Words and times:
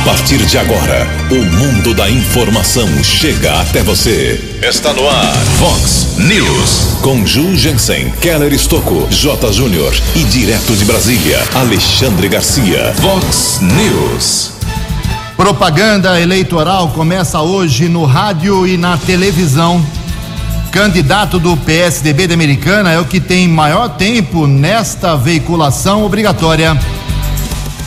A 0.00 0.02
partir 0.02 0.38
de 0.46 0.56
agora, 0.56 1.06
o 1.30 1.44
mundo 1.58 1.92
da 1.92 2.10
informação 2.10 2.88
chega 3.04 3.60
até 3.60 3.82
você. 3.82 4.58
Está 4.62 4.94
no 4.94 5.06
ar, 5.06 5.36
Fox 5.58 6.16
News. 6.16 6.96
Com 7.02 7.26
Ju 7.26 7.54
Jensen, 7.54 8.10
Keller 8.12 8.50
Estocco, 8.50 9.06
J. 9.10 9.52
Júnior 9.52 9.94
e 10.16 10.24
direto 10.24 10.74
de 10.74 10.86
Brasília, 10.86 11.44
Alexandre 11.54 12.28
Garcia. 12.28 12.94
Fox 12.94 13.60
News. 13.60 14.52
Propaganda 15.36 16.18
eleitoral 16.18 16.88
começa 16.88 17.38
hoje 17.42 17.86
no 17.86 18.06
rádio 18.06 18.66
e 18.66 18.78
na 18.78 18.96
televisão. 18.96 19.84
Candidato 20.72 21.38
do 21.38 21.58
PSDB 21.58 22.26
da 22.26 22.32
Americana 22.32 22.90
é 22.90 22.98
o 22.98 23.04
que 23.04 23.20
tem 23.20 23.46
maior 23.46 23.90
tempo 23.90 24.46
nesta 24.46 25.14
veiculação 25.14 26.06
obrigatória. 26.06 26.74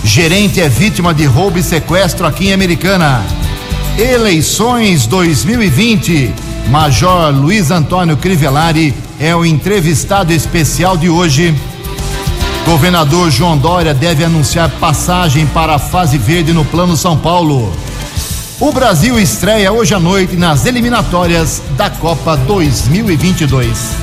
Gerente 0.03 0.59
é 0.59 0.67
vítima 0.67 1.13
de 1.13 1.25
roubo 1.25 1.57
e 1.57 1.63
sequestro 1.63 2.27
aqui 2.27 2.49
em 2.49 2.53
Americana. 2.53 3.23
Eleições 3.97 5.07
2020. 5.07 6.33
Major 6.67 7.33
Luiz 7.33 7.71
Antônio 7.71 8.17
Crivellari 8.17 8.93
é 9.19 9.33
o 9.35 9.45
entrevistado 9.45 10.33
especial 10.33 10.97
de 10.97 11.09
hoje. 11.09 11.55
Governador 12.65 13.31
João 13.31 13.57
Dória 13.57 13.93
deve 13.93 14.23
anunciar 14.23 14.69
passagem 14.71 15.45
para 15.47 15.75
a 15.75 15.79
fase 15.79 16.17
verde 16.17 16.51
no 16.51 16.65
Plano 16.65 16.97
São 16.97 17.17
Paulo. 17.17 17.71
O 18.59 18.71
Brasil 18.71 19.17
estreia 19.19 19.71
hoje 19.71 19.93
à 19.93 19.99
noite 19.99 20.35
nas 20.35 20.65
eliminatórias 20.65 21.61
da 21.77 21.89
Copa 21.89 22.35
2022. 22.37 24.02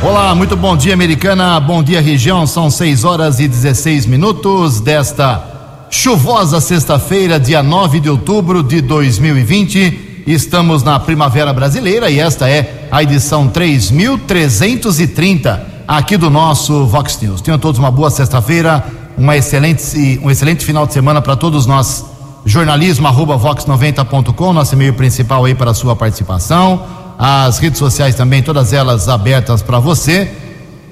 Olá, 0.00 0.32
muito 0.32 0.56
bom 0.56 0.76
dia, 0.76 0.94
americana. 0.94 1.58
Bom 1.58 1.82
dia, 1.82 2.00
região. 2.00 2.46
São 2.46 2.70
6 2.70 3.02
horas 3.02 3.40
e 3.40 3.48
16 3.48 4.06
minutos 4.06 4.78
desta 4.78 5.42
chuvosa 5.90 6.60
sexta-feira, 6.60 7.40
dia 7.40 7.64
9 7.64 7.98
de 7.98 8.08
outubro 8.08 8.62
de 8.62 8.80
2020. 8.80 10.22
Estamos 10.24 10.84
na 10.84 11.00
Primavera 11.00 11.52
Brasileira 11.52 12.08
e 12.08 12.20
esta 12.20 12.48
é 12.48 12.86
a 12.92 13.02
edição 13.02 13.48
3330 13.48 15.66
aqui 15.88 16.16
do 16.16 16.30
nosso 16.30 16.86
Vox 16.86 17.20
News. 17.20 17.40
Tenham 17.40 17.58
todos 17.58 17.80
uma 17.80 17.90
boa 17.90 18.08
sexta-feira, 18.08 18.84
uma 19.16 19.36
excelente, 19.36 20.20
um 20.22 20.30
excelente 20.30 20.64
final 20.64 20.86
de 20.86 20.92
semana 20.92 21.20
para 21.20 21.34
todos 21.34 21.66
nós. 21.66 22.04
Jornalismo 22.44 23.08
arroba 23.08 23.36
vox90.com, 23.36 24.52
nosso 24.52 24.76
e-mail 24.76 24.94
principal 24.94 25.44
aí 25.44 25.56
para 25.56 25.72
a 25.72 25.74
sua 25.74 25.96
participação 25.96 27.07
as 27.18 27.58
redes 27.58 27.78
sociais 27.80 28.14
também, 28.14 28.44
todas 28.44 28.72
elas 28.72 29.08
abertas 29.08 29.60
para 29.60 29.80
você. 29.80 30.30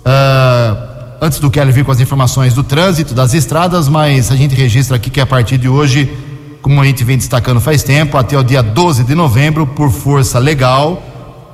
Uh, 0.06 1.18
antes 1.20 1.40
do 1.40 1.52
Kelly 1.52 1.74
vir 1.74 1.84
com 1.84 1.92
as 1.92 2.00
informações 2.00 2.54
do 2.54 2.64
trânsito, 2.64 3.14
das 3.14 3.34
estradas, 3.34 3.90
mas 3.90 4.32
a 4.32 4.38
gente 4.38 4.56
registra 4.56 4.96
aqui 4.96 5.10
que 5.10 5.20
a 5.20 5.26
partir 5.26 5.58
de 5.58 5.68
hoje 5.68 6.10
como 6.68 6.82
a 6.82 6.86
gente 6.86 7.02
vem 7.06 7.16
destacando 7.16 7.62
faz 7.62 7.82
tempo, 7.82 8.18
até 8.18 8.38
o 8.38 8.44
dia 8.44 8.62
12 8.62 9.06
de 9.06 9.16
novembro, 9.16 9.66
por 9.66 9.90
força 9.90 10.38
legal 10.38 11.02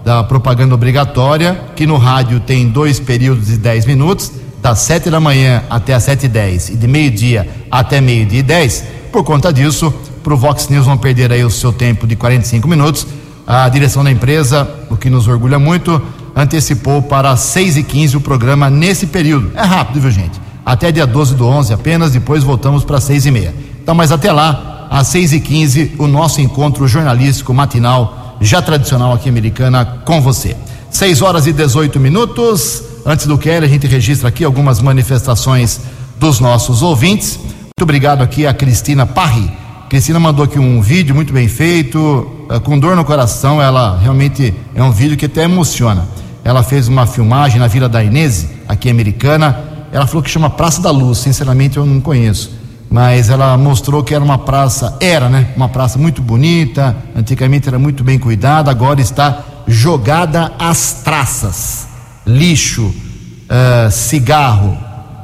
da 0.04 0.24
propaganda 0.24 0.74
obrigatória, 0.74 1.66
que 1.76 1.86
no 1.86 1.98
rádio 1.98 2.40
tem 2.40 2.68
dois 2.68 3.00
períodos 3.00 3.46
de 3.46 3.58
10 3.58 3.86
minutos, 3.86 4.32
das 4.60 4.80
7 4.80 5.12
da 5.12 5.20
manhã 5.20 5.62
até 5.70 5.94
as 5.94 6.02
7 6.02 6.26
e 6.26 6.28
10 6.28 6.70
e 6.70 6.76
de 6.78 6.88
meio-dia 6.88 7.48
até 7.70 8.02
meio-dia 8.02 8.40
e 8.40 8.42
10. 8.42 8.86
Por 9.12 9.24
conta 9.24 9.54
disso, 9.54 9.94
para 10.24 10.34
o 10.34 10.38
Vox 10.38 10.68
News 10.68 10.88
não 10.88 10.98
perder 10.98 11.32
aí 11.32 11.44
o 11.44 11.50
seu 11.52 11.72
tempo 11.72 12.08
de 12.08 12.16
45 12.16 12.68
minutos, 12.68 13.06
a 13.46 13.70
direção 13.70 14.04
da 14.04 14.10
empresa, 14.10 14.68
o 14.90 14.98
que 14.98 15.12
nos 15.12 15.28
orgulha 15.28 15.60
muito, 15.60 16.02
antecipou 16.36 17.04
para 17.04 17.38
6 17.38 17.78
e 17.78 17.84
15 17.84 18.18
o 18.18 18.20
programa 18.20 18.68
nesse 18.68 19.06
período. 19.06 19.52
É 19.54 19.62
rápido, 19.62 20.02
viu, 20.02 20.10
gente? 20.10 20.42
Até 20.66 20.92
dia 20.92 21.06
12 21.06 21.36
do 21.36 21.46
11 21.46 21.72
apenas, 21.72 22.14
depois 22.14 22.44
voltamos 22.44 22.84
para 22.84 23.00
6 23.00 23.28
e 23.28 23.32
meia. 23.32 23.54
Então, 23.80 23.94
mas 23.94 24.12
até 24.12 24.32
lá, 24.32 24.73
às 24.90 25.08
6 25.08 25.34
e 25.34 25.40
15 25.40 25.96
o 25.98 26.08
nosso 26.08 26.42
encontro 26.42 26.88
jornalístico 26.88 27.54
matinal, 27.54 28.38
já 28.40 28.62
tradicional 28.62 29.14
aqui 29.14 29.30
americana, 29.30 29.86
com 30.06 30.22
você. 30.22 30.56
6 30.90 31.22
horas 31.22 31.48
e 31.48 31.54
18 31.54 32.00
minutos. 32.00 32.84
Antes 33.06 33.26
do 33.26 33.38
Kelly, 33.38 33.66
a 33.66 33.70
gente 33.70 33.88
registra 33.88 34.30
aqui 34.30 34.44
algumas 34.44 34.80
manifestações 34.82 35.82
dos 36.20 36.40
nossos 36.40 36.82
ouvintes. 36.82 37.38
Muito 37.38 37.82
obrigado 37.82 38.22
aqui 38.22 38.46
a 38.46 38.54
Cristina 38.54 39.06
Parri. 39.06 39.52
Cristina 39.90 40.20
mandou 40.20 40.46
aqui 40.46 40.58
um 40.58 40.82
vídeo 40.82 41.14
muito 41.14 41.34
bem 41.34 41.48
feito, 41.48 42.46
eh, 42.50 42.60
com 42.60 42.80
dor 42.80 42.96
no 42.96 43.04
coração. 43.04 43.62
Ela 43.62 43.98
realmente 44.00 44.54
é 44.74 44.82
um 44.82 44.92
vídeo 44.92 45.18
que 45.18 45.26
até 45.26 45.44
emociona. 45.44 46.08
Ela 46.44 46.64
fez 46.64 46.88
uma 46.88 47.06
filmagem 47.06 47.60
na 47.60 47.68
Vila 47.68 47.90
da 47.90 48.04
Inês, 48.04 48.48
aqui 48.68 48.90
americana. 48.90 49.60
Ela 49.92 50.08
falou 50.08 50.24
que 50.24 50.30
chama 50.30 50.50
Praça 50.50 50.82
da 50.82 50.92
Luz. 50.92 51.20
Sinceramente, 51.20 51.78
eu 51.78 51.86
não 51.86 52.00
conheço 52.00 52.63
mas 52.94 53.32
ela 53.32 53.58
mostrou 53.58 54.04
que 54.04 54.14
era 54.14 54.24
uma 54.24 54.38
praça, 54.38 54.96
era, 55.00 55.28
né? 55.28 55.48
Uma 55.56 55.68
praça 55.68 55.98
muito 55.98 56.22
bonita, 56.22 56.96
antigamente 57.16 57.68
era 57.68 57.80
muito 57.80 58.04
bem 58.04 58.20
cuidada, 58.20 58.70
agora 58.70 59.02
está 59.02 59.40
jogada 59.66 60.54
às 60.60 61.02
traças. 61.04 61.88
Lixo, 62.24 62.84
uh, 62.84 63.90
cigarro, 63.90 64.78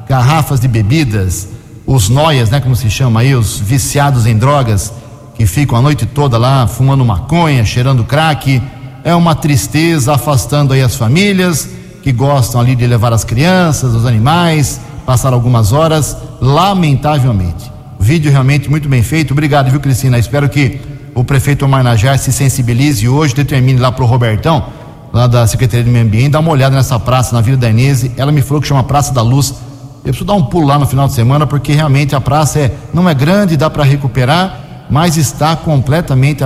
garrafas 0.08 0.58
de 0.58 0.66
bebidas, 0.66 1.46
os 1.86 2.08
noias, 2.08 2.50
né? 2.50 2.58
Como 2.58 2.74
se 2.74 2.90
chama 2.90 3.20
aí, 3.20 3.36
os 3.36 3.60
viciados 3.60 4.26
em 4.26 4.36
drogas, 4.36 4.92
que 5.36 5.46
ficam 5.46 5.78
a 5.78 5.80
noite 5.80 6.04
toda 6.06 6.36
lá 6.36 6.66
fumando 6.66 7.04
maconha, 7.04 7.64
cheirando 7.64 8.02
crack. 8.02 8.60
É 9.04 9.14
uma 9.14 9.36
tristeza 9.36 10.12
afastando 10.12 10.72
aí 10.72 10.82
as 10.82 10.96
famílias 10.96 11.68
que 12.02 12.10
gostam 12.10 12.60
ali 12.60 12.74
de 12.74 12.84
levar 12.84 13.12
as 13.12 13.22
crianças, 13.22 13.94
os 13.94 14.04
animais, 14.04 14.80
passar 15.04 15.32
algumas 15.32 15.72
horas, 15.72 16.16
lamentavelmente. 16.40 17.70
Vídeo 17.98 18.30
realmente 18.30 18.70
muito 18.70 18.88
bem 18.88 19.02
feito. 19.02 19.32
Obrigado, 19.32 19.70
viu, 19.70 19.80
Cristina? 19.80 20.18
Espero 20.18 20.48
que 20.48 20.80
o 21.14 21.22
prefeito 21.22 21.68
Marnajá 21.68 22.16
se 22.16 22.32
sensibilize 22.32 23.08
hoje, 23.08 23.34
determine 23.34 23.78
lá 23.78 23.92
para 23.92 24.04
o 24.04 24.06
Robertão, 24.06 24.64
lá 25.12 25.26
da 25.26 25.46
Secretaria 25.46 25.84
do 25.84 25.90
Meio 25.90 26.04
Ambiente, 26.04 26.30
dar 26.30 26.40
uma 26.40 26.50
olhada 26.50 26.74
nessa 26.74 26.98
praça 26.98 27.34
na 27.34 27.40
Vila 27.40 27.56
da 27.56 27.68
Inês. 27.68 28.10
Ela 28.16 28.32
me 28.32 28.40
falou 28.40 28.62
que 28.62 28.68
chama 28.68 28.82
Praça 28.82 29.12
da 29.12 29.22
Luz. 29.22 29.50
Eu 29.98 30.04
preciso 30.04 30.24
dar 30.24 30.34
um 30.34 30.44
pulo 30.44 30.66
lá 30.66 30.78
no 30.78 30.86
final 30.86 31.06
de 31.08 31.12
semana, 31.12 31.46
porque 31.46 31.72
realmente 31.72 32.14
a 32.14 32.20
praça 32.20 32.58
é, 32.58 32.74
não 32.94 33.08
é 33.08 33.12
grande, 33.12 33.56
dá 33.56 33.68
para 33.68 33.84
recuperar, 33.84 34.86
mas 34.88 35.16
está 35.16 35.54
completamente 35.54 36.42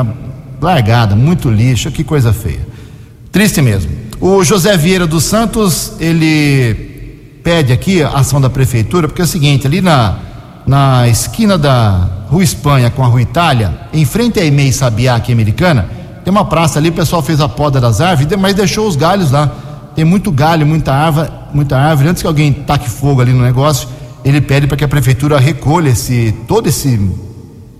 largada, 0.60 1.14
muito 1.14 1.48
lixo, 1.50 1.90
que 1.90 2.02
coisa 2.02 2.32
feia. 2.32 2.66
Triste 3.30 3.62
mesmo. 3.62 3.92
O 4.20 4.42
José 4.42 4.76
Vieira 4.76 5.06
dos 5.06 5.24
Santos, 5.24 5.92
ele 6.00 6.93
pede 7.44 7.74
aqui 7.74 8.02
a 8.02 8.08
ação 8.08 8.40
da 8.40 8.48
prefeitura, 8.48 9.06
porque 9.06 9.20
é 9.20 9.24
o 9.24 9.28
seguinte, 9.28 9.66
ali 9.66 9.82
na, 9.82 10.16
na 10.66 11.06
esquina 11.06 11.58
da 11.58 12.08
Rua 12.30 12.42
Espanha 12.42 12.90
com 12.90 13.04
a 13.04 13.06
Rua 13.06 13.20
Itália, 13.20 13.78
em 13.92 14.06
frente 14.06 14.40
à 14.40 14.44
EMEI 14.46 14.72
Sabiá, 14.72 15.16
aqui 15.16 15.30
americana, 15.30 15.86
tem 16.24 16.32
uma 16.32 16.46
praça 16.46 16.78
ali, 16.78 16.88
o 16.88 16.92
pessoal 16.92 17.22
fez 17.22 17.42
a 17.42 17.48
poda 17.48 17.78
das 17.78 18.00
árvores, 18.00 18.34
mas 18.40 18.54
deixou 18.54 18.88
os 18.88 18.96
galhos 18.96 19.30
lá. 19.30 19.52
Tem 19.94 20.06
muito 20.06 20.32
galho, 20.32 20.66
muita 20.66 20.92
árvore, 20.92 21.28
muita 21.52 21.76
árvore. 21.76 22.08
Antes 22.08 22.22
que 22.22 22.26
alguém 22.26 22.50
taque 22.50 22.88
fogo 22.88 23.20
ali 23.20 23.32
no 23.32 23.42
negócio, 23.42 23.88
ele 24.24 24.40
pede 24.40 24.66
para 24.66 24.78
que 24.78 24.84
a 24.84 24.88
prefeitura 24.88 25.38
recolha 25.38 25.90
esse, 25.90 26.34
todo 26.48 26.66
esse 26.66 26.98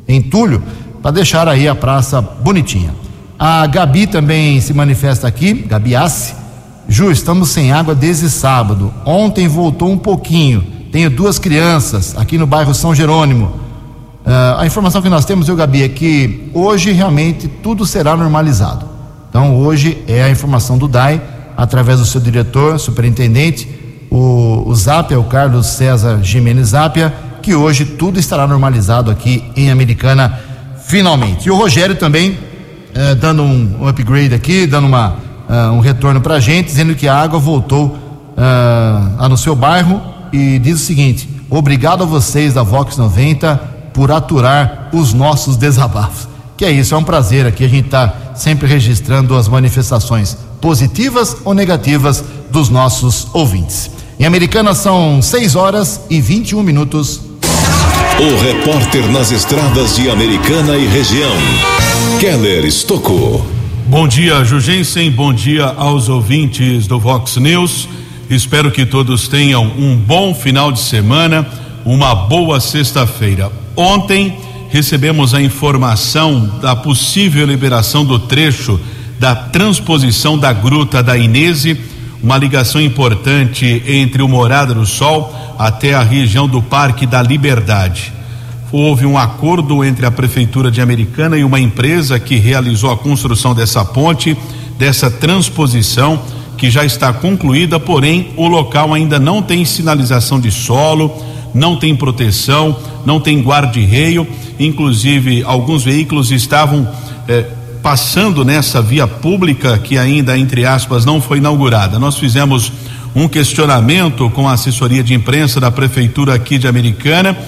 entulho 0.07 0.63
para 1.01 1.11
deixar 1.11 1.49
aí 1.49 1.67
a 1.67 1.75
praça 1.75 2.21
bonitinha. 2.21 2.95
A 3.39 3.67
Gabi 3.67 4.07
também 4.07 4.61
se 4.61 4.75
manifesta 4.75 5.27
aqui, 5.27 5.55
Gabi 5.55 5.97
Assi, 5.97 6.35
Ju, 6.89 7.11
estamos 7.11 7.49
sem 7.51 7.73
água 7.73 7.95
desde 7.95 8.29
sábado. 8.29 8.93
Ontem 9.05 9.49
voltou 9.49 9.91
um 9.91 9.99
pouquinho. 9.99 10.63
Tenho 10.93 11.11
duas 11.11 11.39
crianças 11.39 12.15
aqui 12.17 12.39
no 12.39 12.47
bairro 12.47 12.75
São 12.75 12.95
Jerônimo. 12.95 13.47
Uh, 14.25 14.59
a 14.59 14.67
informação 14.67 15.03
que 15.03 15.09
nós 15.09 15.25
temos, 15.25 15.49
eu, 15.49 15.57
Gabi, 15.57 15.83
é 15.83 15.89
que 15.89 16.51
hoje 16.55 16.93
realmente 16.93 17.49
tudo 17.49 17.85
será 17.85 18.17
normalizado. 18.17 18.87
Então, 19.29 19.57
hoje 19.57 20.03
é 20.07 20.23
a 20.23 20.31
informação 20.31 20.79
do 20.79 20.87
DAI, 20.87 21.21
através 21.57 21.99
do 21.99 22.07
seu 22.07 22.21
diretor, 22.21 22.79
superintendente, 22.79 23.69
o, 24.11 24.63
o 24.67 24.75
Zapia, 24.75 25.19
o 25.19 25.25
Carlos 25.25 25.67
César 25.67 26.21
Jimenez 26.23 26.69
Zapia, 26.69 27.13
que 27.43 27.55
hoje 27.55 27.85
tudo 27.85 28.19
estará 28.19 28.47
normalizado 28.47 29.11
aqui 29.11 29.45
em 29.57 29.71
Americana, 29.71 30.39
finalmente. 30.87 31.49
E 31.49 31.51
o 31.51 31.57
Rogério 31.57 31.97
também 31.97 32.31
uh, 32.31 33.15
dando 33.17 33.43
um, 33.43 33.79
um, 33.81 33.89
upgrade 33.89 34.35
aqui, 34.35 34.67
dando 34.67 34.87
uma, 34.87 35.17
uh, 35.49 35.73
um 35.73 35.81
retorno 35.81 36.21
para 36.21 36.35
a 36.35 36.41
gente, 36.41 36.67
dizendo 36.67 36.95
que 36.95 37.09
a 37.09 37.17
água 37.17 37.39
voltou 37.39 37.97
uh, 38.37 39.29
no 39.29 39.37
seu 39.37 39.55
bairro 39.55 40.01
e 40.33 40.59
diz 40.59 40.81
o 40.81 40.85
seguinte: 40.85 41.29
obrigado 41.49 42.03
a 42.03 42.07
vocês 42.07 42.55
da 42.55 42.63
Vox 42.63 42.97
90 42.97 43.57
por 43.93 44.11
aturar 44.11 44.91
os 44.93 45.13
nossos 45.13 45.57
desabafos. 45.57 46.29
Que 46.57 46.65
é 46.65 46.71
isso, 46.71 46.95
é 46.95 46.99
um 46.99 47.05
prazer 47.05 47.47
aqui 47.47 47.65
a 47.65 47.69
gente 47.69 47.87
está 47.87 48.13
sempre 48.35 48.67
registrando 48.67 49.37
as 49.37 49.49
manifestações 49.49 50.37
positivas 50.61 51.37
ou 51.45 51.55
negativas 51.55 52.25
dos 52.51 52.69
nossos 52.69 53.29
ouvintes. 53.33 53.91
Em 54.19 54.25
Americana 54.25 54.75
são 54.75 55.21
6 55.21 55.57
horas 55.57 56.01
e 56.09 56.21
21 56.21 56.63
minutos. 56.63 57.21
O 58.19 58.41
repórter 58.41 59.11
nas 59.11 59.33
estradas 59.33 59.97
de 59.97 60.09
Americana 60.09 60.77
e 60.77 60.87
região, 60.87 61.35
Keller 62.21 62.65
Estocou. 62.65 63.54
Bom 63.87 64.09
dia, 64.09 64.43
Jugensen. 64.45 65.11
Bom 65.11 65.31
dia 65.31 65.67
aos 65.67 66.09
ouvintes 66.09 66.87
do 66.87 66.99
Vox 66.99 67.37
News. 67.37 67.87
Espero 68.31 68.71
que 68.71 68.87
todos 68.87 69.29
tenham 69.29 69.63
um 69.79 69.95
bom 69.95 70.35
final 70.35 70.73
de 70.73 70.81
semana, 70.81 71.47
uma 71.85 72.15
boa 72.15 72.61
sexta-feira. 72.61 73.53
Ontem 73.77 74.39
recebemos 74.71 75.35
a 75.35 75.43
informação 75.43 76.59
da 76.63 76.75
possível 76.75 77.47
liberação 77.47 78.07
do 78.07 78.19
trecho 78.19 78.81
da 79.19 79.37
transposição 79.37 80.39
da 80.39 80.51
Gruta 80.51 81.03
da 81.03 81.19
Inese, 81.19 81.79
uma 82.23 82.39
ligação 82.39 82.81
importante 82.81 83.83
entre 83.87 84.23
o 84.23 84.29
Morada 84.29 84.73
do 84.73 84.87
Sol 84.87 85.55
até 85.59 85.93
a 85.93 86.03
região 86.03 86.49
do 86.49 86.63
Parque 86.63 87.05
da 87.07 87.21
Liberdade. 87.21 88.15
Houve 88.77 89.07
um 89.07 89.17
acordo 89.17 89.85
entre 89.85 90.05
a 90.05 90.11
Prefeitura 90.11 90.69
de 90.69 90.81
Americana 90.81 91.39
e 91.39 91.45
uma 91.45 91.61
empresa 91.61 92.19
que 92.19 92.35
realizou 92.35 92.91
a 92.91 92.97
construção 92.97 93.55
dessa 93.55 93.85
ponte, 93.85 94.37
dessa 94.77 95.09
transposição, 95.09 96.21
que 96.59 96.69
já 96.69 96.85
está 96.85 97.13
concluída, 97.13 97.79
porém 97.79 98.33
o 98.37 98.49
local 98.49 98.93
ainda 98.93 99.17
não 99.21 99.41
tem 99.41 99.65
sinalização 99.65 100.41
de 100.41 100.51
solo, 100.51 101.09
não 101.55 101.77
tem 101.77 101.95
proteção, 101.95 102.77
não 103.07 103.21
tem 103.21 103.41
guarda-reio, 103.43 104.27
inclusive 104.59 105.45
alguns 105.45 105.85
veículos 105.85 106.33
estavam 106.33 106.89
eh, 107.29 107.47
passando 107.81 108.45
nessa 108.45 108.83
via 108.83 109.07
pública 109.07 109.79
que 109.79 109.97
ainda, 109.97 110.37
entre 110.37 110.67
aspas, 110.67 111.05
não 111.05 111.21
foi 111.21 111.39
inaugurada. 111.39 112.01
Nós 112.01 112.19
fizemos 112.19 112.73
um 113.15 113.29
questionamento 113.29 114.29
com 114.31 114.49
a 114.49 114.55
assessoria 114.55 115.05
de 115.05 115.15
imprensa 115.15 115.61
da 115.61 115.71
prefeitura 115.71 116.35
aqui 116.35 116.59
de 116.59 116.67
Americana, 116.67 117.39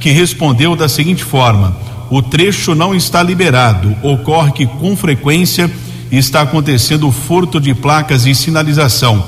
que 0.00 0.10
respondeu 0.10 0.74
da 0.74 0.88
seguinte 0.88 1.22
forma: 1.22 1.76
o 2.10 2.20
trecho 2.20 2.74
não 2.74 2.94
está 2.94 3.22
liberado, 3.22 3.94
ocorre 4.02 4.50
que 4.50 4.66
com 4.66 4.96
frequência 4.96 5.70
está 6.10 6.40
acontecendo 6.40 7.12
furto 7.12 7.60
de 7.60 7.74
placas 7.74 8.26
e 8.26 8.34
sinalização. 8.34 9.24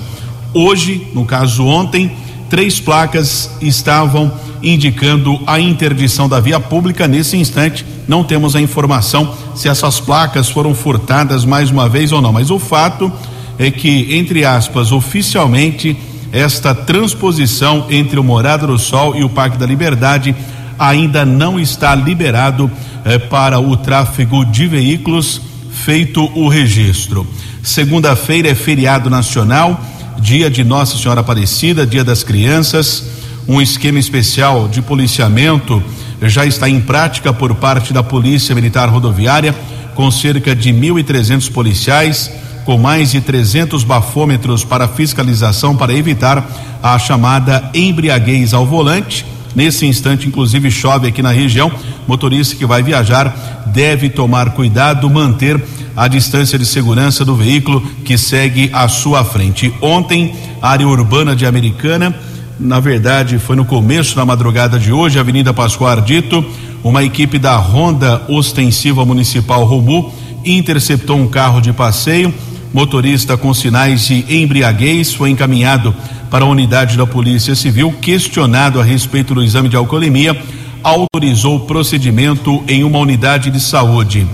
Hoje, 0.53 1.07
no 1.15 1.25
caso 1.25 1.65
ontem, 1.65 2.11
três 2.51 2.81
placas 2.81 3.51
estavam 3.61 4.33
indicando 4.63 5.41
a 5.47 5.61
interdição 5.61 6.29
da 6.29 6.41
via 6.41 6.61
pública. 6.61 7.07
Nesse 7.07 7.37
instante, 7.37 7.85
não 8.09 8.25
temos 8.25 8.55
a 8.57 8.61
informação 8.61 9.33
se 9.55 9.69
essas 9.69 10.01
placas 10.01 10.49
foram 10.51 10.75
furtadas 10.75 11.45
mais 11.45 11.71
uma 11.71 11.89
vez 11.89 12.13
ou 12.13 12.21
não, 12.21 12.33
mas 12.33 12.51
o 12.51 12.59
fato 12.59 13.11
é 13.59 13.71
que, 13.71 14.15
entre 14.17 14.45
aspas, 14.45 14.93
oficialmente, 14.93 15.97
esta 16.33 16.75
transposição 16.75 17.87
entre 17.91 18.19
o 18.19 18.25
Morada 18.25 18.67
do 18.67 18.79
Sol 18.79 19.15
e 19.15 19.23
o 19.23 19.29
Parque 19.29 19.59
da 19.59 19.67
Liberdade 19.67 20.35
ainda 20.83 21.25
não 21.25 21.61
está 21.61 21.95
liberado 21.95 22.71
eh, 23.05 23.19
para 23.19 23.61
o 23.61 23.77
tráfego 23.77 24.45
de 24.45 24.67
veículos, 24.67 25.41
feito 25.71 26.25
o 26.35 26.49
registro. 26.49 27.27
Segunda-feira 27.63 28.49
é 28.49 28.55
feriado 28.55 29.09
nacional, 29.09 29.81
dia 30.19 30.51
de 30.51 30.65
Nossa 30.65 30.99
Senhora 30.99 31.21
Aparecida, 31.21 31.87
dia 31.87 32.03
das 32.03 32.25
crianças. 32.25 33.05
Um 33.47 33.61
esquema 33.61 33.99
especial 33.99 34.69
de 34.69 34.83
policiamento 34.83 35.83
já 36.23 36.45
está 36.45 36.69
em 36.69 36.81
prática 36.81 37.33
por 37.33 37.55
parte 37.55 37.93
da 37.93 38.03
Polícia 38.03 38.55
Militar 38.55 38.89
Rodoviária, 38.89 39.55
com 39.95 40.11
cerca 40.11 40.55
de 40.55 40.73
1.300 40.73 41.51
policiais 41.53 42.31
com 42.65 42.79
mais 42.79 43.11
de 43.11 43.21
300 43.21 43.85
bafômetros 43.85 44.65
para 44.65 44.89
fiscalização 44.89 45.77
para 45.77 45.93
evitar 45.93 46.49
a 46.83 46.99
chamada 46.99 47.71
embriaguez 47.75 48.55
ao 48.55 48.67
volante. 48.67 49.27
Nesse 49.55 49.87
instante, 49.87 50.27
inclusive, 50.27 50.71
chove 50.71 51.09
aqui 51.09 51.23
na 51.23 51.31
região. 51.31 51.71
Motorista 52.07 52.57
que 52.57 52.67
vai 52.67 52.83
viajar 52.83 53.65
deve 53.67 54.09
tomar 54.09 54.51
cuidado, 54.51 55.09
manter 55.09 55.63
a 55.97 56.09
distância 56.09 56.59
de 56.59 56.65
segurança 56.65 57.25
do 57.25 57.37
veículo 57.37 57.81
que 58.05 58.17
segue 58.17 58.71
à 58.73 58.89
sua 58.89 59.25
frente. 59.25 59.73
Ontem, 59.81 60.35
área 60.61 60.87
urbana 60.87 61.37
de 61.37 61.45
Americana, 61.47 62.15
na 62.59 62.81
verdade, 62.81 63.39
foi 63.39 63.57
no 63.57 63.65
começo 63.65 64.17
da 64.17 64.25
madrugada 64.25 64.79
de 64.79 64.93
hoje, 64.93 65.19
Avenida 65.19 65.53
Pascoal 65.53 65.91
Ardito, 65.91 66.45
uma 66.83 67.03
equipe 67.03 67.39
da 67.39 67.57
Ronda 67.57 68.23
Ostensiva 68.29 69.05
Municipal 69.05 69.65
Romu 69.65 70.13
interceptou 70.45 71.17
um 71.17 71.29
carro 71.29 71.61
de 71.61 71.73
passeio 71.73 72.33
motorista 72.73 73.37
com 73.37 73.53
sinais 73.53 74.07
de 74.07 74.25
embriaguez 74.29 75.13
foi 75.13 75.31
encaminhado 75.31 75.95
para 76.31 76.45
a 76.45 76.49
unidade 76.49 76.97
da 76.97 77.07
Polícia 77.07 77.55
Civil, 77.55 77.93
questionado 78.01 78.81
a 78.81 78.85
respeito 78.85 79.35
do 79.35 79.43
exame 79.43 79.69
de 79.69 79.77
alcoolemia, 79.77 80.41
autorizou 80.83 81.57
o 81.57 81.61
procedimento 81.61 82.63
em 82.67 82.83
uma 82.83 82.99
unidade 82.99 83.51
de 83.51 83.61
saúde. 83.61 84.27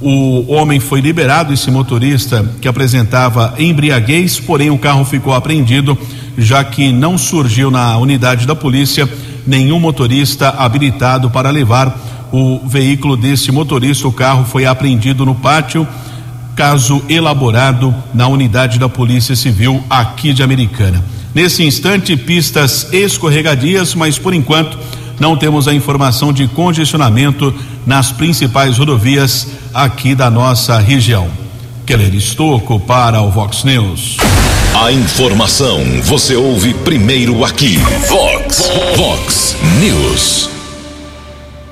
O 0.00 0.52
homem 0.52 0.80
foi 0.80 1.00
liberado, 1.00 1.52
esse 1.52 1.70
motorista 1.70 2.44
que 2.60 2.68
apresentava 2.68 3.54
embriaguez, 3.58 4.40
porém 4.40 4.70
o 4.70 4.78
carro 4.78 5.04
ficou 5.04 5.34
apreendido, 5.34 5.96
já 6.36 6.64
que 6.64 6.92
não 6.92 7.16
surgiu 7.16 7.70
na 7.70 7.96
unidade 7.98 8.46
da 8.46 8.54
polícia 8.54 9.08
nenhum 9.46 9.78
motorista 9.78 10.48
habilitado 10.48 11.30
para 11.30 11.50
levar 11.50 11.98
o 12.32 12.60
veículo 12.66 13.16
desse 13.16 13.52
motorista. 13.52 14.08
O 14.08 14.12
carro 14.12 14.44
foi 14.44 14.66
apreendido 14.66 15.24
no 15.24 15.34
pátio 15.34 15.86
caso 16.56 17.04
elaborado 17.06 17.94
na 18.14 18.26
unidade 18.26 18.78
da 18.78 18.88
Polícia 18.88 19.36
Civil 19.36 19.84
aqui 19.90 20.32
de 20.32 20.42
Americana. 20.42 21.04
Nesse 21.34 21.62
instante, 21.62 22.16
pistas 22.16 22.88
escorregadias, 22.92 23.94
mas 23.94 24.18
por 24.18 24.32
enquanto 24.32 24.78
não 25.20 25.36
temos 25.36 25.68
a 25.68 25.74
informação 25.74 26.32
de 26.32 26.48
congestionamento 26.48 27.54
nas 27.86 28.10
principais 28.10 28.78
rodovias 28.78 29.46
aqui 29.72 30.14
da 30.14 30.30
nossa 30.30 30.78
região. 30.78 31.28
Keller 31.84 32.14
Estocco 32.14 32.80
para 32.80 33.20
o 33.20 33.30
Vox 33.30 33.62
News. 33.62 34.16
A 34.74 34.90
informação 34.90 35.80
você 36.02 36.34
ouve 36.34 36.74
primeiro 36.74 37.44
aqui. 37.44 37.78
Vox, 38.08 38.70
Vox 38.96 39.56
News. 39.78 40.55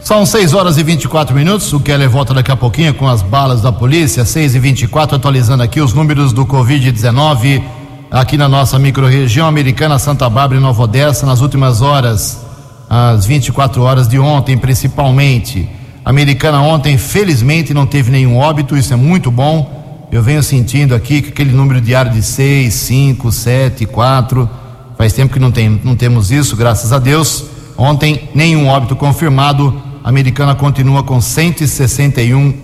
São 0.04 0.26
6 0.26 0.52
horas 0.52 0.76
e 0.76 0.82
24 0.82 1.34
minutos. 1.34 1.72
O 1.72 1.80
Keller 1.80 2.10
volta 2.10 2.34
daqui 2.34 2.52
a 2.52 2.56
pouquinho 2.56 2.92
com 2.92 3.08
as 3.08 3.22
balas 3.22 3.62
da 3.62 3.72
polícia. 3.72 4.22
6 4.22 4.54
e 4.54 4.58
24 4.58 5.16
atualizando 5.16 5.62
aqui 5.62 5.80
os 5.80 5.94
números 5.94 6.30
do 6.30 6.44
Covid-19 6.44 7.62
aqui 8.10 8.36
na 8.36 8.46
nossa 8.46 8.78
microrregião 8.78 9.46
americana, 9.46 9.98
Santa 9.98 10.28
Bárbara 10.28 10.60
e 10.60 10.62
Nova 10.62 10.82
Odessa, 10.82 11.24
nas 11.24 11.40
últimas 11.40 11.80
horas, 11.80 12.44
às 12.88 13.24
24 13.24 13.80
horas 13.80 14.06
de 14.06 14.18
ontem, 14.18 14.58
principalmente. 14.58 15.66
Americana 16.04 16.60
ontem, 16.60 16.98
felizmente, 16.98 17.72
não 17.72 17.86
teve 17.86 18.10
nenhum 18.10 18.36
óbito, 18.36 18.76
isso 18.76 18.92
é 18.92 18.96
muito 18.96 19.30
bom. 19.30 20.06
Eu 20.12 20.22
venho 20.22 20.42
sentindo 20.42 20.94
aqui 20.94 21.22
que 21.22 21.30
aquele 21.30 21.52
número 21.52 21.80
diário 21.80 22.12
de 22.12 22.22
6, 22.22 22.74
5, 22.74 23.32
7, 23.32 23.86
4. 23.86 24.50
Faz 24.98 25.14
tempo 25.14 25.32
que 25.32 25.40
não, 25.40 25.50
tem, 25.50 25.80
não 25.82 25.96
temos 25.96 26.30
isso, 26.30 26.54
graças 26.56 26.92
a 26.92 26.98
Deus. 26.98 27.46
Ontem, 27.74 28.28
nenhum 28.34 28.68
óbito 28.68 28.94
confirmado 28.94 29.93
a 30.04 30.08
americana 30.10 30.54
continua 30.54 31.02
com 31.02 31.18
161 31.18 32.54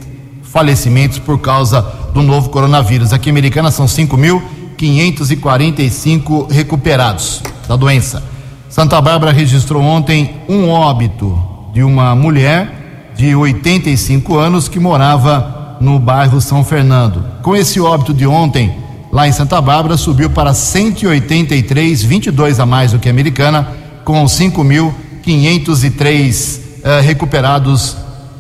falecimentos 0.42 1.18
por 1.18 1.38
causa 1.38 1.80
do 2.12 2.22
novo 2.22 2.50
coronavírus. 2.50 3.14
Aqui 3.14 3.30
em 3.30 3.32
Americana 3.32 3.70
são 3.70 3.86
5.545 3.86 6.52
recuperados 6.52 7.40
da 7.66 7.76
doença. 7.76 8.22
Santa 8.68 9.00
Bárbara 9.00 9.32
registrou 9.32 9.82
ontem 9.82 10.34
um 10.50 10.68
óbito 10.68 11.42
de 11.72 11.82
uma 11.82 12.14
mulher 12.14 13.08
de 13.16 13.34
85 13.34 14.36
anos 14.36 14.68
que 14.68 14.78
morava 14.78 15.78
no 15.80 15.98
bairro 15.98 16.42
São 16.42 16.62
Fernando. 16.62 17.24
Com 17.42 17.56
esse 17.56 17.80
óbito 17.80 18.12
de 18.12 18.26
ontem, 18.26 18.76
lá 19.10 19.26
em 19.26 19.32
Santa 19.32 19.62
Bárbara, 19.62 19.96
subiu 19.96 20.28
para 20.28 20.52
183, 20.52 22.02
22 22.02 22.60
a 22.60 22.66
mais 22.66 22.92
do 22.92 22.98
que 22.98 23.08
a 23.08 23.12
americana, 23.12 23.66
com 24.04 24.22
5.503 24.26 26.59
eh, 26.82 27.00
recuperados 27.00 27.96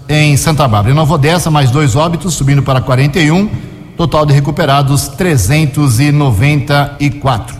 em 0.08 0.36
Santa 0.36 0.66
Bárbara. 0.66 0.92
Em 0.92 0.96
Nova 0.96 1.14
Odessa, 1.14 1.48
mais 1.50 1.70
dois 1.70 1.94
óbitos, 1.94 2.34
subindo 2.34 2.62
para 2.62 2.80
41. 2.80 3.48
Total 3.96 4.26
de 4.26 4.32
recuperados 4.32 5.06
394. 5.08 7.56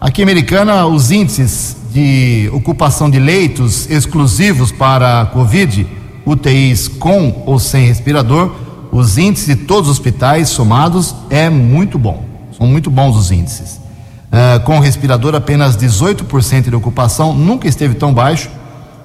Aqui 0.00 0.20
em 0.20 0.24
Americana, 0.24 0.86
os 0.86 1.10
índices 1.10 1.76
de 1.92 2.48
ocupação 2.52 3.10
de 3.10 3.18
leitos 3.18 3.90
exclusivos 3.90 4.70
para 4.70 5.22
a 5.22 5.26
Covid, 5.26 5.86
UTIs 6.24 6.86
com 6.88 7.42
ou 7.46 7.58
sem 7.58 7.86
respirador, 7.86 8.52
os 8.92 9.18
índices 9.18 9.46
de 9.46 9.56
todos 9.56 9.90
os 9.90 9.96
hospitais 9.96 10.50
somados 10.50 11.14
é 11.30 11.50
muito 11.50 11.98
bom. 11.98 12.22
São 12.56 12.66
muito 12.66 12.90
bons 12.90 13.16
os 13.16 13.30
índices. 13.30 13.80
Uh, 14.28 14.60
com 14.64 14.78
respirador, 14.78 15.34
apenas 15.34 15.76
18% 15.76 16.68
de 16.68 16.76
ocupação, 16.76 17.32
nunca 17.32 17.66
esteve 17.66 17.94
tão 17.94 18.12
baixo. 18.12 18.50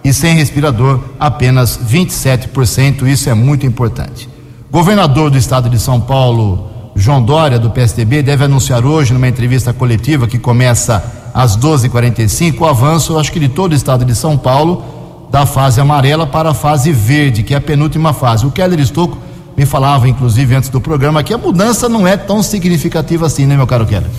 E 0.03 0.13
sem 0.13 0.35
respirador, 0.35 0.99
apenas 1.19 1.77
27%. 1.77 3.07
Isso 3.07 3.29
é 3.29 3.33
muito 3.33 3.65
importante. 3.65 4.29
Governador 4.69 5.29
do 5.29 5.37
estado 5.37 5.69
de 5.69 5.79
São 5.79 6.01
Paulo, 6.01 6.69
João 6.95 7.23
Dória, 7.23 7.57
do 7.57 7.69
PSDB, 7.69 8.21
deve 8.21 8.43
anunciar 8.43 8.85
hoje, 8.85 9.13
numa 9.13 9.27
entrevista 9.27 9.71
coletiva 9.71 10.27
que 10.27 10.37
começa 10.37 11.03
às 11.33 11.57
12h45, 11.57 12.59
o 12.59 12.65
avanço, 12.65 13.17
acho 13.17 13.31
que 13.31 13.39
de 13.39 13.49
todo 13.49 13.71
o 13.71 13.75
estado 13.75 14.05
de 14.05 14.13
São 14.13 14.37
Paulo, 14.37 14.83
da 15.31 15.45
fase 15.45 15.81
amarela 15.81 16.27
para 16.27 16.51
a 16.51 16.53
fase 16.53 16.91
verde, 16.91 17.41
que 17.41 17.53
é 17.53 17.57
a 17.57 17.61
penúltima 17.61 18.13
fase. 18.13 18.45
O 18.45 18.51
Keller 18.51 18.79
Estocco 18.79 19.17
me 19.57 19.65
falava, 19.65 20.07
inclusive, 20.07 20.55
antes 20.55 20.69
do 20.69 20.79
programa, 20.79 21.23
que 21.23 21.33
a 21.33 21.37
mudança 21.37 21.89
não 21.89 22.07
é 22.07 22.15
tão 22.15 22.43
significativa 22.43 23.25
assim, 23.25 23.45
né, 23.45 23.55
meu 23.55 23.65
caro 23.65 23.85
Keller? 23.85 24.09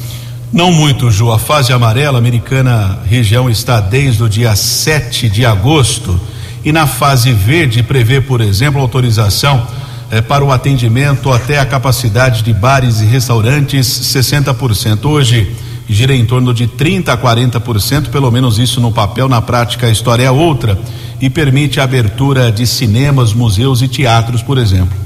Não 0.55 0.71
muito, 0.71 1.11
Ju. 1.11 1.33
A 1.33 1.39
fase 1.39 1.73
amarela 1.73 2.17
americana 2.17 3.01
região 3.05 3.51
está 3.51 3.81
desde 3.81 4.23
o 4.23 4.29
dia 4.29 4.55
7 4.55 5.29
de 5.29 5.45
agosto. 5.45 6.19
E 6.65 6.71
na 6.71 6.87
fase 6.87 7.33
verde 7.33 7.83
prevê, 7.83 8.21
por 8.21 8.41
exemplo, 8.41 8.81
autorização 8.81 9.67
eh, 10.13 10.21
para 10.21 10.45
o 10.45 10.53
atendimento 10.53 11.33
até 11.33 11.59
a 11.59 11.67
capacidade 11.67 12.45
de 12.45 12.53
bares 12.53 13.01
e 13.01 13.05
restaurantes 13.05 13.85
60%. 13.85 15.07
Hoje 15.07 15.51
gira 15.89 16.15
em 16.15 16.25
torno 16.25 16.55
de 16.55 16.69
30 16.69 17.13
a 17.13 17.19
40%, 17.19 18.11
pelo 18.11 18.31
menos 18.31 18.57
isso 18.57 18.81
no 18.81 18.93
papel, 18.93 19.29
na 19.29 19.43
prática 19.43 19.89
a 19.89 19.91
história 19.91 20.23
é 20.23 20.31
outra, 20.31 20.79
e 21.21 21.29
permite 21.29 21.81
a 21.81 21.83
abertura 21.83 22.53
de 22.53 22.65
cinemas, 22.65 23.33
museus 23.33 23.83
e 23.83 23.89
teatros, 23.89 24.41
por 24.41 24.57
exemplo 24.57 25.04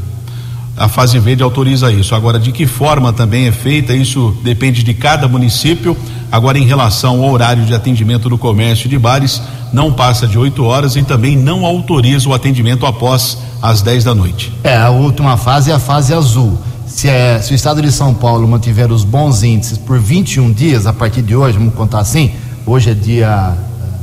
a 0.79 0.89
fase 0.89 1.19
verde 1.19 1.43
autoriza 1.43 1.91
isso. 1.93 2.15
Agora, 2.15 2.39
de 2.39 2.53
que 2.53 2.67
forma 2.67 3.13
também 3.13 3.49
é 3.49 3.53
feita, 3.53 3.93
isso 3.93 4.37
depende 4.43 4.83
de 4.83 4.95
cada 4.95 5.27
município. 5.27 5.97
Agora, 6.31 6.59
em 6.59 6.65
relação 6.65 7.23
ao 7.23 7.31
horário 7.31 7.65
de 7.65 7.75
atendimento 7.75 8.29
do 8.29 8.39
comércio 8.39 8.89
de 8.89 8.99
bares, 8.99 9.43
não 9.73 9.93
passa 9.93 10.27
de 10.27 10.39
8 10.39 10.63
horas 10.63 10.95
e 10.95 11.03
também 11.03 11.37
não 11.37 11.67
autoriza 11.67 12.29
o 12.29 12.35
atendimento 12.35 12.87
após 12.87 13.39
as 13.61 13.83
10 13.83 14.05
da 14.05 14.15
noite. 14.15 14.53
É, 14.63 14.77
a 14.77 14.91
última 14.91 15.37
fase 15.37 15.71
é 15.71 15.75
a 15.75 15.81
fase 15.81 16.15
azul. 16.15 16.57
Se, 16.87 17.09
é, 17.09 17.41
se 17.41 17.53
o 17.53 17.55
estado 17.55 17.83
de 17.83 17.91
São 17.91 18.15
Paulo 18.15 18.47
mantiver 18.47 18.91
os 18.93 19.05
bons 19.05 19.43
índices 19.43 19.77
por 19.77 19.99
21 19.99 20.53
dias, 20.53 20.87
a 20.87 20.93
partir 20.93 21.23
de 21.23 21.35
hoje, 21.35 21.59
vamos 21.59 21.75
contar 21.75 21.99
assim, 21.99 22.33
hoje 22.65 22.91
é 22.91 22.95
dia 22.95 23.55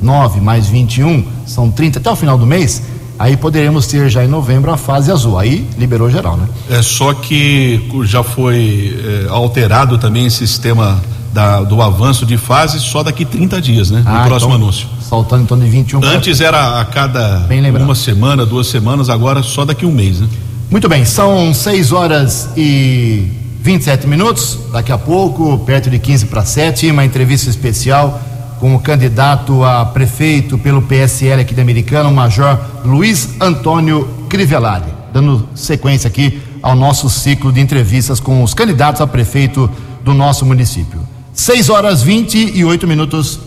9 0.01 0.41
mais 0.41 0.67
21, 0.67 1.25
são 1.47 1.71
30 1.71 1.99
até 1.99 2.11
o 2.11 2.15
final 2.15 2.37
do 2.37 2.45
mês 2.45 2.81
Aí 3.17 3.37
poderemos 3.37 3.87
ter 3.87 4.09
já 4.09 4.23
em 4.23 4.27
novembro 4.27 4.71
a 4.71 4.77
fase 4.77 5.11
azul. 5.11 5.39
Aí 5.39 5.67
liberou 5.77 6.09
geral, 6.09 6.37
né? 6.37 6.47
É 6.69 6.81
só 6.81 7.13
que 7.13 7.81
já 8.03 8.23
foi 8.23 8.99
é, 9.25 9.29
alterado 9.29 9.97
também 9.97 10.25
esse 10.25 10.45
sistema 10.47 11.01
da, 11.35 11.61
do 11.61 11.81
avanço 11.81 12.25
de 12.25 12.37
fase 12.37 12.79
só 12.79 13.03
daqui 13.03 13.25
30 13.25 13.61
dias, 13.61 13.91
né? 13.91 14.03
Ah, 14.05 14.21
no 14.21 14.27
próximo 14.27 14.51
então, 14.51 14.63
anúncio. 14.63 14.87
Saltando 15.01 15.45
torno 15.45 15.63
de 15.65 15.69
21 15.69 16.03
Antes 16.03 16.41
era 16.41 16.79
a 16.79 16.85
cada 16.85 17.47
uma 17.83 17.95
semana, 17.95 18.45
duas 18.45 18.67
semanas, 18.67 19.09
agora 19.09 19.43
só 19.43 19.65
daqui 19.65 19.85
um 19.85 19.91
mês, 19.91 20.19
né? 20.21 20.27
Muito 20.71 20.89
bem, 20.89 21.05
são 21.05 21.53
6 21.53 21.91
horas 21.91 22.49
e 22.57 23.27
27 23.61 24.07
minutos. 24.07 24.57
Daqui 24.71 24.91
a 24.91 24.97
pouco, 24.97 25.59
perto 25.59 25.89
de 25.89 25.99
15 25.99 26.25
para 26.27 26.43
7, 26.43 26.89
uma 26.89 27.05
entrevista 27.05 27.49
especial 27.49 28.19
com 28.65 28.73
o 28.73 28.79
candidato 28.79 29.63
a 29.63 29.85
prefeito 29.85 30.57
pelo 30.57 30.81
PSL 30.81 31.41
aqui 31.41 31.53
da 31.53 31.61
Americana, 31.61 32.09
o 32.09 32.11
Major 32.11 32.59
Luiz 32.83 33.39
Antônio 33.39 34.09
Crivellari, 34.27 34.91
dando 35.13 35.47
sequência 35.53 36.07
aqui 36.07 36.41
ao 36.63 36.75
nosso 36.75 37.07
ciclo 37.07 37.51
de 37.51 37.61
entrevistas 37.61 38.19
com 38.19 38.41
os 38.41 38.55
candidatos 38.55 39.01
a 39.01 39.05
prefeito 39.05 39.69
do 40.03 40.15
nosso 40.15 40.47
município. 40.47 40.99
6 41.31 41.69
horas 41.69 42.01
28 42.01 42.87
minutos. 42.87 43.39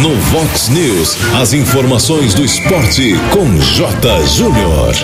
No 0.00 0.16
Vox 0.16 0.68
News, 0.68 1.16
as 1.40 1.52
informações 1.52 2.34
do 2.34 2.44
esporte 2.44 3.14
com 3.30 3.56
J. 3.60 4.26
Júnior. 4.26 4.96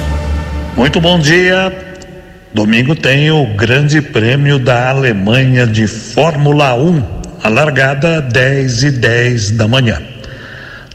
Muito 0.77 1.01
bom 1.01 1.21
dia. 1.21 2.01
Domingo 2.53 2.97
tem 2.97 3.31
o 3.31 3.55
Grande 3.55 4.03
Prêmio 4.03 4.59
da 4.59 4.91
Alemanha 4.91 5.69
de 5.69 5.87
Fórmula 5.87 6.75
1 6.75 7.18
a 7.43 7.49
largada 7.49 8.21
10 8.21 8.83
e 8.83 8.91
10 8.91 9.51
da 9.53 9.69
manhã. 9.69 10.01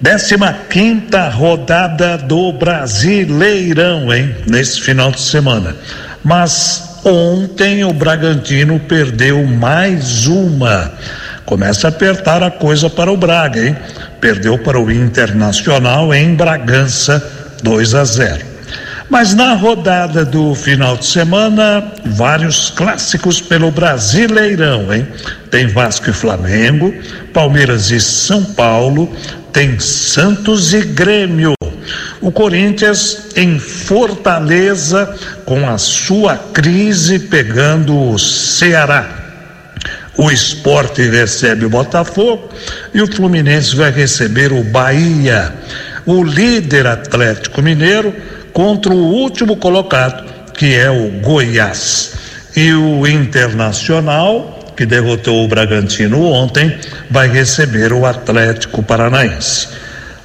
15 0.03 0.35
quinta 0.69 1.29
rodada 1.29 2.17
do 2.17 2.51
Brasileirão, 2.51 4.13
hein? 4.13 4.35
Nesse 4.47 4.81
final 4.81 5.11
de 5.11 5.21
semana. 5.21 5.75
Mas 6.23 6.99
ontem 7.05 7.83
o 7.85 7.93
Bragantino 7.93 8.79
perdeu 8.79 9.45
mais 9.45 10.27
uma. 10.27 10.91
Começa 11.45 11.87
a 11.87 11.89
apertar 11.89 12.43
a 12.43 12.51
coisa 12.51 12.89
para 12.89 13.11
o 13.11 13.17
Braga, 13.17 13.65
hein? 13.65 13.77
Perdeu 14.19 14.57
para 14.57 14.79
o 14.79 14.91
Internacional 14.91 16.13
em 16.13 16.35
Bragança 16.35 17.23
2 17.61 17.95
a 17.95 18.03
0. 18.03 18.52
Mas 19.13 19.35
na 19.35 19.53
rodada 19.53 20.25
do 20.25 20.55
final 20.55 20.97
de 20.97 21.05
semana, 21.05 21.83
vários 22.03 22.71
clássicos 22.71 23.39
pelo 23.39 23.69
Brasileirão, 23.69 24.91
hein? 24.91 25.07
Tem 25.51 25.67
Vasco 25.67 26.09
e 26.09 26.13
Flamengo, 26.13 26.91
Palmeiras 27.31 27.91
e 27.91 28.01
São 28.01 28.43
Paulo, 28.43 29.15
tem 29.51 29.79
Santos 29.79 30.73
e 30.73 30.81
Grêmio. 30.81 31.53
O 32.21 32.31
Corinthians 32.31 33.27
em 33.35 33.59
Fortaleza 33.59 35.15
com 35.45 35.69
a 35.69 35.77
sua 35.77 36.35
crise 36.35 37.19
pegando 37.19 37.95
o 37.95 38.17
Ceará. 38.17 39.07
O 40.17 40.31
esporte 40.31 41.03
recebe 41.03 41.65
o 41.65 41.69
Botafogo 41.69 42.49
e 42.91 42.99
o 42.99 43.05
Fluminense 43.05 43.75
vai 43.75 43.91
receber 43.91 44.51
o 44.51 44.63
Bahia. 44.63 45.53
O 46.03 46.23
líder 46.23 46.87
Atlético 46.87 47.61
Mineiro 47.61 48.11
contra 48.53 48.93
o 48.93 49.11
último 49.13 49.57
colocado, 49.57 50.23
que 50.53 50.75
é 50.75 50.89
o 50.89 51.09
Goiás. 51.21 52.13
E 52.55 52.71
o 52.73 53.07
Internacional, 53.07 54.59
que 54.77 54.85
derrotou 54.85 55.43
o 55.43 55.47
Bragantino 55.47 56.23
ontem, 56.23 56.77
vai 57.09 57.27
receber 57.27 57.91
o 57.91 58.05
Atlético 58.05 58.83
Paranaense. 58.83 59.67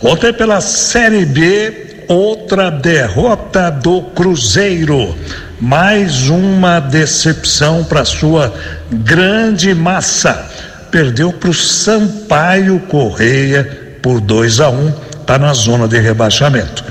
Ontem, 0.01 0.33
pela 0.33 0.61
Série 0.61 1.25
B, 1.25 2.05
outra 2.09 2.71
derrota 2.71 3.71
do 3.71 4.03
Cruzeiro. 4.03 5.17
Mais 5.61 6.29
uma 6.29 6.79
decepção 6.79 7.83
para 7.83 8.05
sua 8.05 8.55
grande 8.91 9.75
massa. 9.75 10.47
Perdeu 10.91 11.33
para 11.33 11.51
o 11.51 11.55
Sampaio 11.55 12.79
Correia 12.81 13.99
por 14.01 14.21
2 14.21 14.61
a 14.61 14.71
1, 14.71 14.75
um, 14.75 14.93
está 15.21 15.39
na 15.39 15.53
zona 15.53 15.89
de 15.89 15.99
rebaixamento. 15.99 16.85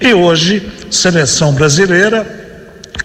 E 0.00 0.14
hoje 0.14 0.70
seleção 0.92 1.52
brasileira 1.54 2.24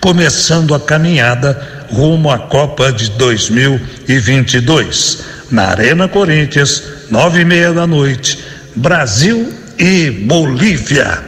começando 0.01 0.75
a 0.75 0.79
caminhada 0.79 1.85
rumo 1.89 2.29
à 2.29 2.37
Copa 2.37 2.91
de 2.91 3.09
2022. 3.11 5.23
Na 5.49 5.69
Arena 5.69 6.09
Corinthians, 6.09 6.83
nove 7.09 7.39
e 7.41 7.45
meia 7.45 7.71
da 7.71 7.87
noite, 7.87 8.43
Brasil 8.75 9.53
e 9.79 10.11
Bolívia. 10.11 11.23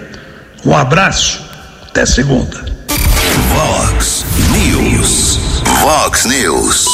Um 0.65 0.75
abraço, 0.75 1.41
até 1.87 2.05
segunda. 2.05 2.65
Vox 3.47 4.25
News. 4.51 5.39
Vox 5.81 6.25
News. 6.25 6.85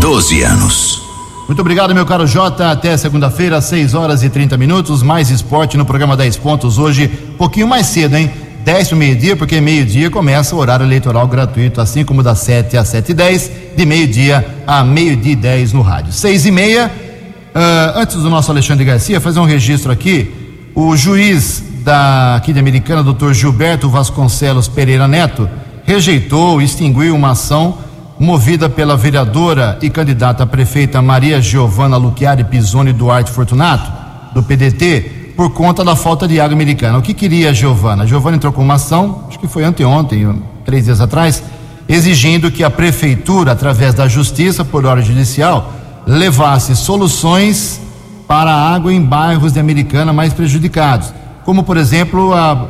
12 0.00 0.42
anos. 0.42 0.98
Muito 1.46 1.60
obrigado, 1.60 1.94
meu 1.94 2.06
caro 2.06 2.26
Jota. 2.26 2.70
Até 2.70 2.96
segunda-feira, 2.96 3.60
6 3.60 3.92
horas 3.92 4.22
e 4.22 4.30
30 4.30 4.56
minutos. 4.56 5.02
Mais 5.02 5.28
esporte 5.30 5.76
no 5.76 5.84
programa 5.84 6.16
10 6.16 6.38
pontos 6.38 6.78
hoje, 6.78 7.10
um 7.34 7.36
pouquinho 7.36 7.68
mais 7.68 7.84
cedo, 7.86 8.16
hein? 8.16 8.32
10 8.64 8.88
para 8.88 8.96
meio-dia, 8.96 9.36
porque 9.36 9.60
meio-dia 9.60 10.10
começa 10.10 10.54
o 10.54 10.58
horário 10.58 10.84
eleitoral 10.84 11.26
gratuito, 11.26 11.80
assim 11.80 12.04
como 12.04 12.22
das 12.22 12.40
7 12.40 12.76
às 12.76 12.88
7 12.88 13.10
e 13.10 13.14
10, 13.14 13.50
de 13.76 13.86
meio-dia 13.86 14.46
a 14.66 14.84
meio-dia 14.84 15.32
e 15.32 15.36
10 15.36 15.72
no 15.72 15.82
rádio. 15.82 16.12
6 16.12 16.46
e 16.46 16.50
meia, 16.50 16.90
uh, 17.54 17.98
antes 17.98 18.16
do 18.16 18.28
nosso 18.28 18.50
Alexandre 18.50 18.84
Garcia, 18.84 19.20
fazer 19.20 19.40
um 19.40 19.44
registro 19.44 19.90
aqui. 19.90 20.32
O 20.74 20.96
juiz 20.96 21.62
da, 21.82 22.36
aqui 22.36 22.52
de 22.52 22.58
Americana, 22.58 23.02
doutor 23.02 23.34
Gilberto 23.34 23.88
Vasconcelos 23.88 24.68
Pereira 24.68 25.08
Neto, 25.08 25.48
rejeitou, 25.84 26.60
extinguiu 26.60 27.14
uma 27.14 27.30
ação 27.30 27.78
movida 28.18 28.68
pela 28.68 28.96
vereadora 28.96 29.78
e 29.80 29.88
candidata 29.88 30.42
a 30.42 30.46
prefeita 30.46 31.00
Maria 31.00 31.40
Giovana 31.40 31.96
Luchiari 31.96 32.44
Pisoni 32.44 32.92
Duarte 32.92 33.30
Fortunato, 33.30 33.90
do 34.34 34.42
PDT, 34.42 35.19
por 35.40 35.48
conta 35.48 35.82
da 35.82 35.96
falta 35.96 36.28
de 36.28 36.38
água 36.38 36.52
americana. 36.52 36.98
O 36.98 37.00
que 37.00 37.14
queria 37.14 37.48
a 37.48 37.52
Giovana? 37.54 38.02
A 38.02 38.06
Giovana 38.06 38.36
entrou 38.36 38.52
com 38.52 38.60
uma 38.60 38.74
ação, 38.74 39.24
acho 39.26 39.38
que 39.38 39.48
foi 39.48 39.64
anteontem, 39.64 40.38
três 40.66 40.84
dias 40.84 41.00
atrás, 41.00 41.42
exigindo 41.88 42.50
que 42.50 42.62
a 42.62 42.68
prefeitura, 42.68 43.52
através 43.52 43.94
da 43.94 44.06
justiça, 44.06 44.66
por 44.66 44.84
ordem 44.84 45.02
judicial, 45.02 45.72
levasse 46.06 46.76
soluções 46.76 47.80
para 48.28 48.50
a 48.50 48.74
água 48.74 48.92
em 48.92 49.00
bairros 49.00 49.54
de 49.54 49.58
Americana 49.58 50.12
mais 50.12 50.34
prejudicados, 50.34 51.10
como 51.42 51.62
por 51.62 51.78
exemplo 51.78 52.34
a, 52.34 52.68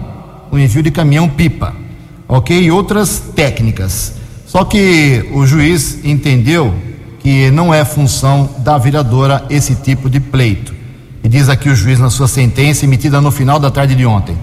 o 0.52 0.56
envio 0.56 0.84
de 0.84 0.92
caminhão-pipa. 0.92 1.74
ok? 2.28 2.56
E 2.56 2.70
outras 2.70 3.18
técnicas. 3.34 4.14
Só 4.46 4.64
que 4.64 5.28
o 5.32 5.44
juiz 5.44 6.04
entendeu 6.04 6.72
que 7.18 7.50
não 7.50 7.74
é 7.74 7.84
função 7.84 8.48
da 8.58 8.78
vereadora 8.78 9.44
esse 9.50 9.74
tipo 9.74 10.08
de 10.08 10.20
pleito. 10.20 10.78
E 11.22 11.28
diz 11.28 11.48
aqui 11.48 11.68
o 11.68 11.76
juiz 11.76 11.98
na 11.98 12.10
sua 12.10 12.26
sentença 12.26 12.84
emitida 12.84 13.20
no 13.20 13.30
final 13.30 13.58
da 13.58 13.70
tarde 13.70 13.94
de 13.94 14.06
ontem. 14.06 14.36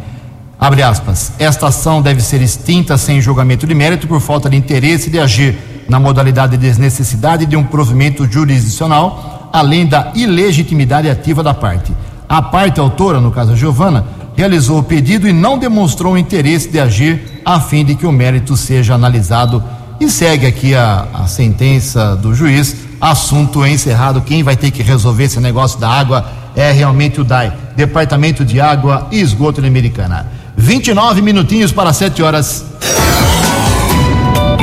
Abre 0.60 0.82
aspas. 0.82 1.34
Esta 1.38 1.68
ação 1.68 2.02
deve 2.02 2.22
ser 2.22 2.42
extinta 2.42 2.98
sem 2.98 3.22
julgamento 3.22 3.68
de 3.68 3.76
mérito 3.76 4.08
por 4.08 4.20
falta 4.20 4.50
de 4.50 4.58
interesse 4.58 5.10
de 5.10 5.20
agir 5.20 5.58
na 5.88 6.00
modalidade 6.00 6.58
de 6.58 6.58
desnecessidade 6.58 7.46
de 7.46 7.56
um 7.56 7.64
provimento 7.64 8.30
jurisdicional, 8.30 9.50
além 9.54 9.86
da 9.86 10.12
ilegitimidade 10.16 11.10
ativa 11.10 11.44
da 11.44 11.54
parte. 11.54 11.92
A 12.28 12.42
parte 12.42 12.80
autora, 12.80 13.22
no 13.22 13.32
caso 13.32 13.54
a 13.54 13.56
Giovana, 13.56 14.06
realizou 14.36 14.80
o 14.80 14.84
pedido 14.84 15.28
e 15.28 15.34
não 15.34 15.58
demonstrou 15.58 16.18
interesse 16.18 16.70
de 16.70 16.80
agir 16.80 17.42
a 17.46 17.60
fim 17.60 17.86
de 17.86 17.96
que 17.96 18.06
o 18.06 18.12
mérito 18.12 18.58
seja 18.58 18.96
analisado. 18.96 19.64
E 20.00 20.10
segue 20.10 20.46
aqui 20.46 20.76
a, 20.76 21.08
a 21.14 21.28
sentença 21.28 22.16
do 22.16 22.36
juiz, 22.36 22.76
assunto 23.00 23.66
encerrado. 23.66 24.22
Quem 24.22 24.44
vai 24.44 24.56
ter 24.56 24.72
que 24.72 24.82
resolver 24.82 25.26
esse 25.26 25.40
negócio 25.40 25.80
da 25.80 25.90
água 25.90 26.26
é 26.56 26.72
realmente 26.72 27.22
o 27.22 27.24
DAI, 27.24 27.54
Departamento 27.76 28.44
de 28.44 28.60
Água 28.60 29.08
e 29.12 29.20
Esgoto 29.20 29.62
da 29.62 29.68
Americana. 29.68 30.28
29 30.56 31.22
minutinhos 31.22 31.72
para 31.72 31.94
7 31.94 32.24
horas. 32.24 32.66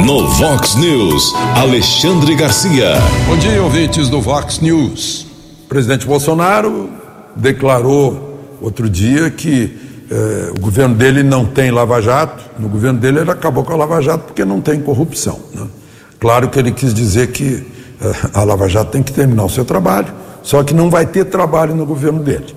No 0.05 0.27
Vox 0.29 0.75
News, 0.75 1.33
Alexandre 1.55 2.35
Garcia. 2.35 2.95
Bom 3.27 3.37
dia, 3.37 3.63
ouvintes 3.63 4.09
do 4.09 4.21
Vox 4.21 4.59
News. 4.59 5.27
O 5.65 5.69
presidente 5.69 6.05
Bolsonaro 6.05 6.91
declarou 7.37 8.57
outro 8.61 8.91
dia 8.91 9.31
que 9.31 9.79
eh, 10.11 10.53
o 10.57 10.61
governo 10.61 10.95
dele 10.95 11.23
não 11.23 11.47
tem 11.47 11.71
lava-jato. 11.71 12.43
No 12.59 12.69
governo 12.69 12.99
dele 12.99 13.21
ele 13.21 13.31
acabou 13.31 13.65
com 13.65 13.73
a 13.73 13.77
lava-jato 13.77 14.25
porque 14.25 14.45
não 14.45 14.61
tem 14.61 14.81
corrupção. 14.81 15.39
Né? 15.55 15.67
Claro 16.19 16.49
que 16.49 16.59
ele 16.59 16.73
quis 16.73 16.93
dizer 16.93 17.29
que 17.29 17.65
eh, 18.05 18.31
a 18.33 18.45
lava-jato 18.45 18.91
tem 18.91 19.03
que 19.03 19.13
terminar 19.13 19.45
o 19.45 19.49
seu 19.49 19.65
trabalho, 19.65 20.13
só 20.43 20.63
que 20.63 20.75
não 20.75 20.91
vai 20.91 21.07
ter 21.07 21.25
trabalho 21.25 21.75
no 21.75 21.87
governo 21.87 22.23
dele. 22.23 22.55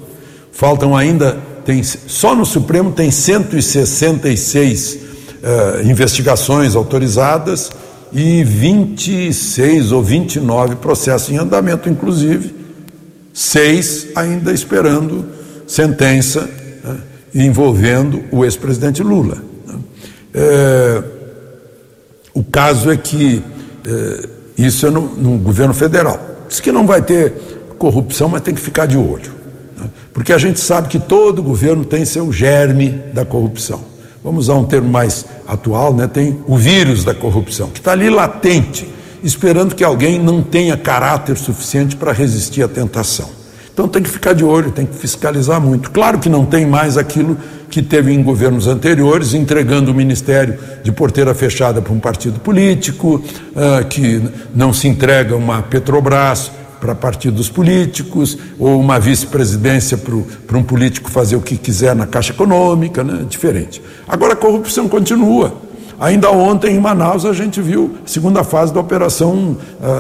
Faltam 0.52 0.96
ainda, 0.96 1.38
tem, 1.66 1.82
só 1.84 2.36
no 2.36 2.46
Supremo 2.46 2.92
tem 2.92 3.12
166 3.12 4.94
uh, 4.96 5.90
investigações 5.90 6.76
autorizadas 6.76 7.72
e 8.12 8.44
26 8.44 9.92
ou 9.92 10.02
29 10.02 10.76
processos 10.78 11.30
em 11.30 11.38
andamento, 11.38 11.90
inclusive, 11.90 12.56
seis 13.34 14.08
ainda 14.16 14.52
esperando 14.52 15.26
sentença 15.68 16.50
né, 16.84 16.98
envolvendo 17.36 18.24
o 18.32 18.44
ex-presidente 18.44 19.04
Lula. 19.04 19.38
É, 20.34 21.04
o 22.34 22.44
caso 22.44 22.92
é 22.92 22.98
que 22.98 23.44
é, 23.86 24.30
isso 24.58 24.88
é 24.88 24.90
no, 24.90 25.02
no, 25.02 25.38
governo 25.38 25.74
federal. 25.74 26.20
Diz 26.48 26.60
que 26.60 26.72
não 26.72 26.86
vai 26.86 27.02
ter 27.02 27.34
corrupção, 27.78 28.30
mas 28.30 28.42
tem 28.42 28.54
que 28.54 28.62
ficar 28.62 28.86
de 28.86 28.98
olho. 28.98 29.32
Né, 29.78 29.90
porque 30.14 30.34
a 30.34 30.38
gente 30.38 30.60
sabe 30.60 30.88
que 30.88 31.00
todo 31.00 31.44
governo 31.44 31.86
tem 31.86 32.06
seu 32.06 32.32
germe 32.32 32.90
da 33.14 33.24
corrupção 33.24 33.98
vamos 34.28 34.50
usar 34.50 34.56
um 34.56 34.66
termo 34.66 34.90
mais 34.90 35.26
atual, 35.48 35.94
né, 35.94 36.06
tem 36.06 36.38
o 36.46 36.58
vírus 36.58 37.06
da 37.06 37.14
corrupção, 37.14 37.70
que 37.70 37.80
está 37.80 37.94
ali 37.94 38.10
latente, 38.10 38.86
esperando 39.24 39.74
que 39.74 39.86
alguém 39.86 40.20
não 40.20 40.44
tenha 40.44 40.76
caráter 40.76 41.38
suficiente 41.38 41.96
para 41.96 42.12
resistir 42.12 42.62
à 42.62 42.68
tentação. 42.68 43.30
Então 43.78 43.88
tem 43.88 44.02
que 44.02 44.10
ficar 44.10 44.34
de 44.34 44.44
olho, 44.44 44.72
tem 44.72 44.88
que 44.88 44.96
fiscalizar 44.96 45.62
muito. 45.62 45.92
Claro 45.92 46.18
que 46.18 46.28
não 46.28 46.44
tem 46.44 46.66
mais 46.66 46.98
aquilo 46.98 47.38
que 47.70 47.80
teve 47.80 48.12
em 48.12 48.24
governos 48.24 48.66
anteriores, 48.66 49.36
entregando 49.36 49.92
o 49.92 49.94
ministério 49.94 50.58
de 50.82 50.92
porteira 50.92 51.32
fechada 51.36 51.80
para 51.80 51.94
um 51.94 52.00
partido 52.00 52.40
político, 52.40 53.22
uh, 53.52 53.86
que 53.88 54.20
não 54.56 54.74
se 54.74 54.88
entrega 54.88 55.36
uma 55.36 55.62
Petrobras, 55.62 56.50
para 56.82 56.96
partidos 56.96 57.50
políticos, 57.50 58.36
ou 58.58 58.80
uma 58.80 59.00
vice-presidência 59.00 59.96
para 59.96 60.58
um 60.58 60.64
político 60.64 61.12
fazer 61.12 61.36
o 61.36 61.42
que 61.42 61.56
quiser 61.56 61.96
na 61.96 62.08
Caixa 62.08 62.34
Econômica, 62.34 63.04
né? 63.04 63.28
diferente. 63.30 63.80
Agora 64.08 64.34
a 64.34 64.36
corrupção 64.36 64.90
continua. 64.90 65.54
Ainda 66.00 66.32
ontem 66.32 66.76
em 66.76 66.80
Manaus 66.80 67.26
a 67.26 67.34
gente 67.34 67.62
viu 67.62 67.96
a 68.04 68.08
segunda 68.08 68.44
fase 68.44 68.74
da 68.74 68.80
operação, 68.80 69.56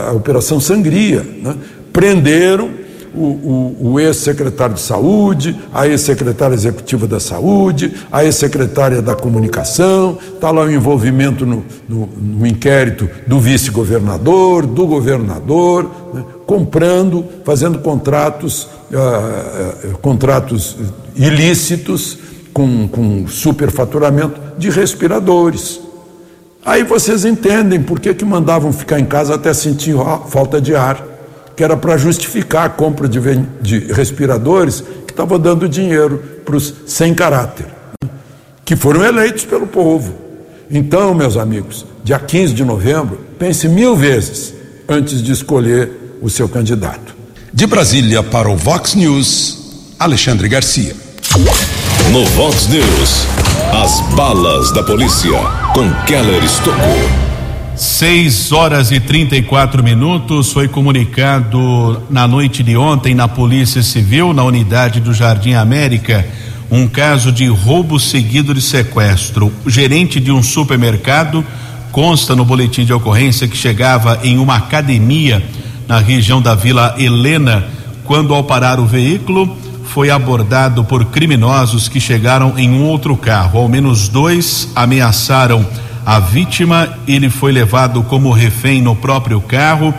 a 0.09 0.13
Operação 0.13 0.59
Sangria. 0.59 1.21
Né? 1.43 1.55
Prenderam 1.93 2.69
o, 3.17 3.77
o, 3.81 3.91
o 3.93 3.99
ex-secretário 3.99 4.75
de 4.75 4.81
Saúde, 4.81 5.59
a 5.73 5.87
ex-secretária 5.87 6.53
executiva 6.53 7.07
da 7.07 7.19
Saúde, 7.19 7.93
a 8.11 8.23
ex-secretária 8.23 9.01
da 9.01 9.15
Comunicação, 9.15 10.17
está 10.33 10.51
lá 10.51 10.61
o 10.63 10.71
envolvimento 10.71 11.45
no, 11.45 11.65
no, 11.89 12.07
no 12.15 12.45
inquérito 12.45 13.09
do 13.25 13.39
vice-governador, 13.39 14.65
do 14.65 14.85
governador, 14.85 15.89
né? 16.13 16.23
comprando, 16.45 17.25
fazendo 17.43 17.79
contratos, 17.79 18.69
uh, 18.91 19.93
uh, 19.93 19.97
contratos 19.97 20.77
ilícitos 21.15 22.19
com, 22.53 22.87
com 22.87 23.27
superfaturamento 23.27 24.39
de 24.57 24.69
respiradores. 24.69 25.81
Aí 26.65 26.83
vocês 26.83 27.23
entendem 27.23 27.81
por 27.81 27.99
que, 27.99 28.13
que 28.13 28.25
mandavam 28.25 28.73
ficar 28.73 28.99
em 28.99 29.05
casa 29.05 29.35
até 29.35 29.53
sentir 29.53 29.95
falta 30.27 30.59
de 30.59 30.75
ar, 30.75 31.16
que 31.57 31.63
era 31.63 31.75
para 31.75 31.97
justificar 31.97 32.67
a 32.67 32.69
compra 32.69 33.09
de, 33.09 33.19
de 33.59 33.91
respiradores 33.91 34.83
que 35.07 35.11
estava 35.11 35.39
dando 35.39 35.67
dinheiro 35.67 36.23
para 36.45 36.55
os 36.55 36.71
sem 36.85 37.15
caráter, 37.15 37.65
né? 38.03 38.09
que 38.63 38.75
foram 38.75 39.03
eleitos 39.03 39.43
pelo 39.43 39.65
povo. 39.65 40.13
Então, 40.69 41.15
meus 41.15 41.35
amigos, 41.35 41.83
dia 42.03 42.19
15 42.19 42.53
de 42.53 42.63
novembro, 42.63 43.19
pense 43.39 43.67
mil 43.67 43.95
vezes 43.95 44.53
antes 44.87 45.21
de 45.23 45.31
escolher 45.31 46.19
o 46.21 46.29
seu 46.29 46.47
candidato. 46.47 47.15
De 47.51 47.65
Brasília 47.65 48.21
para 48.21 48.49
o 48.49 48.55
Vox 48.55 48.93
News, 48.93 49.95
Alexandre 49.97 50.47
Garcia. 50.47 50.95
No 52.11 52.23
Vox 52.35 52.67
News, 52.67 53.25
as 53.73 53.99
balas 54.15 54.71
da 54.73 54.83
polícia 54.83 55.39
com 55.73 55.91
Keller 56.05 56.43
Estocou. 56.43 57.26
6 57.77 58.51
horas 58.53 58.91
e 58.91 58.99
34 58.99 59.83
minutos 59.83 60.51
foi 60.51 60.67
comunicado 60.67 62.01
na 62.09 62.27
noite 62.27 62.63
de 62.63 62.75
ontem 62.75 63.13
na 63.13 63.27
Polícia 63.27 63.83
Civil, 63.83 64.33
na 64.33 64.43
unidade 64.43 64.99
do 64.99 65.13
Jardim 65.13 65.53
América, 65.53 66.25
um 66.71 66.87
caso 66.87 67.31
de 67.31 67.45
roubo 67.45 67.99
seguido 67.99 68.51
de 68.51 68.63
sequestro. 68.63 69.53
O 69.63 69.69
gerente 69.69 70.19
de 70.19 70.31
um 70.31 70.41
supermercado 70.41 71.45
consta 71.91 72.35
no 72.35 72.43
boletim 72.43 72.83
de 72.83 72.91
ocorrência 72.91 73.47
que 73.47 73.55
chegava 73.55 74.21
em 74.23 74.39
uma 74.39 74.55
academia 74.55 75.45
na 75.87 75.99
região 75.99 76.41
da 76.41 76.55
Vila 76.55 76.95
Helena, 76.97 77.63
quando 78.05 78.33
ao 78.33 78.43
parar 78.43 78.79
o 78.79 78.87
veículo 78.87 79.55
foi 79.83 80.09
abordado 80.09 80.83
por 80.83 81.05
criminosos 81.05 81.87
que 81.87 81.99
chegaram 81.99 82.57
em 82.57 82.71
um 82.71 82.85
outro 82.85 83.15
carro. 83.15 83.59
Ao 83.59 83.69
menos 83.69 84.09
dois 84.09 84.67
ameaçaram 84.75 85.63
a 86.07 86.21
vítima, 86.21 86.87
ele 87.05 87.29
foi 87.29 87.51
levado 87.51 88.01
como 88.01 88.31
refém 88.31 88.81
no 88.81 88.95
próprio 88.95 89.41
carro. 89.41 89.93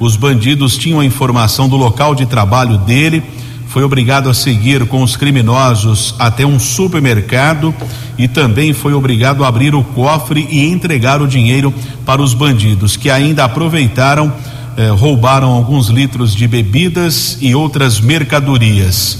Os 0.00 0.16
bandidos 0.16 0.76
tinham 0.76 0.98
a 0.98 1.04
informação 1.04 1.68
do 1.68 1.76
local 1.76 2.16
de 2.16 2.26
trabalho 2.26 2.78
dele, 2.78 3.22
foi 3.68 3.84
obrigado 3.84 4.28
a 4.28 4.34
seguir 4.34 4.84
com 4.86 5.04
os 5.04 5.14
criminosos 5.14 6.16
até 6.18 6.44
um 6.44 6.58
supermercado 6.58 7.72
e 8.18 8.26
também 8.26 8.72
foi 8.72 8.92
obrigado 8.92 9.44
a 9.44 9.46
abrir 9.46 9.72
o 9.72 9.84
cofre 9.84 10.48
e 10.50 10.66
entregar 10.66 11.22
o 11.22 11.28
dinheiro 11.28 11.72
para 12.04 12.20
os 12.20 12.34
bandidos, 12.34 12.96
que 12.96 13.08
ainda 13.08 13.44
aproveitaram 13.44 14.32
eh, 14.76 14.88
roubaram 14.88 15.52
alguns 15.52 15.86
litros 15.86 16.34
de 16.34 16.48
bebidas 16.48 17.38
e 17.40 17.54
outras 17.54 18.00
mercadorias. 18.00 19.18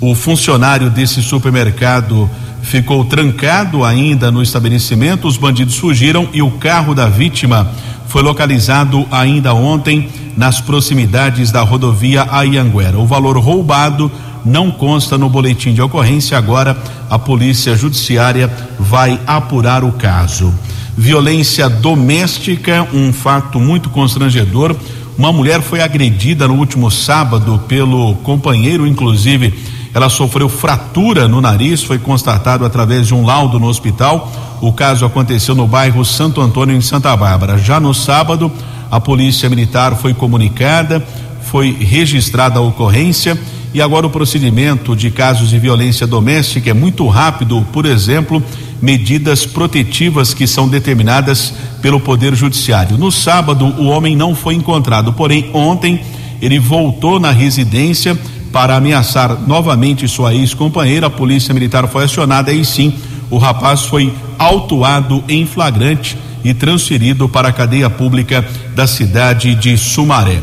O 0.00 0.12
funcionário 0.16 0.90
desse 0.90 1.22
supermercado 1.22 2.28
ficou 2.64 3.04
trancado 3.04 3.84
ainda 3.84 4.32
no 4.32 4.42
estabelecimento, 4.42 5.28
os 5.28 5.36
bandidos 5.36 5.76
fugiram 5.76 6.28
e 6.32 6.42
o 6.42 6.50
carro 6.52 6.94
da 6.94 7.08
vítima 7.08 7.70
foi 8.08 8.22
localizado 8.22 9.06
ainda 9.10 9.52
ontem 9.54 10.08
nas 10.36 10.60
proximidades 10.60 11.52
da 11.52 11.62
rodovia 11.62 12.26
Ayanguera. 12.30 12.98
O 12.98 13.06
valor 13.06 13.36
roubado 13.38 14.10
não 14.44 14.70
consta 14.70 15.16
no 15.18 15.28
boletim 15.28 15.72
de 15.74 15.82
ocorrência, 15.82 16.36
agora 16.36 16.76
a 17.08 17.18
Polícia 17.18 17.76
Judiciária 17.76 18.50
vai 18.78 19.20
apurar 19.26 19.84
o 19.84 19.92
caso. 19.92 20.52
Violência 20.96 21.68
doméstica, 21.68 22.86
um 22.92 23.12
fato 23.12 23.60
muito 23.60 23.90
constrangedor. 23.90 24.76
Uma 25.18 25.32
mulher 25.32 25.60
foi 25.60 25.80
agredida 25.80 26.48
no 26.48 26.54
último 26.54 26.90
sábado 26.90 27.62
pelo 27.68 28.14
companheiro, 28.16 28.86
inclusive 28.86 29.52
ela 29.94 30.08
sofreu 30.08 30.48
fratura 30.48 31.28
no 31.28 31.40
nariz, 31.40 31.80
foi 31.84 31.98
constatado 32.00 32.64
através 32.64 33.06
de 33.06 33.14
um 33.14 33.24
laudo 33.24 33.60
no 33.60 33.68
hospital. 33.68 34.30
O 34.60 34.72
caso 34.72 35.06
aconteceu 35.06 35.54
no 35.54 35.68
bairro 35.68 36.04
Santo 36.04 36.40
Antônio, 36.40 36.76
em 36.76 36.80
Santa 36.80 37.16
Bárbara. 37.16 37.56
Já 37.56 37.78
no 37.78 37.94
sábado, 37.94 38.50
a 38.90 38.98
Polícia 38.98 39.48
Militar 39.48 39.94
foi 39.94 40.12
comunicada, 40.12 41.06
foi 41.42 41.70
registrada 41.70 42.58
a 42.58 42.62
ocorrência 42.62 43.38
e 43.72 43.80
agora 43.80 44.06
o 44.06 44.10
procedimento 44.10 44.96
de 44.96 45.12
casos 45.12 45.50
de 45.50 45.60
violência 45.60 46.08
doméstica 46.08 46.70
é 46.70 46.74
muito 46.74 47.06
rápido. 47.06 47.64
Por 47.72 47.86
exemplo, 47.86 48.42
medidas 48.82 49.46
protetivas 49.46 50.34
que 50.34 50.46
são 50.46 50.68
determinadas 50.68 51.54
pelo 51.80 52.00
Poder 52.00 52.34
Judiciário. 52.34 52.98
No 52.98 53.12
sábado, 53.12 53.64
o 53.78 53.86
homem 53.86 54.16
não 54.16 54.34
foi 54.34 54.54
encontrado, 54.54 55.12
porém, 55.12 55.50
ontem 55.52 56.00
ele 56.42 56.58
voltou 56.58 57.20
na 57.20 57.30
residência 57.30 58.18
para 58.54 58.76
ameaçar 58.76 59.36
novamente 59.48 60.06
sua 60.06 60.32
ex-companheira. 60.32 61.08
A 61.08 61.10
polícia 61.10 61.52
militar 61.52 61.88
foi 61.88 62.04
acionada 62.04 62.52
e 62.52 62.64
sim, 62.64 62.94
o 63.28 63.36
rapaz 63.36 63.82
foi 63.82 64.14
autuado 64.38 65.24
em 65.28 65.44
flagrante 65.44 66.16
e 66.44 66.54
transferido 66.54 67.28
para 67.28 67.48
a 67.48 67.52
cadeia 67.52 67.90
pública 67.90 68.46
da 68.72 68.86
cidade 68.86 69.56
de 69.56 69.76
Sumaré. 69.76 70.38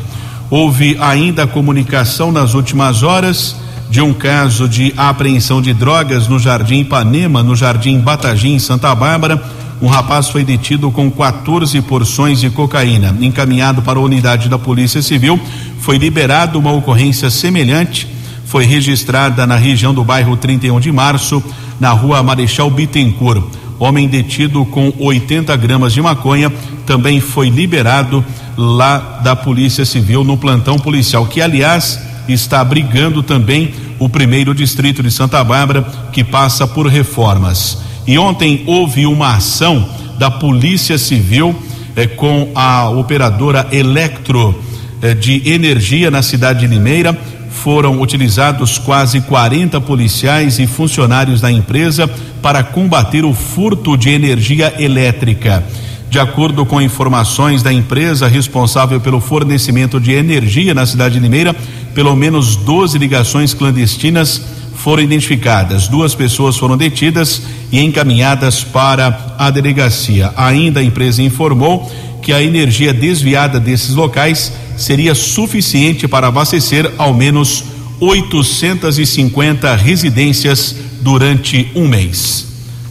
Houve 0.50 0.98
ainda 1.00 1.48
comunicação 1.48 2.34
nas 2.34 2.54
últimas 2.54 3.02
horas 3.02 3.56
de 3.90 4.02
um 4.02 4.12
caso 4.12 4.68
de 4.68 4.94
apreensão 4.98 5.62
de 5.62 5.74
drogas 5.74 6.28
no 6.28 6.38
Jardim 6.38 6.82
Ipanema, 6.82 7.42
no 7.42 7.56
Jardim 7.56 7.98
Batagim, 7.98 8.56
em 8.56 8.60
Santa 8.60 8.94
Bárbara. 8.94 9.42
Um 9.82 9.88
rapaz 9.88 10.30
foi 10.30 10.44
detido 10.44 10.92
com 10.92 11.10
14 11.10 11.82
porções 11.82 12.40
de 12.40 12.52
cocaína. 12.52 13.18
Encaminhado 13.20 13.82
para 13.82 13.98
a 13.98 14.02
unidade 14.02 14.48
da 14.48 14.60
Polícia 14.60 15.02
Civil, 15.02 15.40
foi 15.80 15.98
liberado 15.98 16.60
uma 16.60 16.72
ocorrência 16.72 17.32
semelhante. 17.32 18.08
Foi 18.46 18.64
registrada 18.64 19.48
na 19.48 19.56
região 19.56 19.92
do 19.92 20.04
bairro 20.04 20.38
31 20.38 20.80
de 20.80 20.92
março, 20.92 21.44
na 21.80 21.92
rua 21.92 22.22
Marechal 22.22 22.70
Bittencourt. 22.70 23.44
Homem 23.80 24.08
detido 24.08 24.64
com 24.66 24.94
80 25.00 25.56
gramas 25.56 25.94
de 25.94 26.02
maconha 26.02 26.54
também 26.86 27.20
foi 27.20 27.50
liberado 27.50 28.24
lá 28.56 29.20
da 29.24 29.36
Polícia 29.36 29.84
Civil 29.84 30.24
no 30.24 30.38
plantão 30.38 30.78
policial, 30.78 31.26
que 31.26 31.42
aliás 31.42 32.00
está 32.28 32.62
abrigando 32.62 33.24
também 33.24 33.74
o 33.98 34.08
primeiro 34.08 34.54
distrito 34.54 35.02
de 35.02 35.10
Santa 35.10 35.44
Bárbara, 35.44 35.82
que 36.12 36.24
passa 36.24 36.68
por 36.68 36.86
reformas. 36.86 37.91
E 38.08 38.18
ontem 38.18 38.64
houve 38.66 39.06
uma 39.06 39.36
ação 39.36 39.88
da 40.18 40.32
Polícia 40.32 40.98
Civil 40.98 41.56
eh, 41.96 42.08
com 42.08 42.50
a 42.56 42.90
operadora 42.90 43.68
Electro 43.72 44.60
eh, 45.02 45.14
de 45.14 45.50
Energia 45.50 46.10
na 46.10 46.22
cidade 46.22 46.62
de 46.62 46.68
Limeira. 46.68 47.18
Foram 47.50 48.02
utilizados 48.02 48.78
quase 48.78 49.22
40 49.22 49.80
policiais 49.82 50.58
e 50.58 50.66
funcionários 50.66 51.42
da 51.42 51.52
empresa 51.52 52.08
para 52.42 52.64
combater 52.64 53.24
o 53.24 53.34
furto 53.34 53.96
de 53.96 54.10
energia 54.10 54.74
elétrica. 54.80 55.64
De 56.10 56.20
acordo 56.20 56.66
com 56.66 56.82
informações 56.82 57.62
da 57.64 57.72
empresa 57.72 58.28
responsável 58.28 59.00
pelo 59.00 59.22
fornecimento 59.22 60.00
de 60.00 60.12
energia 60.12 60.74
na 60.74 60.86
cidade 60.86 61.14
de 61.14 61.20
Limeira, 61.22 61.56
pelo 61.94 62.16
menos 62.16 62.56
12 62.56 62.98
ligações 62.98 63.54
clandestinas 63.54 64.42
foram 64.82 65.04
identificadas. 65.04 65.88
Duas 65.88 66.16
pessoas 66.16 66.58
foram 66.58 66.76
detidas 66.76 67.44
e 67.72 67.80
encaminhadas 67.80 68.64
para 68.64 69.36
a 69.38 69.50
delegacia. 69.52 70.34
Ainda 70.36 70.80
a 70.80 70.84
empresa 70.84 71.22
informou 71.22 71.90
que 72.22 72.34
a 72.34 72.42
energia 72.42 72.94
desviada 72.94 73.60
desses 73.60 73.94
locais 73.94 74.52
seria 74.78 75.14
suficiente 75.14 76.08
para 76.08 76.28
abastecer 76.28 76.92
ao 76.98 77.14
menos 77.14 77.64
850 78.00 79.76
residências 79.76 80.76
durante 81.02 81.72
um 81.76 81.88
mês. 81.88 82.48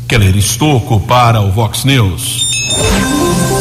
Keller 0.09 0.37
Estocco 0.37 1.01
para 1.01 1.41
o 1.41 1.51
Vox 1.51 1.85
News. 1.85 2.47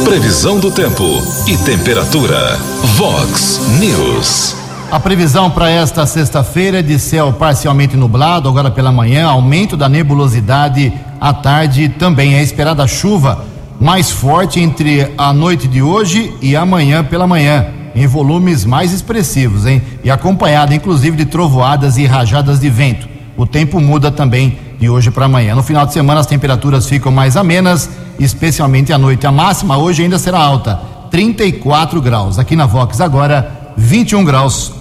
Previsão 0.03 0.59
do 0.59 0.71
tempo 0.71 1.03
e 1.47 1.57
temperatura. 1.57 2.59
Vox 2.95 3.59
News. 3.79 4.68
A 4.91 4.99
previsão 4.99 5.51
para 5.51 5.69
esta 5.69 6.03
sexta-feira 6.07 6.79
é 6.79 6.81
de 6.81 6.97
céu 6.97 7.31
parcialmente 7.31 7.95
nublado, 7.95 8.49
agora 8.49 8.71
pela 8.71 8.91
manhã, 8.91 9.27
aumento 9.27 9.77
da 9.77 9.87
nebulosidade 9.87 10.91
à 11.21 11.31
tarde, 11.31 11.89
também 11.89 12.33
é 12.33 12.41
esperada 12.41 12.87
chuva 12.87 13.45
mais 13.79 14.09
forte 14.09 14.59
entre 14.59 15.13
a 15.15 15.31
noite 15.31 15.67
de 15.67 15.79
hoje 15.79 16.33
e 16.41 16.55
amanhã 16.55 17.03
pela 17.03 17.27
manhã, 17.27 17.67
em 17.93 18.07
volumes 18.07 18.65
mais 18.65 18.91
expressivos, 18.91 19.67
hein? 19.67 19.79
E 20.03 20.09
acompanhada 20.09 20.73
inclusive 20.73 21.15
de 21.15 21.25
trovoadas 21.25 21.97
e 21.97 22.07
rajadas 22.07 22.59
de 22.59 22.69
vento. 22.69 23.07
O 23.37 23.45
tempo 23.45 23.79
muda 23.79 24.09
também 24.09 24.57
de 24.79 24.89
hoje 24.89 25.11
para 25.11 25.25
amanhã. 25.25 25.53
No 25.53 25.61
final 25.61 25.85
de 25.85 25.93
semana 25.93 26.21
as 26.21 26.25
temperaturas 26.25 26.87
ficam 26.87 27.11
mais 27.11 27.37
amenas, 27.37 27.87
especialmente 28.19 28.91
à 28.91 28.97
noite. 28.97 29.27
A 29.27 29.31
máxima 29.31 29.77
hoje 29.77 30.01
ainda 30.01 30.17
será 30.17 30.39
alta, 30.39 30.81
34 31.11 32.01
graus. 32.01 32.39
Aqui 32.39 32.55
na 32.55 32.65
Vox 32.65 32.99
agora 32.99 33.73
21 33.77 34.25
graus. 34.25 34.78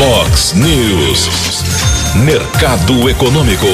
Vox 0.00 0.54
News. 0.54 1.28
Mercado 2.24 3.06
Econômico. 3.10 3.66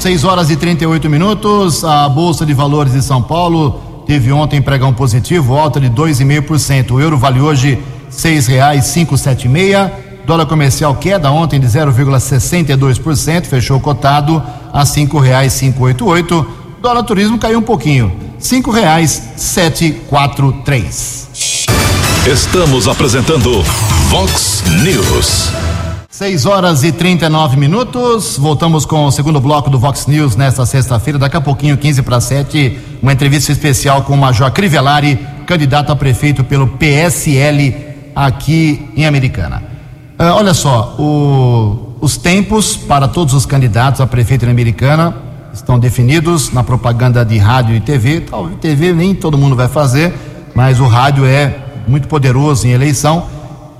6 0.00 0.24
horas 0.24 0.48
e 0.48 0.56
38 0.56 1.10
minutos. 1.10 1.84
A 1.84 2.08
Bolsa 2.08 2.46
de 2.46 2.54
Valores 2.54 2.94
de 2.94 3.02
São 3.02 3.22
Paulo 3.22 3.78
teve 4.06 4.32
ontem 4.32 4.62
pregão 4.62 4.94
positivo, 4.94 5.54
alta 5.58 5.78
de 5.78 5.90
2,5%. 5.90 6.92
O 6.92 7.00
euro 7.00 7.18
vale 7.18 7.38
hoje 7.38 7.78
seis 8.08 8.46
reais 8.46 8.86
cinco 8.86 9.18
sete 9.18 9.46
meia. 9.46 9.92
Dólar 10.24 10.46
comercial 10.46 10.94
queda 10.94 11.30
ontem 11.30 11.60
de 11.60 11.66
0,62%, 11.66 13.44
fechou 13.44 13.78
cotado 13.78 14.42
a 14.72 14.86
cinco 14.86 15.18
reais 15.18 15.52
cinco 15.52 15.84
oito 15.84 16.06
oito. 16.06 16.46
Dólar 16.80 17.02
turismo 17.02 17.36
caiu 17.36 17.58
um 17.58 17.62
pouquinho, 17.62 18.10
cinco 18.38 18.70
reais 18.70 19.22
sete 19.36 20.00
quatro 20.08 20.50
três. 20.64 21.61
Estamos 22.26 22.86
apresentando 22.86 23.64
Vox 24.08 24.62
News. 24.84 25.50
6 26.08 26.46
horas 26.46 26.84
e 26.84 26.92
39 26.92 27.56
minutos. 27.56 28.38
Voltamos 28.38 28.86
com 28.86 29.06
o 29.06 29.10
segundo 29.10 29.40
bloco 29.40 29.68
do 29.68 29.76
Vox 29.76 30.06
News 30.06 30.36
nesta 30.36 30.64
sexta-feira. 30.64 31.18
Daqui 31.18 31.36
a 31.36 31.40
pouquinho, 31.40 31.76
15 31.76 32.00
para 32.02 32.20
7, 32.20 32.78
uma 33.02 33.12
entrevista 33.12 33.50
especial 33.50 34.02
com 34.02 34.14
o 34.14 34.16
Major 34.16 34.52
Crivellari, 34.52 35.18
candidato 35.48 35.90
a 35.90 35.96
prefeito 35.96 36.44
pelo 36.44 36.68
PSL 36.68 37.74
aqui 38.14 38.88
em 38.96 39.04
Americana. 39.04 39.60
Uh, 40.16 40.32
olha 40.36 40.54
só, 40.54 40.94
o, 41.00 41.96
os 42.00 42.16
tempos 42.16 42.76
para 42.76 43.08
todos 43.08 43.34
os 43.34 43.44
candidatos 43.44 44.00
a 44.00 44.06
prefeito 44.06 44.46
em 44.46 44.50
Americana 44.50 45.12
estão 45.52 45.76
definidos 45.76 46.52
na 46.52 46.62
propaganda 46.62 47.24
de 47.24 47.36
rádio 47.36 47.74
e 47.74 47.80
TV. 47.80 48.20
Talvez 48.20 48.60
TV 48.60 48.92
nem 48.92 49.12
todo 49.12 49.36
mundo 49.36 49.56
vai 49.56 49.66
fazer, 49.66 50.14
mas 50.54 50.78
o 50.78 50.86
rádio 50.86 51.26
é 51.26 51.61
muito 51.86 52.08
poderoso 52.08 52.66
em 52.66 52.70
eleição. 52.70 53.26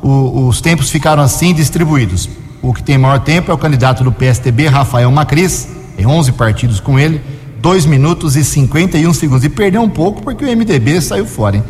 O, 0.02 0.46
os 0.48 0.60
tempos 0.60 0.90
ficaram 0.90 1.22
assim 1.22 1.54
distribuídos. 1.54 2.28
O 2.60 2.72
que 2.72 2.82
tem 2.82 2.96
maior 2.96 3.20
tempo 3.20 3.50
é 3.50 3.54
o 3.54 3.58
candidato 3.58 4.04
do 4.04 4.12
PSTB, 4.12 4.68
Rafael 4.68 5.10
Macris, 5.10 5.68
tem 5.96 6.06
11 6.06 6.32
partidos 6.32 6.78
com 6.78 6.98
ele, 6.98 7.20
2 7.60 7.86
minutos 7.86 8.36
e 8.36 8.44
51 8.44 9.12
segundos. 9.14 9.44
E 9.44 9.48
perdeu 9.48 9.82
um 9.82 9.88
pouco 9.88 10.22
porque 10.22 10.44
o 10.44 10.48
MDB 10.48 11.00
saiu 11.00 11.26
fora, 11.26 11.56
hein? 11.56 11.64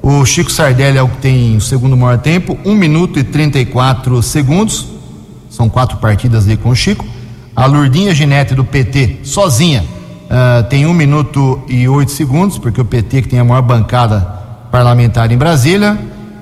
O 0.00 0.24
Chico 0.24 0.50
Sardelli 0.50 0.96
é 0.96 1.02
o 1.02 1.08
que 1.08 1.18
tem 1.18 1.56
o 1.56 1.60
segundo 1.60 1.96
maior 1.96 2.18
tempo, 2.18 2.56
1 2.64 2.74
minuto 2.74 3.18
e 3.18 3.24
34 3.24 4.22
segundos. 4.22 4.86
São 5.50 5.68
quatro 5.68 5.98
partidas 5.98 6.48
aí 6.48 6.56
com 6.56 6.70
o 6.70 6.76
Chico. 6.76 7.04
A 7.54 7.66
Lurdinha 7.66 8.14
Ginete 8.14 8.54
do 8.54 8.64
PT, 8.64 9.18
sozinha, 9.24 9.84
uh, 9.84 10.62
tem 10.68 10.86
1 10.86 10.94
minuto 10.94 11.60
e 11.68 11.88
8 11.88 12.10
segundos, 12.12 12.56
porque 12.56 12.80
o 12.80 12.84
PT 12.84 13.22
que 13.22 13.28
tem 13.28 13.40
a 13.40 13.44
maior 13.44 13.62
bancada 13.62 14.37
parlamentar 14.70 15.30
em 15.32 15.36
Brasília. 15.36 15.98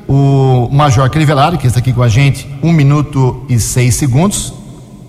O 0.09 0.69
Major 0.71 1.11
Crivellari, 1.11 1.59
que 1.59 1.67
está 1.67 1.81
aqui 1.81 1.93
com 1.93 2.03
a 2.03 2.09
gente, 2.09 2.49
1 2.63 2.73
minuto 2.73 3.45
e 3.49 3.59
6 3.59 3.95
segundos. 3.95 4.53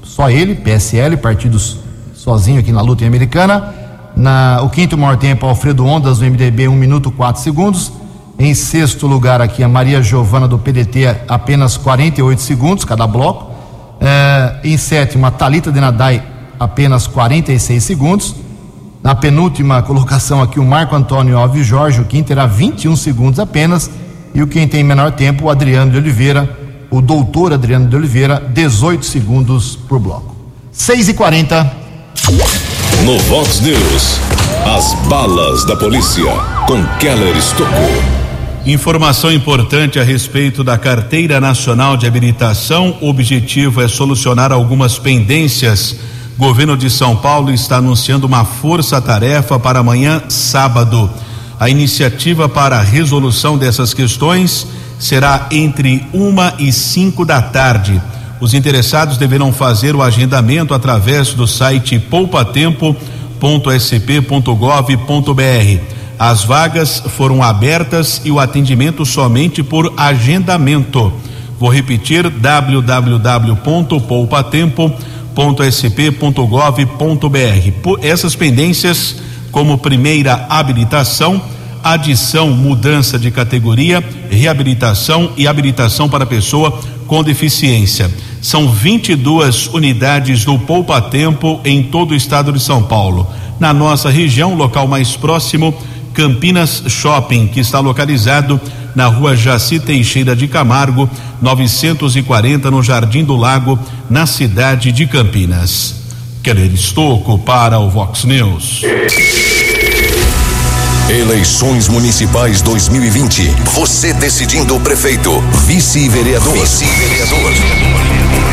Só 0.04 0.30
ele, 0.30 0.56
PSL, 0.56 1.18
partidos 1.18 1.78
sozinho 2.16 2.60
aqui 2.60 2.72
na 2.72 2.82
luta 2.82 3.06
americana. 3.06 3.74
Na, 4.16 4.62
o 4.64 4.70
quinto 4.70 4.98
maior 4.98 5.18
tempo, 5.18 5.46
Alfredo 5.46 5.86
Ondas, 5.86 6.20
do 6.20 6.26
MDB, 6.26 6.68
1 6.68 6.76
minuto 6.76 7.10
e 7.10 7.12
4 7.12 7.42
segundos. 7.42 7.92
Em 8.40 8.54
sexto 8.54 9.08
lugar 9.08 9.42
aqui 9.42 9.64
a 9.64 9.68
Maria 9.68 10.02
Giovana 10.02 10.48
do 10.48 10.60
PDT, 10.60 11.22
apenas 11.28 11.78
48 11.78 12.42
segundos 12.42 12.86
cada 12.86 13.06
bloco. 13.06 13.52
É, 14.00 14.58
em 14.64 14.78
sétimo, 14.78 15.26
a 15.26 15.32
Talita 15.32 15.72
de 15.72 15.80
Nadai, 15.80 16.24
apenas 16.60 17.08
46 17.08 17.84
segundos. 17.84 18.36
Na 19.08 19.16
penúltima 19.16 19.82
colocação 19.82 20.42
aqui, 20.42 20.60
o 20.60 20.66
Marco 20.66 20.94
Antônio 20.94 21.38
Alves 21.38 21.66
Jorge, 21.66 22.02
o 22.02 22.04
quinto 22.04 22.28
terá 22.28 22.46
21 22.46 22.94
segundos 22.98 23.40
apenas. 23.40 23.90
E 24.36 24.44
o 24.44 24.48
quem 24.48 24.68
tem 24.68 24.84
menor 24.84 25.14
tempo, 25.14 25.46
o 25.46 25.50
Adriano 25.50 25.94
de 25.94 25.98
Oliveira, 25.98 26.60
o 26.92 27.02
doutor 27.02 27.54
Adriano 27.54 27.88
de 27.88 27.96
Oliveira, 27.96 28.44
18 28.54 29.06
segundos 29.06 29.78
por 29.88 29.98
bloco. 29.98 30.36
6 30.74 31.08
e 31.08 31.14
40 31.14 31.72
No 33.06 33.18
Vox 33.20 33.62
News, 33.62 34.20
as 34.76 34.94
balas 35.08 35.64
da 35.64 35.78
polícia 35.78 36.30
com 36.68 36.84
Keller 37.00 37.38
Estocou. 37.38 38.04
Informação 38.66 39.32
importante 39.32 39.98
a 39.98 40.04
respeito 40.04 40.66
da 40.66 40.78
Carteira 40.78 41.40
Nacional 41.40 41.96
de 41.96 42.06
Habilitação. 42.06 42.98
O 43.00 43.08
objetivo 43.08 43.82
é 43.82 43.88
solucionar 43.88 44.52
algumas 44.52 45.00
pendências. 45.00 45.96
Governo 46.38 46.78
de 46.78 46.90
São 46.90 47.16
Paulo 47.16 47.52
está 47.52 47.78
anunciando 47.78 48.28
uma 48.28 48.46
força-tarefa 48.46 49.60
para 49.60 49.80
amanhã, 49.80 50.22
sábado. 50.30 51.10
A 51.60 51.70
iniciativa 51.70 52.48
para 52.48 52.78
a 52.78 52.84
resolução 52.84 53.58
dessas 53.58 53.94
questões 53.94 54.68
será 55.00 55.48
entre 55.52 56.06
uma 56.14 56.54
e 56.60 56.72
cinco 56.72 57.26
da 57.26 57.42
tarde. 57.42 58.00
Os 58.40 58.54
interessados 58.54 59.18
deverão 59.18 59.52
fazer 59.52 59.96
o 59.96 60.04
agendamento 60.04 60.74
através 60.74 61.34
do 61.34 61.48
site 61.48 61.98
poupatempo.com.br 61.98 63.18
www.sp.gov.br. 63.40 65.82
As 66.20 66.44
vagas 66.44 67.04
foram 67.10 67.44
abertas 67.44 68.20
e 68.26 68.32
o 68.32 68.40
atendimento 68.40 69.06
somente 69.06 69.62
por 69.62 69.94
agendamento. 69.96 71.14
Vou 71.60 71.70
repetir: 71.70 72.28
www.poupatempo.sp.gov.br. 72.30 75.17
Por 77.84 78.04
essas 78.04 78.36
pendências, 78.36 79.18
como 79.52 79.78
primeira 79.78 80.48
habilitação, 80.50 81.40
adição, 81.84 82.50
mudança 82.50 83.20
de 83.20 83.30
categoria, 83.30 84.04
reabilitação 84.32 85.34
e 85.38 85.48
habilitação 85.48 86.10
para 86.10 86.26
pessoa 86.26 86.80
com 87.06 87.24
deficiência. 87.24 88.10
São 88.42 88.68
22 88.68 89.68
unidades 89.68 90.44
do 90.44 90.58
Poupa 90.58 91.00
Tempo 91.00 91.62
em 91.64 91.84
todo 91.84 92.14
o 92.14 92.16
estado 92.16 92.52
de 92.52 92.60
São 92.60 92.82
Paulo. 92.82 93.28
Na 93.60 93.72
nossa 93.72 94.10
região, 94.10 94.56
local 94.56 94.88
mais 94.88 95.16
próximo, 95.16 95.72
Campinas 96.16 96.82
Shopping, 96.88 97.46
que 97.46 97.60
está 97.60 97.80
localizado 97.80 98.60
na 98.98 99.06
rua 99.06 99.38
Jaci 99.38 99.80
Teixeira 99.80 100.36
de 100.36 100.48
Camargo, 100.48 101.08
940, 101.40 102.72
no 102.72 102.82
Jardim 102.82 103.24
do 103.24 103.36
Lago, 103.36 103.78
na 104.10 104.26
cidade 104.26 104.92
de 104.92 105.06
Campinas. 105.06 105.94
Keller 106.42 106.74
Estocco 106.74 107.38
para 107.38 107.78
o 107.78 107.92
Vox 107.92 108.24
News. 108.24 108.82
Eleições 111.08 111.88
Municipais 111.88 112.64
2020. 112.64 113.44
Você 113.76 114.14
decidindo 114.14 114.76
o 114.76 114.80
prefeito, 114.80 115.42
vice-vereador. 115.68 116.54
Vice-vereador. 116.54 117.54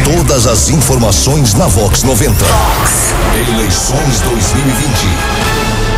Todas 0.04 0.46
as 0.46 0.68
informações 0.68 1.54
na 1.54 1.68
Vox 1.68 2.02
90. 2.02 2.44
Vox. 2.44 3.14
Eleições 3.48 4.20
2020. 4.20 5.34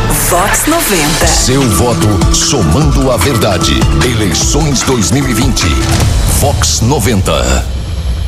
Vox 0.08 0.66
90. 0.66 1.26
Seu 1.26 1.60
voto 1.70 2.34
somando 2.34 3.10
a 3.10 3.16
verdade. 3.16 3.72
Eleições 4.04 4.82
2020. 4.82 5.66
Vox 6.40 6.80
90. 6.80 7.66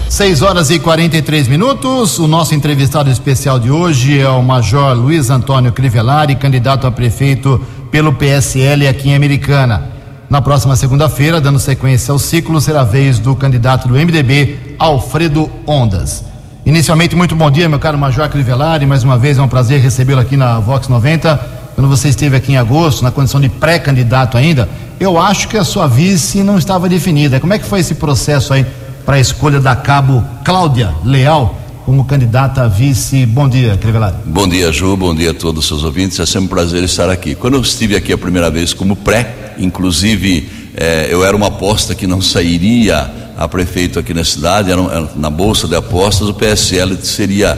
6 0.09 0.43
horas 0.43 0.71
e 0.71 0.81
43 0.81 1.47
minutos. 1.47 2.19
O 2.19 2.27
nosso 2.27 2.53
entrevistado 2.53 3.09
especial 3.11 3.61
de 3.61 3.71
hoje 3.71 4.19
é 4.19 4.29
o 4.29 4.43
Major 4.43 4.93
Luiz 4.97 5.31
Antônio 5.31 5.71
Crivellari, 5.71 6.35
candidato 6.35 6.85
a 6.85 6.91
prefeito 6.91 7.65
pelo 7.93 8.13
PSL 8.13 8.89
aqui 8.89 9.11
em 9.11 9.15
Americana. 9.15 9.89
Na 10.29 10.43
próxima 10.43 10.75
segunda-feira, 10.75 11.41
dando 11.41 11.61
sequência 11.61 12.11
ao 12.11 12.19
ciclo, 12.19 12.61
será 12.61 12.81
a 12.81 12.85
vez 12.85 13.21
do 13.21 13.37
candidato 13.37 13.87
do 13.87 13.95
MDB, 13.95 14.75
Alfredo 14.81 15.49
Ondas. 15.65 16.25
Inicialmente, 16.67 17.15
muito 17.15 17.37
bom 17.37 17.51
dia, 17.51 17.69
meu 17.69 17.79
caro 17.79 17.97
Major 17.97 18.29
Crivellari. 18.29 18.85
Mais 18.85 19.05
uma 19.05 19.17
vez 19.17 19.39
é 19.39 19.43
um 19.43 19.49
prazer 19.49 19.81
recebê-lo 19.81 20.21
aqui 20.21 20.37
na 20.37 20.59
Vox 20.59 20.89
90. 20.89 21.58
Quando 21.79 21.91
você 21.91 22.09
esteve 22.09 22.35
aqui 22.35 22.51
em 22.51 22.57
agosto, 22.57 23.05
na 23.05 23.13
condição 23.13 23.41
de 23.41 23.49
pré-candidato 23.49 24.37
ainda, 24.37 24.69
eu 24.99 25.17
acho 25.17 25.47
que 25.47 25.57
a 25.57 25.63
sua 25.63 25.87
vice 25.87 26.43
não 26.43 26.59
estava 26.59 26.89
definida. 26.89 27.39
Como 27.39 27.53
é 27.53 27.59
que 27.61 27.65
foi 27.65 27.79
esse 27.79 27.95
processo 27.95 28.53
aí 28.53 28.67
para 29.07 29.15
a 29.15 29.21
escolha 29.21 29.61
da 29.61 29.77
cabo 29.77 30.25
Cláudia 30.45 30.93
Leal 31.05 31.57
como 31.87 32.05
candidata 32.05 32.63
a 32.63 32.67
vice. 32.67 33.25
Bom 33.25 33.49
dia, 33.49 33.77
Crivellari. 33.77 34.17
Bom 34.27 34.49
dia, 34.49 34.73
Ju. 34.73 34.97
Bom 34.97 35.15
dia 35.15 35.31
a 35.31 35.35
todos 35.35 35.61
os 35.61 35.69
seus 35.69 35.85
ouvintes. 35.85 36.19
É 36.19 36.27
sempre 36.27 36.47
um 36.47 36.49
prazer 36.49 36.83
estar 36.83 37.09
aqui. 37.09 37.37
Quando 37.37 37.55
eu 37.55 37.61
estive 37.61 37.95
aqui 37.95 38.13
a 38.13 38.19
primeira 38.19 38.51
vez 38.51 38.75
como 38.75 38.97
pré, 38.97 39.55
inclusive 39.57 40.51
eh, 40.77 41.07
eu 41.13 41.25
era 41.25 41.37
uma 41.37 41.47
aposta 41.47 41.95
que 41.95 42.09
não 42.09 42.21
sairia 42.21 43.09
a 43.37 43.47
prefeito 43.47 44.01
aqui 44.01 44.13
na 44.13 44.25
cidade, 44.25 44.73
era, 44.73 44.83
era 44.83 45.09
na 45.15 45.31
bolsa 45.31 45.69
de 45.69 45.77
apostas, 45.77 46.29
o 46.29 46.35
PSL 46.35 46.99
seria 47.05 47.57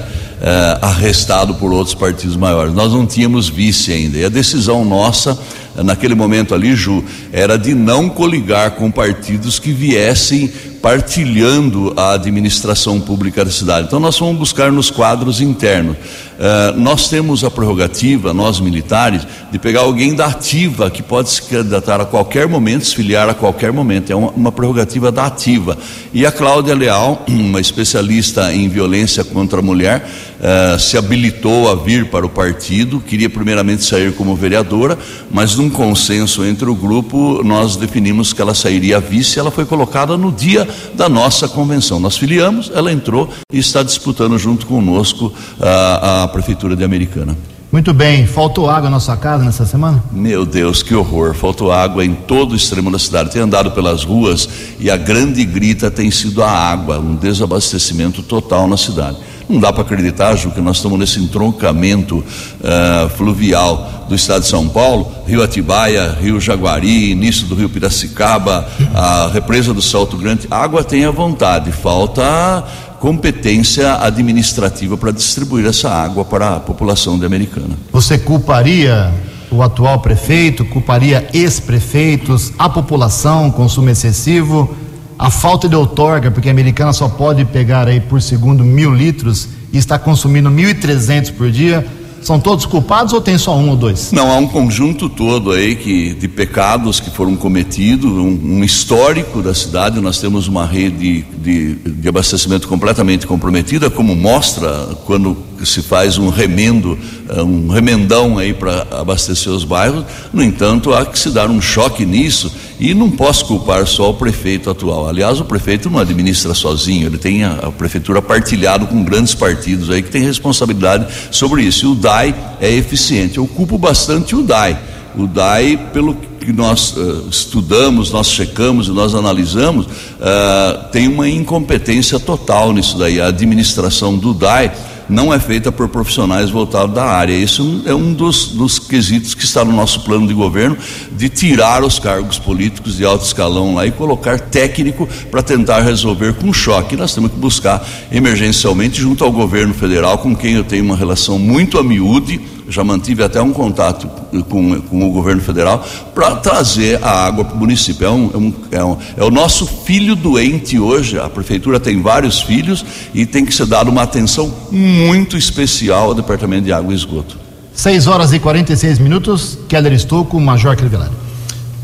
arrestado 0.80 1.54
por 1.54 1.72
outros 1.72 1.94
partidos 1.94 2.36
maiores. 2.36 2.72
Nós 2.72 2.92
não 2.92 3.06
tínhamos 3.06 3.48
vice 3.48 3.92
ainda. 3.92 4.18
E 4.18 4.24
a 4.24 4.28
decisão 4.28 4.84
nossa 4.84 5.38
naquele 5.76 6.14
momento 6.14 6.54
ali, 6.54 6.74
Ju, 6.74 7.04
era 7.32 7.56
de 7.56 7.74
não 7.74 8.08
coligar 8.08 8.72
com 8.72 8.90
partidos 8.90 9.58
que 9.58 9.72
viessem 9.72 10.50
partilhando 10.82 11.92
a 11.94 12.14
administração 12.14 12.98
pública 13.00 13.44
da 13.44 13.50
cidade. 13.50 13.86
Então, 13.86 14.00
nós 14.00 14.18
vamos 14.18 14.38
buscar 14.38 14.72
nos 14.72 14.90
quadros 14.90 15.40
internos. 15.40 15.94
Uh, 15.96 16.80
nós 16.80 17.08
temos 17.08 17.44
a 17.44 17.50
prerrogativa, 17.50 18.32
nós 18.32 18.60
militares, 18.60 19.26
de 19.52 19.58
pegar 19.58 19.80
alguém 19.80 20.14
da 20.14 20.26
ativa 20.26 20.90
que 20.90 21.02
pode 21.02 21.28
se 21.28 21.42
candidatar 21.42 22.00
a 22.00 22.06
qualquer 22.06 22.48
momento, 22.48 22.86
se 22.86 22.94
filiar 22.94 23.28
a 23.28 23.34
qualquer 23.34 23.72
momento. 23.72 24.10
É 24.10 24.16
uma, 24.16 24.30
uma 24.30 24.50
prerrogativa 24.50 25.12
da 25.12 25.26
ativa. 25.26 25.76
E 26.14 26.24
a 26.24 26.32
Cláudia 26.32 26.74
Leal, 26.74 27.24
uma 27.28 27.60
especialista 27.60 28.50
em 28.54 28.66
violência 28.66 29.22
contra 29.22 29.58
a 29.58 29.62
mulher, 29.62 30.08
uh, 30.40 30.78
se 30.78 30.96
habilitou 30.96 31.70
a 31.70 31.74
vir 31.74 32.06
para 32.06 32.26
o 32.26 32.28
partido, 32.28 33.00
queria 33.00 33.28
primeiramente 33.30 33.84
sair 33.84 34.12
como 34.14 34.34
vereadora, 34.34 34.98
mas 35.30 35.56
num 35.56 35.70
consenso 35.70 36.44
entre 36.44 36.68
o 36.68 36.74
grupo, 36.74 37.42
nós 37.44 37.76
definimos 37.76 38.32
que 38.32 38.42
ela 38.42 38.54
sairia 38.54 39.00
vice, 39.00 39.38
ela 39.38 39.50
foi 39.50 39.64
colocada 39.64 40.16
no 40.16 40.32
dia 40.32 40.66
da 40.94 41.08
nossa 41.08 41.48
convenção. 41.48 42.00
Nós 42.00 42.16
filiamos, 42.16 42.70
ela 42.74 42.92
entrou 42.92 43.28
e 43.52 43.58
está 43.58 43.82
disputando 43.82 44.38
junto 44.38 44.66
conosco 44.66 45.32
a, 45.60 46.24
a 46.24 46.28
Prefeitura 46.28 46.74
de 46.74 46.84
Americana. 46.84 47.36
Muito 47.72 47.94
bem, 47.94 48.26
faltou 48.26 48.68
água 48.68 48.90
na 48.90 48.98
sua 48.98 49.16
casa 49.16 49.44
nessa 49.44 49.64
semana? 49.64 50.02
Meu 50.10 50.44
Deus, 50.44 50.82
que 50.82 50.92
horror! 50.92 51.34
Faltou 51.34 51.70
água 51.70 52.04
em 52.04 52.14
todo 52.14 52.50
o 52.50 52.56
extremo 52.56 52.90
da 52.90 52.98
cidade. 52.98 53.30
Tenho 53.30 53.44
andado 53.44 53.70
pelas 53.70 54.02
ruas 54.02 54.48
e 54.80 54.90
a 54.90 54.96
grande 54.96 55.44
grita 55.44 55.88
tem 55.88 56.10
sido 56.10 56.42
a 56.42 56.50
água, 56.50 56.98
um 56.98 57.14
desabastecimento 57.14 58.24
total 58.24 58.66
na 58.66 58.76
cidade. 58.76 59.18
Não 59.50 59.58
dá 59.58 59.72
para 59.72 59.82
acreditar, 59.82 60.36
Ju, 60.36 60.52
que 60.52 60.60
nós 60.60 60.76
estamos 60.76 60.96
nesse 60.96 61.18
entroncamento 61.18 62.18
uh, 62.18 63.08
fluvial 63.16 64.06
do 64.08 64.14
estado 64.14 64.42
de 64.42 64.48
São 64.48 64.68
Paulo, 64.68 65.10
Rio 65.26 65.42
Atibaia, 65.42 66.16
Rio 66.20 66.40
Jaguari, 66.40 67.10
início 67.10 67.48
do 67.48 67.56
Rio 67.56 67.68
Piracicaba, 67.68 68.68
a 68.94 69.28
represa 69.32 69.74
do 69.74 69.82
Salto 69.82 70.16
Grande. 70.16 70.46
Água 70.48 70.84
tem 70.84 71.04
à 71.04 71.10
vontade, 71.10 71.72
falta 71.72 72.64
competência 73.00 73.96
administrativa 74.04 74.96
para 74.96 75.10
distribuir 75.10 75.66
essa 75.66 75.90
água 75.90 76.24
para 76.24 76.56
a 76.56 76.60
população 76.60 77.18
de 77.18 77.26
Americana. 77.26 77.76
Você 77.90 78.18
culparia 78.18 79.12
o 79.50 79.62
atual 79.64 79.98
prefeito, 80.00 80.64
culparia 80.64 81.26
ex-prefeitos, 81.32 82.52
a 82.56 82.68
população, 82.68 83.50
consumo 83.50 83.90
excessivo? 83.90 84.76
A 85.20 85.28
falta 85.30 85.68
de 85.68 85.76
outorga, 85.76 86.30
porque 86.30 86.48
a 86.48 86.50
americana 86.50 86.94
só 86.94 87.06
pode 87.06 87.44
pegar 87.44 87.86
aí 87.86 88.00
por 88.00 88.22
segundo 88.22 88.64
mil 88.64 88.94
litros 88.94 89.48
e 89.70 89.76
está 89.76 89.98
consumindo 89.98 90.48
1.300 90.48 91.34
por 91.34 91.50
dia. 91.50 91.86
São 92.22 92.40
todos 92.40 92.64
culpados 92.64 93.12
ou 93.12 93.20
tem 93.20 93.36
só 93.36 93.54
um 93.54 93.68
ou 93.68 93.76
dois? 93.76 94.12
Não, 94.12 94.30
há 94.30 94.36
um 94.36 94.46
conjunto 94.46 95.10
todo 95.10 95.52
aí 95.52 95.76
que, 95.76 96.14
de 96.14 96.26
pecados 96.26 97.00
que 97.00 97.10
foram 97.10 97.36
cometidos, 97.36 98.10
um, 98.10 98.58
um 98.60 98.64
histórico 98.64 99.42
da 99.42 99.52
cidade. 99.54 100.00
Nós 100.00 100.18
temos 100.18 100.48
uma 100.48 100.64
rede 100.64 101.22
de, 101.22 101.74
de 101.74 102.08
abastecimento 102.08 102.66
completamente 102.66 103.26
comprometida, 103.26 103.90
como 103.90 104.16
mostra 104.16 104.70
quando 105.04 105.36
se 105.64 105.82
faz 105.82 106.18
um 106.18 106.28
remendo, 106.28 106.98
eh, 107.28 107.42
um 107.42 107.68
remendão 107.68 108.38
aí 108.38 108.52
para 108.52 108.86
abastecer 108.90 109.52
os 109.52 109.64
bairros. 109.64 110.04
No 110.32 110.42
entanto, 110.42 110.92
há 110.92 111.04
que 111.04 111.18
se 111.18 111.30
dar 111.30 111.50
um 111.50 111.60
choque 111.60 112.04
nisso 112.04 112.52
e 112.78 112.94
não 112.94 113.10
posso 113.10 113.44
culpar 113.44 113.86
só 113.86 114.10
o 114.10 114.14
prefeito 114.14 114.70
atual. 114.70 115.08
Aliás, 115.08 115.40
o 115.40 115.44
prefeito 115.44 115.90
não 115.90 115.98
administra 115.98 116.54
sozinho, 116.54 117.06
ele 117.06 117.18
tem 117.18 117.44
a, 117.44 117.52
a 117.52 117.72
prefeitura 117.72 118.22
partilhado 118.22 118.86
com 118.86 119.04
grandes 119.04 119.34
partidos 119.34 119.90
aí 119.90 120.02
que 120.02 120.10
tem 120.10 120.22
responsabilidade 120.22 121.06
sobre 121.30 121.62
isso. 121.62 121.84
E 121.84 121.88
o 121.88 121.94
DAI 121.94 122.34
é 122.60 122.70
eficiente. 122.70 123.38
Eu 123.38 123.46
culpo 123.46 123.76
bastante 123.76 124.34
o 124.34 124.42
DAI. 124.42 124.78
O 125.16 125.26
DAI, 125.26 125.76
pelo 125.92 126.14
que 126.14 126.52
nós 126.52 126.96
uh, 126.96 127.26
estudamos, 127.28 128.10
nós 128.10 128.30
checamos 128.30 128.88
e 128.88 128.92
nós 128.92 129.14
analisamos, 129.14 129.86
uh, 129.86 130.88
tem 130.90 131.06
uma 131.06 131.28
incompetência 131.28 132.18
total 132.18 132.72
nisso 132.72 132.96
daí. 132.96 133.20
A 133.20 133.26
administração 133.26 134.16
do 134.16 134.32
DAI 134.32 134.72
não 135.10 135.34
é 135.34 135.38
feita 135.38 135.72
por 135.72 135.88
profissionais 135.88 136.50
voltados 136.50 136.94
da 136.94 137.04
área. 137.04 137.34
Isso 137.34 137.82
é 137.84 137.94
um 137.94 138.12
dos, 138.12 138.48
dos 138.48 138.78
quesitos 138.78 139.34
que 139.34 139.44
está 139.44 139.64
no 139.64 139.72
nosso 139.72 140.00
plano 140.00 140.26
de 140.26 140.32
governo, 140.32 140.76
de 141.12 141.28
tirar 141.28 141.82
os 141.82 141.98
cargos 141.98 142.38
políticos 142.38 142.96
de 142.96 143.04
alto 143.04 143.24
escalão 143.24 143.74
lá 143.74 143.86
e 143.86 143.90
colocar 143.90 144.38
técnico 144.38 145.08
para 145.30 145.42
tentar 145.42 145.80
resolver 145.80 146.34
com 146.34 146.52
choque. 146.52 146.96
Nós 146.96 147.14
temos 147.14 147.32
que 147.32 147.38
buscar 147.38 147.86
emergencialmente 148.10 149.00
junto 149.00 149.24
ao 149.24 149.32
governo 149.32 149.74
federal, 149.74 150.18
com 150.18 150.34
quem 150.34 150.54
eu 150.54 150.64
tenho 150.64 150.84
uma 150.84 150.96
relação 150.96 151.38
muito 151.38 151.78
amiúde 151.78 152.40
já 152.70 152.84
mantive 152.84 153.22
até 153.22 153.42
um 153.42 153.52
contato 153.52 154.08
com, 154.48 154.80
com 154.80 155.08
o 155.08 155.10
governo 155.10 155.42
federal 155.42 155.84
para 156.14 156.36
trazer 156.36 157.02
a 157.02 157.26
água 157.26 157.44
para 157.44 157.54
o 157.56 157.58
município. 157.58 158.06
É, 158.06 158.10
um, 158.10 158.30
é, 158.32 158.36
um, 158.36 158.54
é, 158.70 158.84
um, 158.84 158.96
é, 159.16 159.24
o 159.24 159.30
nosso 159.30 159.66
filho 159.66 160.14
doente 160.14 160.78
hoje. 160.78 161.18
A 161.18 161.28
prefeitura 161.28 161.80
tem 161.80 162.00
vários 162.00 162.40
filhos 162.40 162.84
e 163.12 163.26
tem 163.26 163.44
que 163.44 163.52
ser 163.52 163.66
dada 163.66 163.90
uma 163.90 164.02
atenção 164.02 164.52
muito 164.70 165.36
especial 165.36 166.08
ao 166.08 166.14
Departamento 166.14 166.64
de 166.64 166.72
Água 166.72 166.92
e 166.92 166.96
Esgoto. 166.96 167.36
6 167.74 168.06
horas 168.06 168.32
e 168.32 168.38
46 168.38 168.98
minutos. 168.98 169.58
Keller 169.68 169.92
Estouco, 169.92 170.40
Major 170.40 170.76
Crivellari. 170.76 171.12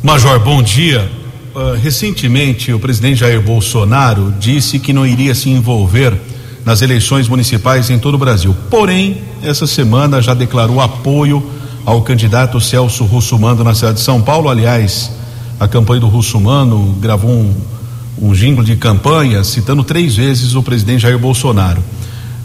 Major, 0.02 0.38
bom 0.38 0.62
dia. 0.62 1.10
Uh, 1.54 1.72
recentemente, 1.82 2.72
o 2.72 2.78
presidente 2.78 3.20
Jair 3.20 3.40
Bolsonaro 3.40 4.32
disse 4.38 4.78
que 4.78 4.92
não 4.92 5.06
iria 5.06 5.34
se 5.34 5.48
envolver 5.48 6.12
nas 6.66 6.82
eleições 6.82 7.28
municipais 7.28 7.90
em 7.90 7.98
todo 7.98 8.16
o 8.16 8.18
Brasil. 8.18 8.54
Porém, 8.68 9.22
essa 9.40 9.68
semana 9.68 10.20
já 10.20 10.34
declarou 10.34 10.80
apoio 10.80 11.40
ao 11.84 12.02
candidato 12.02 12.60
Celso 12.60 13.04
Russumano 13.04 13.62
na 13.62 13.72
cidade 13.72 13.98
de 13.98 14.00
São 14.00 14.20
Paulo. 14.20 14.48
Aliás, 14.48 15.12
a 15.60 15.68
campanha 15.68 16.00
do 16.00 16.08
Russumano 16.08 16.96
gravou 17.00 17.30
um, 17.30 17.54
um 18.20 18.32
jingle 18.32 18.64
de 18.64 18.74
campanha 18.74 19.44
citando 19.44 19.84
três 19.84 20.16
vezes 20.16 20.56
o 20.56 20.62
presidente 20.62 21.02
Jair 21.02 21.20
Bolsonaro. 21.20 21.80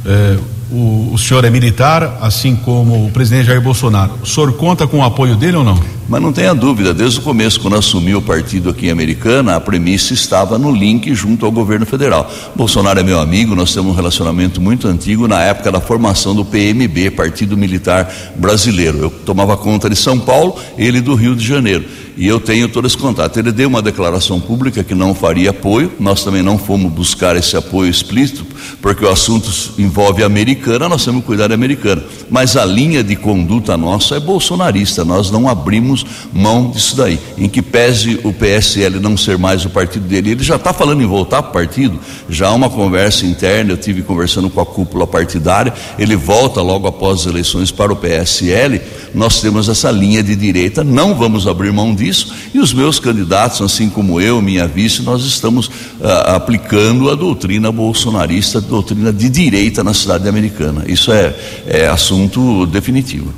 É, 0.06 0.38
o, 0.72 1.12
o, 1.14 1.18
senhor 1.18 1.44
é 1.44 1.50
militar, 1.50 2.18
assim 2.22 2.56
como 2.56 3.06
o 3.06 3.12
presidente 3.12 3.48
Jair 3.48 3.62
Bolsonaro. 3.62 4.14
O 4.22 4.26
senhor 4.26 4.54
conta 4.54 4.88
com 4.88 5.00
o 5.00 5.04
apoio 5.04 5.36
dele 5.36 5.58
ou 5.58 5.64
não? 5.64 5.80
Mas 6.08 6.22
não 6.22 6.34
tenha 6.34 6.54
dúvida, 6.54 6.94
desde 6.94 7.20
o 7.20 7.22
começo, 7.22 7.60
quando 7.60 7.76
assumiu 7.78 8.18
o 8.18 8.22
partido 8.22 8.70
aqui 8.70 8.88
em 8.88 8.92
Americana, 8.92 9.56
a 9.56 9.62
premissa 9.62 10.14
estava 10.14 10.58
no 10.58 10.72
link 10.72 11.14
junto 11.14 11.46
ao 11.46 11.52
governo 11.52 11.86
federal. 11.86 12.30
Bolsonaro 12.56 13.00
é 13.00 13.04
meu 13.04 13.20
amigo, 13.20 13.56
nós 13.56 13.74
temos 13.74 13.92
um 13.92 13.96
relacionamento 13.96 14.60
muito 14.60 14.88
antigo 14.88 15.28
na 15.28 15.42
época 15.42 15.72
da 15.72 15.80
formação 15.80 16.36
do 16.36 16.44
PMB, 16.44 17.12
Partido 17.12 17.56
Militar 17.56 18.12
Brasileiro. 18.36 18.98
Eu 18.98 19.10
tomava 19.10 19.56
conta 19.56 19.90
de 19.90 19.96
São 19.96 20.20
Paulo, 20.20 20.56
ele 20.78 21.00
do 21.00 21.16
Rio 21.16 21.36
de 21.36 21.46
Janeiro 21.46 21.86
e 22.22 22.28
eu 22.28 22.40
tenho 22.40 22.70
todo 22.70 22.86
esse 22.86 22.96
contato. 22.96 23.40
Ele 23.40 23.52
deu 23.52 23.68
uma 23.68 23.82
declaração 23.82 24.40
pública 24.40 24.84
que 24.84 24.94
não 24.94 25.16
faria 25.16 25.50
apoio, 25.50 25.92
nós 26.00 26.24
também 26.24 26.44
não 26.44 26.56
fomos 26.56 26.94
buscar 26.94 27.36
esse 27.36 27.58
apoio 27.58 27.90
explícito, 27.90 28.46
porque 28.80 29.04
o 29.04 29.10
assunto 29.10 29.50
envolve 29.80 30.22
a 30.22 30.28
americana, 30.28 30.88
nós 30.88 31.04
temos 31.04 31.22
que 31.22 31.26
cuidar 31.26 31.48
da 31.48 31.56
americana. 31.56 32.04
Mas 32.30 32.56
a 32.56 32.64
linha 32.64 33.04
de 33.04 33.16
conduta 33.16 33.76
nossa 33.76 34.18
é 34.18 34.20
bolsonarista, 34.20 35.04
nós 35.04 35.32
não 35.32 35.50
abrimos 35.50 36.06
mão 36.32 36.70
disso 36.70 36.96
daí. 36.96 37.20
Em 37.40 37.50
que 37.50 37.60
pese 37.60 38.20
o 38.24 38.32
PSL 38.32 39.00
não 39.00 39.18
ser 39.18 39.40
mais 39.40 39.66
o 39.66 39.72
partido 39.72 40.08
dele, 40.08 40.30
ele 40.30 40.44
já 40.44 40.58
está 40.58 40.72
falando 40.72 41.02
em 41.02 41.08
voltar 41.08 41.42
para 41.42 41.50
o 41.50 41.54
partido, 41.54 42.00
já 42.30 42.50
há 42.50 42.54
uma 42.54 42.70
conversa 42.70 43.26
interna, 43.26 43.72
eu 43.72 43.78
tive 43.78 44.04
conversando 44.04 44.48
com 44.48 44.62
a 44.62 44.66
cúpula 44.66 45.08
partidária, 45.08 45.74
ele 45.98 46.16
volta 46.16 46.62
logo 46.62 46.88
após 46.88 47.22
as 47.22 47.26
eleições 47.26 47.72
para 47.72 47.92
o 47.92 47.96
PSL, 47.96 48.80
nós 49.12 49.42
temos 49.42 49.68
essa 49.68 49.90
linha 49.90 50.22
de 50.22 50.36
direita, 50.36 50.84
não 50.84 51.16
vamos 51.16 51.48
abrir 51.48 51.74
mão 51.74 51.96
disso 51.96 52.11
isso, 52.12 52.34
e 52.54 52.60
os 52.60 52.74
meus 52.74 53.00
candidatos, 53.00 53.62
assim 53.62 53.90
como 53.90 54.22
eu, 54.22 54.42
minha 54.42 54.68
vice, 54.68 55.02
nós 55.02 55.24
estamos 55.26 55.68
uh, 55.68 56.36
aplicando 56.36 57.10
a 57.10 57.16
doutrina 57.16 57.72
bolsonarista, 57.72 58.60
a 58.60 58.62
doutrina 58.62 59.12
de 59.12 59.30
direita 59.30 59.84
na 59.84 59.94
cidade 59.94 60.28
americana. 60.28 60.84
Isso 60.88 61.12
é, 61.12 61.34
é 61.66 61.88
assunto 61.88 62.66
definitivo. 62.68 63.34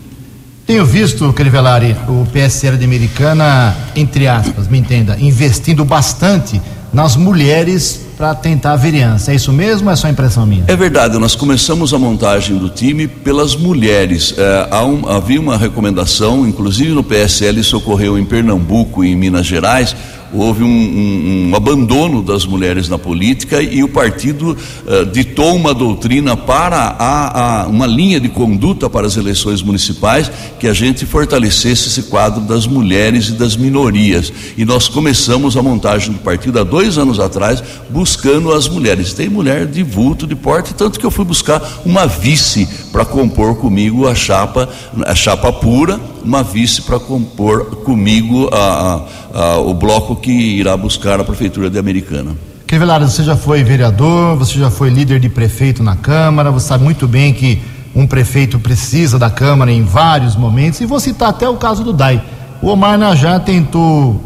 Tenho 0.66 0.86
visto, 0.86 1.32
Crivellari, 1.34 1.96
o 2.08 2.26
PSL 2.26 2.78
de 2.78 2.86
Americana, 2.86 3.76
entre 3.96 4.28
aspas, 4.28 4.68
me 4.68 4.80
entenda, 4.80 5.18
investindo 5.20 5.84
bastante 5.84 6.60
nas 6.94 7.16
mulheres 7.16 8.06
para 8.16 8.36
tentar 8.36 8.74
a 8.74 8.76
vereança. 8.76 9.32
É 9.32 9.36
isso 9.36 9.52
mesmo 9.52 9.88
ou 9.88 9.94
é 9.94 9.96
só 9.96 10.08
impressão 10.08 10.46
minha? 10.46 10.64
É 10.68 10.76
verdade, 10.76 11.18
nós 11.18 11.36
começamos 11.36 11.94
a 11.94 12.00
montagem 12.00 12.58
do 12.58 12.70
time 12.70 13.08
pelas 13.08 13.56
mulheres. 13.56 14.36
É, 14.38 14.76
um, 14.78 15.10
havia 15.10 15.40
uma 15.40 15.58
recomendação, 15.58 16.48
inclusive 16.48 16.92
no 16.92 17.04
PSL, 17.04 17.60
isso 17.60 17.78
ocorreu 17.78 18.18
em 18.18 18.24
Pernambuco 18.24 19.04
e 19.04 19.12
em 19.12 19.16
Minas 19.16 19.46
Gerais 19.46 19.96
houve 20.34 20.64
um, 20.64 20.68
um, 20.68 21.50
um, 21.50 21.56
abandono 21.56 22.22
das 22.22 22.46
mulheres 22.46 22.90
na 22.90 22.98
política 22.98 23.62
e 23.62 23.84
o 23.84 23.88
partido 23.88 24.58
uh, 24.86 25.06
ditou 25.06 25.56
uma 25.56 25.74
doutrina 25.74 26.36
para 26.36 26.78
a, 26.78 27.62
a, 27.62 27.68
uma 27.68 27.86
linha 27.86 28.20
de 28.20 28.30
conduta 28.30 28.90
para 28.90 29.06
as 29.06 29.16
eleições 29.16 29.62
municipais 29.62 30.32
que 30.60 30.68
a 30.68 30.74
gente 30.74 31.06
fortalecesse 31.06 31.88
esse 31.88 32.04
quadro 32.04 32.42
das 32.42 32.66
mulheres 32.66 33.30
e 33.30 33.34
das 33.34 33.56
minorias. 33.56 34.34
E 34.58 34.66
nós 34.66 34.88
começamos 34.88 35.56
a 35.56 35.62
montagem 35.62 36.12
do 36.12 36.20
partido 36.20 36.60
há 36.60 36.64
dois 36.64 36.98
anos 36.98 37.20
atrás, 37.20 37.64
buscando 37.90 38.52
as 38.52 38.68
mulheres. 38.68 39.14
Tem 39.14 39.30
mulher 39.30 39.68
de 39.68 39.84
vulto, 39.84 40.26
de 40.26 40.36
porte, 40.36 40.74
tanto 40.74 41.00
que 41.00 41.06
eu 41.06 41.12
fui 41.12 41.26
buscar 41.26 41.82
uma 41.86 42.08
vice 42.08 42.68
para 42.92 43.06
compor 43.06 43.56
comigo 43.56 44.08
a 44.08 44.16
chapa, 44.16 44.70
a 45.06 45.16
chapa 45.16 45.52
pura, 45.52 46.00
uma 46.24 46.42
vice 46.42 46.82
para 46.82 47.00
compor 47.00 47.66
comigo 47.84 48.50
a, 48.52 49.06
a, 49.34 49.58
o 49.58 49.74
bloco 49.74 50.16
que 50.24 50.32
irá 50.32 50.76
buscar 50.78 51.20
a 51.20 51.24
Prefeitura 51.24 51.70
de 51.70 51.78
Americana. 51.78 52.32
Crivellaro, 52.66 53.08
você 53.08 53.24
já 53.24 53.36
foi 53.36 53.62
vereador, 53.62 54.38
você 54.38 54.58
já 54.58 54.72
foi 54.72 54.90
líder 54.90 55.20
de 55.20 55.28
prefeito 55.28 55.84
na 55.84 55.98
Câmara, 55.98 56.50
você 56.50 56.68
sabe 56.70 56.84
muito 56.84 57.08
bem 57.08 57.34
que 57.34 57.62
um 57.94 58.08
prefeito 58.08 58.58
precisa 58.58 59.20
da 59.20 59.30
Câmara 59.30 59.70
em 59.70 59.84
vários 59.84 60.36
momentos, 60.36 60.80
e 60.80 60.86
vou 60.86 61.00
citar 61.00 61.30
até 61.30 61.48
o 61.48 61.58
caso 61.58 61.84
do 61.84 61.92
DAI. 61.92 62.24
O 62.62 62.70
Omar 62.70 62.98
Najá 62.98 63.38
tentou 63.40 64.20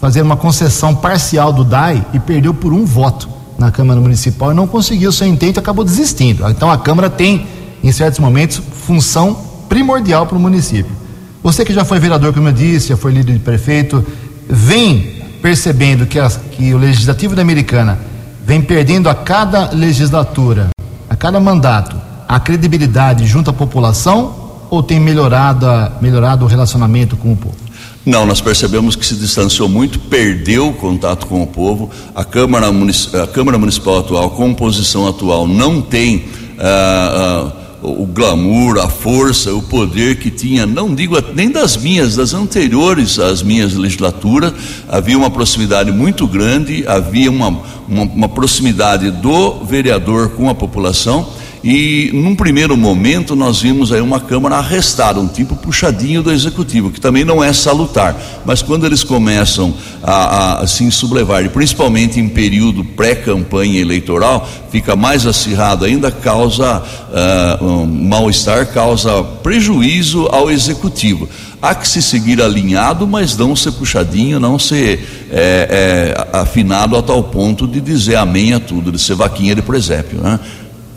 fazer 0.00 0.22
uma 0.22 0.36
concessão 0.36 0.94
parcial 0.94 1.52
do 1.52 1.62
DAI 1.62 2.04
e 2.14 2.18
perdeu 2.18 2.54
por 2.54 2.72
um 2.72 2.84
voto 2.84 3.28
na 3.58 3.70
Câmara 3.70 4.00
Municipal 4.00 4.50
e 4.50 4.54
não 4.54 4.66
conseguiu 4.66 5.12
seu 5.12 5.26
intento 5.26 5.60
acabou 5.60 5.84
desistindo. 5.84 6.48
Então 6.48 6.70
a 6.70 6.78
Câmara 6.78 7.10
tem, 7.10 7.46
em 7.84 7.92
certos 7.92 8.18
momentos, 8.18 8.60
função 8.86 9.36
primordial 9.68 10.26
para 10.26 10.38
o 10.38 10.40
município. 10.40 11.02
Você 11.42 11.64
que 11.64 11.72
já 11.72 11.84
foi 11.84 11.98
vereador, 11.98 12.32
como 12.32 12.48
eu 12.48 12.52
disse, 12.52 12.88
já 12.88 12.96
foi 12.96 13.12
líder 13.12 13.32
de 13.32 13.40
prefeito, 13.40 14.04
vem 14.48 15.22
percebendo 15.40 16.06
que, 16.06 16.18
que 16.52 16.74
o 16.74 16.78
legislativo 16.78 17.34
da 17.34 17.42
Americana 17.42 17.98
vem 18.44 18.60
perdendo 18.60 19.08
a 19.08 19.14
cada 19.14 19.70
legislatura, 19.70 20.70
a 21.08 21.16
cada 21.16 21.40
mandato, 21.40 21.96
a 22.28 22.38
credibilidade 22.40 23.26
junto 23.26 23.50
à 23.50 23.52
população 23.52 24.34
ou 24.70 24.82
tem 24.82 24.98
melhorado, 24.98 25.66
melhorado 26.00 26.44
o 26.44 26.48
relacionamento 26.48 27.16
com 27.16 27.32
o 27.32 27.36
povo? 27.36 27.56
Não, 28.04 28.26
nós 28.26 28.40
percebemos 28.40 28.96
que 28.96 29.06
se 29.06 29.14
distanciou 29.14 29.68
muito, 29.68 29.98
perdeu 30.00 30.68
o 30.68 30.72
contato 30.72 31.26
com 31.26 31.42
o 31.42 31.46
povo. 31.46 31.88
A 32.14 32.24
Câmara, 32.24 32.66
a 32.68 33.26
Câmara 33.28 33.58
Municipal 33.58 33.98
atual, 33.98 34.26
a 34.26 34.30
composição 34.30 35.06
atual, 35.06 35.46
não 35.46 35.80
tem. 35.80 36.24
Uh, 36.58 37.48
uh, 37.48 37.61
o 37.82 38.06
glamour, 38.06 38.78
a 38.78 38.88
força, 38.88 39.52
o 39.52 39.60
poder 39.60 40.18
que 40.18 40.30
tinha, 40.30 40.64
não 40.64 40.94
digo 40.94 41.16
nem 41.34 41.50
das 41.50 41.76
minhas, 41.76 42.14
das 42.14 42.32
anteriores 42.32 43.18
às 43.18 43.42
minhas 43.42 43.74
legislaturas, 43.74 44.52
havia 44.88 45.18
uma 45.18 45.30
proximidade 45.30 45.90
muito 45.90 46.26
grande, 46.26 46.86
havia 46.86 47.30
uma, 47.30 47.48
uma, 47.88 48.02
uma 48.02 48.28
proximidade 48.28 49.10
do 49.10 49.64
vereador 49.64 50.30
com 50.30 50.48
a 50.48 50.54
população 50.54 51.28
e 51.62 52.10
num 52.12 52.34
primeiro 52.34 52.76
momento 52.76 53.36
nós 53.36 53.60
vimos 53.60 53.92
aí 53.92 54.00
uma 54.00 54.18
Câmara 54.18 54.56
arrestada, 54.56 55.20
um 55.20 55.28
tipo 55.28 55.54
puxadinho 55.54 56.22
do 56.22 56.32
Executivo, 56.32 56.90
que 56.90 57.00
também 57.00 57.24
não 57.24 57.42
é 57.42 57.52
salutar. 57.52 58.16
Mas 58.44 58.62
quando 58.62 58.84
eles 58.84 59.04
começam 59.04 59.74
a, 60.02 60.12
a, 60.12 60.60
a 60.62 60.66
se 60.66 60.90
sublevar, 60.90 61.44
e 61.44 61.48
principalmente 61.48 62.18
em 62.18 62.28
período 62.28 62.84
pré-campanha 62.84 63.80
eleitoral, 63.80 64.48
fica 64.70 64.96
mais 64.96 65.26
acirrado 65.26 65.84
ainda, 65.84 66.10
causa 66.10 66.82
uh, 66.82 67.64
um 67.64 67.86
mal-estar, 67.86 68.66
causa 68.72 69.22
prejuízo 69.22 70.26
ao 70.32 70.50
Executivo 70.50 71.28
há 71.62 71.76
que 71.76 71.86
se 71.86 72.02
seguir 72.02 72.42
alinhado, 72.42 73.06
mas 73.06 73.36
não 73.36 73.54
ser 73.54 73.70
puxadinho, 73.70 74.40
não 74.40 74.58
ser 74.58 75.28
é, 75.30 76.16
é, 76.32 76.36
afinado 76.36 76.96
a 76.96 77.02
tal 77.02 77.22
ponto 77.22 77.68
de 77.68 77.80
dizer 77.80 78.16
amém 78.16 78.52
a 78.52 78.58
tudo, 78.58 78.90
de 78.90 78.98
ser 78.98 79.14
vaquinha 79.14 79.54
de 79.54 79.62
presépio. 79.62 80.18
Né? 80.20 80.40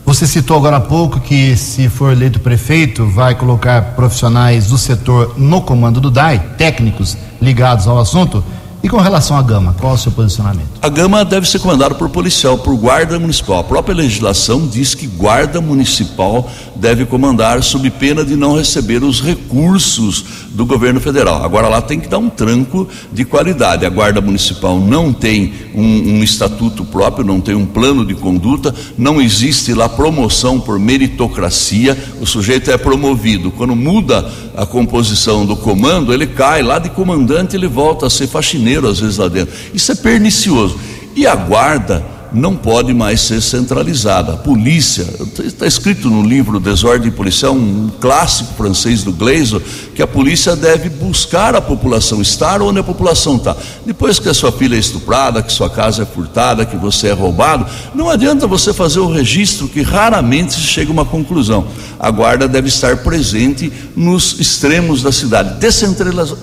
Você 0.06 0.24
citou 0.24 0.56
agora 0.56 0.76
há 0.76 0.80
pouco 0.80 1.18
que, 1.18 1.56
se 1.56 1.88
for 1.88 2.12
eleito 2.12 2.38
prefeito, 2.38 3.04
vai 3.08 3.34
colocar 3.34 3.96
profissionais 3.96 4.68
do 4.68 4.78
setor 4.78 5.34
no 5.36 5.60
comando 5.60 6.00
do 6.00 6.12
DAI, 6.12 6.38
técnicos 6.56 7.16
ligados 7.42 7.88
ao 7.88 7.98
assunto. 7.98 8.42
E 8.82 8.88
com 8.88 8.98
relação 8.98 9.36
à 9.36 9.42
Gama, 9.42 9.74
qual 9.80 9.92
é 9.92 9.94
o 9.94 9.98
seu 9.98 10.12
posicionamento? 10.12 10.68
A 10.82 10.88
Gama 10.88 11.24
deve 11.24 11.48
ser 11.48 11.58
comandada 11.58 11.94
por 11.94 12.08
policial, 12.08 12.58
por 12.58 12.76
guarda 12.76 13.18
municipal. 13.18 13.58
A 13.58 13.64
própria 13.64 13.94
legislação 13.94 14.66
diz 14.66 14.94
que 14.94 15.06
guarda 15.06 15.60
municipal 15.60 16.48
deve 16.76 17.06
comandar 17.06 17.62
sob 17.62 17.88
pena 17.90 18.24
de 18.24 18.36
não 18.36 18.56
receber 18.56 19.02
os 19.02 19.20
recursos 19.20 20.24
do 20.50 20.64
governo 20.64 21.00
federal. 21.00 21.42
Agora 21.42 21.68
lá 21.68 21.80
tem 21.80 21.98
que 21.98 22.06
dar 22.06 22.18
um 22.18 22.28
tranco 22.28 22.86
de 23.12 23.24
qualidade. 23.24 23.86
A 23.86 23.90
guarda 23.90 24.20
municipal 24.20 24.78
não 24.78 25.12
tem 25.12 25.52
um, 25.74 26.18
um 26.18 26.22
estatuto 26.22 26.84
próprio, 26.84 27.26
não 27.26 27.40
tem 27.40 27.54
um 27.54 27.66
plano 27.66 28.04
de 28.04 28.14
conduta, 28.14 28.74
não 28.96 29.20
existe 29.20 29.72
lá 29.74 29.88
promoção 29.88 30.60
por 30.60 30.78
meritocracia. 30.78 31.96
O 32.20 32.26
sujeito 32.26 32.70
é 32.70 32.76
promovido. 32.76 33.50
Quando 33.50 33.74
muda 33.74 34.30
a 34.56 34.64
composição 34.64 35.44
do 35.44 35.56
comando, 35.56 36.12
ele 36.12 36.26
cai 36.26 36.62
lá 36.62 36.78
de 36.78 36.90
comandante, 36.90 37.56
ele 37.56 37.66
volta 37.66 38.06
a 38.06 38.10
ser 38.10 38.26
faxineiro 38.26 38.65
às 38.88 39.00
vezes 39.00 39.16
lá 39.16 39.28
dentro. 39.28 39.54
Isso 39.72 39.92
é 39.92 39.94
pernicioso. 39.94 40.78
E 41.14 41.26
a 41.26 41.34
guarda 41.34 42.15
não 42.36 42.54
pode 42.54 42.92
mais 42.92 43.22
ser 43.22 43.40
centralizada. 43.40 44.34
A 44.34 44.36
polícia, 44.36 45.06
está 45.42 45.66
escrito 45.66 46.10
no 46.10 46.22
livro 46.22 46.60
Desordem 46.60 47.10
Policial, 47.10 47.54
um 47.54 47.90
clássico 47.98 48.52
francês 48.54 49.02
do 49.02 49.12
Gleison, 49.12 49.60
que 49.94 50.02
a 50.02 50.06
polícia 50.06 50.54
deve 50.54 50.90
buscar 50.90 51.56
a 51.56 51.60
população, 51.60 52.20
estar 52.20 52.60
onde 52.60 52.78
a 52.78 52.84
população 52.84 53.36
está. 53.36 53.56
Depois 53.86 54.18
que 54.18 54.28
a 54.28 54.34
sua 54.34 54.52
filha 54.52 54.76
é 54.76 54.78
estuprada, 54.78 55.42
que 55.42 55.50
sua 55.50 55.70
casa 55.70 56.02
é 56.02 56.06
furtada, 56.06 56.66
que 56.66 56.76
você 56.76 57.08
é 57.08 57.12
roubado, 57.12 57.66
não 57.94 58.10
adianta 58.10 58.46
você 58.46 58.72
fazer 58.72 59.00
o 59.00 59.10
registro 59.10 59.66
que 59.66 59.80
raramente 59.80 60.52
se 60.52 60.60
chega 60.60 60.90
a 60.90 60.92
uma 60.92 61.04
conclusão. 61.06 61.66
A 61.98 62.10
guarda 62.10 62.46
deve 62.46 62.68
estar 62.68 62.98
presente 62.98 63.72
nos 63.96 64.38
extremos 64.38 65.02
da 65.02 65.10
cidade, 65.10 65.56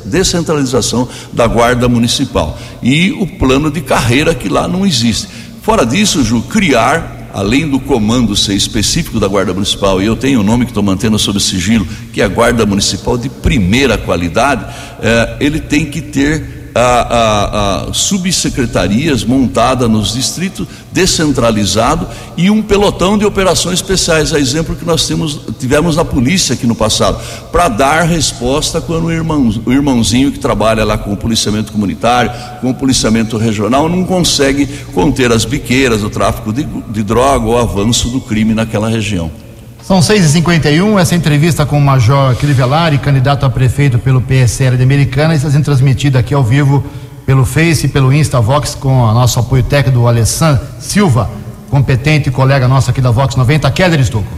descentralização 0.06 1.08
da 1.32 1.46
guarda 1.46 1.88
municipal 1.88 2.58
e 2.82 3.12
o 3.12 3.28
plano 3.28 3.70
de 3.70 3.82
carreira 3.82 4.34
que 4.34 4.50
lá 4.50 4.68
não 4.68 4.86
existe. 4.86 5.43
Fora 5.64 5.86
disso, 5.86 6.22
Ju, 6.26 6.42
criar 6.42 7.30
além 7.34 7.68
do 7.70 7.80
comando 7.80 8.36
ser 8.36 8.54
específico 8.54 9.18
da 9.18 9.30
Guarda 9.30 9.54
Municipal, 9.54 10.02
e 10.02 10.06
eu 10.06 10.14
tenho 10.14 10.42
um 10.42 10.44
nome 10.44 10.66
que 10.66 10.72
estou 10.72 10.84
mantendo 10.84 11.18
sob 11.18 11.40
sigilo, 11.40 11.88
que 12.12 12.22
é 12.22 12.26
a 12.26 12.28
Guarda 12.28 12.66
Municipal 12.66 13.18
de 13.18 13.30
primeira 13.30 13.98
qualidade, 13.98 14.66
eh, 15.02 15.38
ele 15.40 15.62
tem 15.62 15.86
que 15.86 16.02
ter 16.02 16.63
a, 16.76 16.82
a, 16.82 17.90
a 17.90 17.94
subsecretarias 17.94 19.24
montada 19.24 19.88
nos 19.88 20.14
distritos, 20.14 20.68
descentralizado 20.92 22.08
e 22.36 22.50
um 22.50 22.62
pelotão 22.62 23.18
de 23.18 23.26
operações 23.26 23.76
especiais, 23.76 24.34
a 24.34 24.40
exemplo 24.40 24.76
que 24.76 24.86
nós 24.86 25.08
temos, 25.08 25.40
tivemos 25.60 25.96
na 25.96 26.06
polícia 26.06 26.54
aqui 26.54 26.66
no 26.66 26.76
passado, 26.76 27.20
para 27.52 27.68
dar 27.70 28.02
resposta 28.04 28.82
quando 28.82 29.06
o, 29.06 29.12
irmão, 29.12 29.54
o 29.66 29.72
irmãozinho 29.72 30.32
que 30.32 30.40
trabalha 30.40 30.84
lá 30.84 30.98
com 30.98 31.14
o 31.14 31.18
policiamento 31.18 31.72
comunitário, 31.72 32.32
com 32.62 32.70
o 32.70 32.74
policiamento 32.74 33.38
regional, 33.38 33.88
não 33.88 34.04
consegue 34.06 34.66
conter 34.94 35.32
as 35.32 35.46
biqueiras, 35.46 36.04
o 36.04 36.10
tráfico 36.10 36.52
de, 36.52 36.64
de 36.64 37.04
droga 37.04 37.46
ou 37.46 37.54
o 37.54 37.58
avanço 37.58 38.10
do 38.10 38.20
crime 38.20 38.54
naquela 38.54 38.90
região. 38.90 39.43
São 39.86 40.00
6h51, 40.00 40.98
essa 40.98 41.14
entrevista 41.14 41.66
com 41.66 41.78
o 41.78 41.82
Major 41.82 42.34
Crivellari, 42.38 42.98
candidato 42.98 43.46
a 43.46 43.50
prefeito 43.50 44.00
pelo 44.00 44.22
PSL 44.22 44.78
de 44.78 44.84
Americana, 44.84 45.36
está 45.36 45.52
sendo 45.52 45.66
transmitida 45.66 46.20
aqui 46.20 46.34
ao 46.34 46.42
vivo 46.42 46.82
pelo 47.26 47.44
Face 47.44 47.86
e 47.86 47.90
pelo 47.90 48.14
Insta 48.14 48.40
Vox 48.40 48.76
com 48.76 49.02
o 49.02 49.14
nosso 49.14 49.40
apoio 49.42 49.62
técnico 49.62 50.00
do 50.00 50.08
Alessandro 50.08 50.64
Silva, 50.80 51.30
competente 51.70 52.32
colega 52.32 52.66
nosso 52.66 52.90
aqui 52.90 53.02
da 53.02 53.12
Vox 53.12 53.36
90, 53.36 53.70
Keller 53.72 54.00
Estocco. 54.00 54.32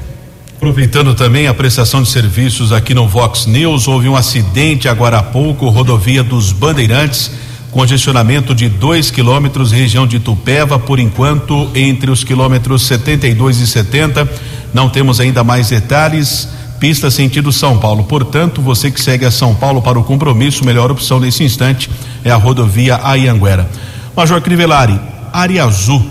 Aproveitando 0.56 1.14
também 1.14 1.46
a 1.46 1.54
prestação 1.54 2.02
de 2.02 2.10
serviços 2.10 2.72
aqui 2.72 2.96
no 2.96 3.08
Vox 3.08 3.46
News, 3.46 3.88
houve 3.88 4.10
um 4.10 4.16
acidente 4.16 4.90
agora 4.90 5.20
há 5.20 5.24
pouco, 5.24 5.70
rodovia 5.70 6.24
dos 6.24 6.52
Bandeirantes, 6.52 7.30
congestionamento 7.70 8.56
de 8.56 8.68
2 8.68 9.12
quilômetros, 9.12 9.72
região 9.72 10.08
de 10.08 10.20
Tupéva, 10.20 10.80
por 10.80 10.98
enquanto, 11.00 11.70
entre 11.76 12.10
os 12.10 12.24
quilômetros 12.24 12.88
72 12.88 13.60
e 13.60 13.68
70 13.68 14.55
não 14.76 14.90
temos 14.90 15.22
ainda 15.22 15.42
mais 15.42 15.70
detalhes. 15.70 16.50
Pista 16.82 17.10
sentido 17.10 17.50
São 17.50 17.78
Paulo. 17.78 18.04
Portanto, 18.04 18.62
você 18.62 18.92
que 18.92 19.02
segue 19.02 19.24
a 19.24 19.32
São 19.32 19.56
Paulo 19.56 19.82
para 19.82 19.98
o 19.98 20.04
compromisso, 20.04 20.66
melhor 20.66 20.92
opção 20.92 21.18
nesse 21.18 21.46
instante 21.46 21.90
é 22.26 22.30
a 22.30 22.36
rodovia 22.36 23.00
Ayanguera. 23.02 23.70
Major 24.14 24.42
Crivellari, 24.42 25.00
área 25.32 25.64
azul. 25.64 26.06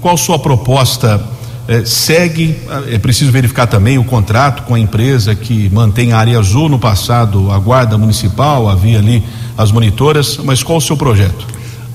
Qual 0.00 0.16
sua 0.16 0.40
proposta? 0.40 1.24
Eh, 1.68 1.84
segue, 1.84 2.56
é 2.90 2.98
preciso 2.98 3.30
verificar 3.30 3.68
também 3.68 3.96
o 3.96 4.02
contrato 4.02 4.64
com 4.64 4.74
a 4.74 4.80
empresa 4.80 5.32
que 5.36 5.70
mantém 5.70 6.12
a 6.12 6.18
área 6.18 6.36
azul. 6.36 6.68
No 6.68 6.80
passado, 6.80 7.52
a 7.52 7.58
Guarda 7.60 7.96
Municipal, 7.96 8.68
havia 8.68 8.98
ali 8.98 9.22
as 9.56 9.70
monitoras, 9.70 10.36
mas 10.42 10.64
qual 10.64 10.78
o 10.78 10.80
seu 10.80 10.96
projeto? 10.96 11.46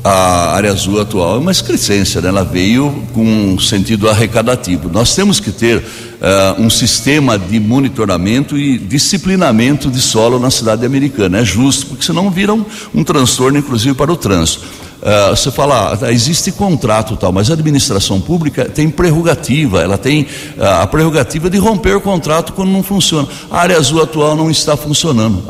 a 0.05 0.53
área 0.55 0.71
azul 0.71 1.01
atual 1.01 1.37
é 1.37 1.39
uma 1.39 1.51
excrescência, 1.51 2.21
né? 2.21 2.27
ela 2.29 2.43
veio 2.43 3.03
com 3.11 3.23
um 3.25 3.59
sentido 3.59 4.07
arrecadativo. 4.07 4.87
Nós 4.87 5.15
temos 5.15 5.39
que 5.39 5.49
ter 5.49 5.83
uh, 6.21 6.61
um 6.61 6.69
sistema 6.69 7.37
de 7.37 7.59
monitoramento 7.59 8.57
e 8.57 8.77
disciplinamento 8.77 9.89
de 9.89 10.01
solo 10.01 10.39
na 10.39 10.49
cidade 10.49 10.85
americana. 10.85 11.39
É 11.39 11.45
justo, 11.45 11.87
porque 11.87 12.05
senão 12.05 12.29
vira 12.29 12.53
um, 12.53 12.65
um 12.93 13.03
transtorno, 13.03 13.57
inclusive, 13.57 13.93
para 13.93 14.11
o 14.11 14.17
trânsito. 14.17 14.84
Uh, 15.05 15.35
você 15.35 15.51
fala, 15.51 15.95
ah, 16.01 16.11
existe 16.11 16.51
contrato 16.51 17.15
tal, 17.15 17.31
mas 17.31 17.51
a 17.51 17.53
administração 17.53 18.19
pública 18.19 18.65
tem 18.65 18.89
prerrogativa, 18.89 19.79
ela 19.79 19.99
tem 19.99 20.23
uh, 20.57 20.81
a 20.81 20.87
prerrogativa 20.87 21.47
de 21.47 21.59
romper 21.59 21.95
o 21.95 22.01
contrato 22.01 22.53
quando 22.53 22.71
não 22.71 22.81
funciona. 22.81 23.27
A 23.51 23.59
área 23.59 23.77
azul 23.77 24.01
atual 24.01 24.35
não 24.35 24.49
está 24.49 24.75
funcionando. 24.75 25.43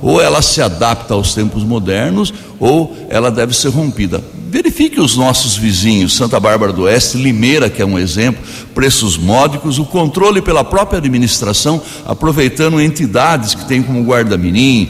Ou 0.00 0.22
ela 0.22 0.40
se 0.40 0.62
adapta 0.62 1.14
aos 1.14 1.34
tempos 1.34 1.64
modernos, 1.64 2.32
ou 2.60 2.96
ela 3.08 3.32
deve 3.32 3.52
ser 3.52 3.70
rompida. 3.70 4.22
Verifique 4.48 5.00
os 5.00 5.16
nossos 5.16 5.56
vizinhos, 5.56 6.14
Santa 6.14 6.38
Bárbara 6.38 6.72
do 6.72 6.82
Oeste, 6.82 7.16
Limeira, 7.16 7.68
que 7.68 7.82
é 7.82 7.84
um 7.84 7.98
exemplo, 7.98 8.40
preços 8.72 9.18
módicos, 9.18 9.80
o 9.80 9.84
controle 9.84 10.40
pela 10.40 10.62
própria 10.62 10.98
administração, 10.98 11.82
aproveitando 12.06 12.80
entidades 12.80 13.52
que 13.56 13.64
têm 13.64 13.82
como 13.82 14.04
guarda-mirim, 14.04 14.88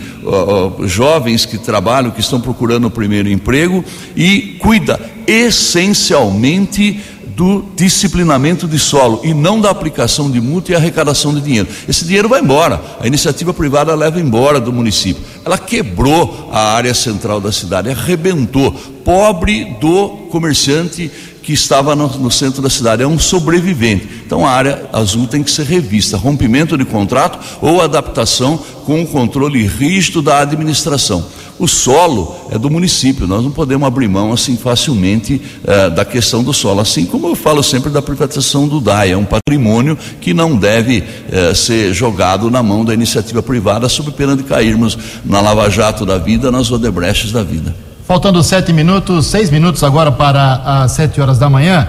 jovens 0.85 1.47
que 1.47 1.57
trabalham, 1.57 2.11
que 2.11 2.21
estão 2.21 2.43
procurando 2.43 2.89
o 2.89 2.91
primeiro 2.91 3.31
emprego 3.31 3.83
e 4.17 4.57
cuida 4.61 5.01
essencialmente 5.27 7.01
do 7.35 7.65
disciplinamento 7.75 8.69
de 8.69 8.79
solo 8.79 9.21
e 9.25 9.35
não 9.35 9.61
da 9.61 9.71
aplicação 9.71 10.31
de 10.31 10.41
multa 10.41 10.73
e 10.73 10.75
arrecadação 10.75 11.35
de 11.35 11.41
dinheiro. 11.41 11.69
Esse 11.89 12.05
dinheiro 12.05 12.29
vai 12.29 12.41
embora, 12.41 12.81
a 13.01 13.07
iniciativa 13.07 13.53
privada 13.53 13.95
leva 13.95 14.21
embora 14.21 14.61
do 14.61 14.73
município. 14.73 15.23
Ela 15.45 15.59
quebrou 15.59 16.51
a 16.53 16.75
área 16.75 16.95
central 16.95 17.41
da 17.41 17.51
cidade, 17.51 17.91
arrebentou. 17.91 18.73
Pobre 19.05 19.77
do 19.81 20.09
comerciante 20.31 21.11
que 21.43 21.53
estava 21.53 21.95
no, 21.95 22.09
no, 22.09 22.31
centro 22.31 22.63
da 22.63 22.71
cidade, 22.71 23.03
é 23.03 23.07
um 23.07 23.19
sobrevivente. 23.19 24.09
Então 24.25 24.47
a 24.47 24.51
área 24.51 24.89
azul 24.93 25.27
tem 25.27 25.43
que 25.43 25.51
ser 25.51 25.67
revista, 25.67 26.17
rompimento 26.17 26.79
de 26.79 26.87
contrato 26.87 27.39
ou 27.61 27.83
adaptação 27.83 28.57
com 28.87 29.03
o 29.03 29.07
controle 29.07 29.67
rígido 29.67 30.23
da 30.23 30.39
administração. 30.39 31.27
O 31.59 31.69
solo 31.69 32.35
é 32.51 32.59
do 32.59 32.69
município, 32.69 33.29
nós 33.29 33.45
não 33.45 33.51
podemos 33.51 33.87
abrir 33.87 34.09
mão 34.09 34.33
assim 34.33 34.57
facilmente 34.57 35.41
eh, 35.65 35.89
da 35.89 36.05
questão 36.05 36.43
do 36.43 36.53
solo, 36.53 36.81
assim 36.81 37.07
como 37.07 37.29
eu 37.29 37.37
falo 37.37 37.63
sempre 37.63 37.91
da 37.91 38.03
privatização 38.03 38.67
do 38.67 38.81
DAI, 38.81 39.13
é 39.13 39.17
um 39.17 39.25
patrimônio 39.25 39.97
que 40.21 40.35
não 40.35 40.57
deve 40.57 41.05
eh, 41.31 41.55
ser 41.55 41.95
jogado 41.95 42.51
na 42.51 42.61
mão 42.61 42.85
da 42.85 42.93
iniciativa 42.93 43.41
privada, 43.41 43.89
sob 43.89 44.11
pena 44.11 44.37
de 44.37 44.43
cairmos 44.43 44.99
na 45.25 45.41
Lava 45.41 45.71
Jato 45.71 46.05
da 46.05 46.19
vida, 46.19 46.51
nas 46.51 46.73
Odebrechts 46.73 47.31
da 47.31 47.45
vida. 47.45 47.75
Faltando 48.07 48.43
sete 48.43 48.73
minutos, 48.73 49.27
seis 49.27 49.49
minutos 49.49 49.85
agora 49.85 50.11
para 50.11 50.83
as 50.83 50.93
sete 50.93 51.21
horas 51.21 51.39
da 51.39 51.49
manhã. 51.49 51.89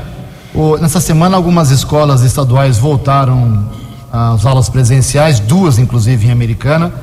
O, 0.53 0.77
nessa 0.77 1.01
semana, 1.01 1.35
algumas 1.35 1.71
escolas 1.71 2.21
estaduais 2.21 2.77
voltaram 2.77 3.67
às 4.11 4.45
aulas 4.45 4.69
presenciais, 4.69 5.39
duas 5.39 5.77
inclusive 5.77 6.27
em 6.27 6.31
Americana. 6.31 6.93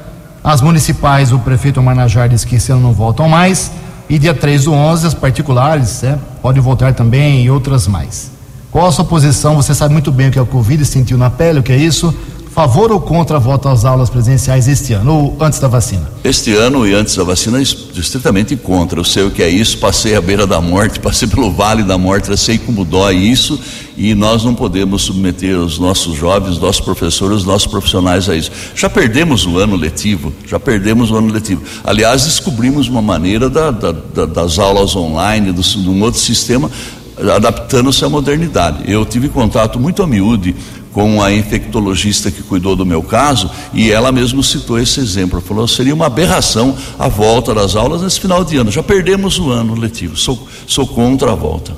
As 0.45 0.61
municipais, 0.61 1.33
o 1.33 1.39
prefeito 1.39 1.83
Marnajar 1.83 2.29
disse 2.29 2.47
que 2.47 2.57
esse 2.57 2.73
ano 2.73 2.81
não 2.81 2.93
voltam 2.93 3.29
mais. 3.29 3.71
E 4.09 4.19
dia 4.19 4.35
3 4.35 4.65
do 4.65 4.73
11, 4.73 5.07
as 5.07 5.15
particulares 5.15 6.03
é, 6.03 6.19
podem 6.43 6.61
voltar 6.61 6.93
também 6.95 7.45
e 7.45 7.51
outras 7.51 7.87
mais. 7.87 8.31
Qual 8.71 8.87
a 8.87 8.93
sua 8.93 9.05
posição? 9.05 9.55
Você 9.55 9.75
sabe 9.75 9.93
muito 9.93 10.11
bem 10.11 10.29
o 10.29 10.31
que 10.33 10.39
é 10.39 10.43
o 10.43 10.47
Covid, 10.47 10.85
sentiu 10.85 11.17
na 11.17 11.31
pele 11.31 11.61
o 11.61 11.63
que 11.63 11.73
é 11.73 11.77
isso 11.77 12.15
favor 12.55 12.93
ou 12.93 13.01
contra 13.01 13.37
a 13.39 13.41
volta 13.41 13.71
às 13.71 13.85
aulas 13.85 14.11
presenciais 14.11 14.69
este 14.69 14.93
ano, 14.93 15.15
ou 15.15 15.37
antes 15.41 15.59
da 15.59 15.69
vacina? 15.69 16.11
Este 16.23 16.55
ano 16.55 16.87
e 16.87 16.93
antes 16.93 17.17
da 17.17 17.25
vacina, 17.25 17.61
estritamente 17.63 18.55
contra. 18.57 19.01
Eu 19.01 19.05
sei 19.05 19.25
o 19.25 19.31
que 19.31 19.43
é 19.43 19.49
isso, 19.49 19.79
passei 19.79 20.15
à 20.15 20.21
beira 20.21 20.47
da 20.47 20.61
morte, 20.61 21.01
passei 21.01 21.27
pelo 21.27 21.51
vale 21.51 21.83
da 21.83 21.97
morte, 21.97 22.31
eu 22.31 22.37
sei 22.37 22.59
como 22.59 22.85
dói 22.85 23.17
isso, 23.17 23.59
e 23.97 24.15
nós 24.15 24.45
não 24.45 24.55
podemos 24.55 25.03
submeter 25.03 25.59
os 25.59 25.79
nossos 25.79 26.15
jovens, 26.15 26.53
os 26.53 26.59
nossos 26.59 26.83
professores, 26.83 27.39
os 27.39 27.45
nossos 27.45 27.67
profissionais 27.67 28.29
a 28.29 28.37
isso. 28.37 28.51
Já 28.75 28.91
perdemos 28.91 29.47
o 29.47 29.59
ano 29.59 29.75
letivo, 29.75 30.31
já 30.47 30.61
perdemos 30.61 31.11
o 31.11 31.17
ano 31.17 31.33
letivo. 31.33 31.63
Aliás, 31.83 32.25
descobrimos 32.25 32.87
uma 32.87 33.01
maneira 33.01 33.49
da, 33.49 33.71
da, 33.71 33.93
da, 33.93 34.27
das 34.27 34.59
aulas 34.59 34.95
online, 34.95 35.53
do, 35.53 35.63
de 35.63 35.89
um 35.89 36.03
outro 36.03 36.21
sistema, 36.21 36.71
adaptando-se 37.35 38.05
à 38.05 38.11
modernidade. 38.11 38.91
Eu 38.91 39.07
tive 39.07 39.31
contato 39.31 39.81
muito 39.81 40.03
a 40.03 40.07
miúde 40.07 40.55
com 40.93 41.23
a 41.23 41.33
infectologista 41.33 42.31
que 42.31 42.43
cuidou 42.43 42.77
do 42.77 42.85
meu 42.85 43.03
caso 43.03 43.51
e 43.73 43.91
ela 43.91 44.13
mesmo 44.13 44.43
citou 44.43 44.79
esse 44.79 45.01
exemplo. 45.01 45.41
Falou: 45.41 45.67
seria 45.67 45.95
uma 45.95 46.07
aberração 46.07 46.77
a 46.99 47.09
volta 47.09 47.55
das 47.55 47.75
aulas 47.75 48.03
nesse 48.03 48.21
final 48.21 48.45
de 48.45 48.57
ano. 48.57 48.71
Já 48.71 48.83
perdemos 48.83 49.39
o 49.39 49.51
ano 49.51 49.75
letivo. 49.75 50.17
Sou, 50.17 50.47
sou 50.67 50.87
contra 50.87 51.33
a 51.33 51.35
volta. 51.35 51.73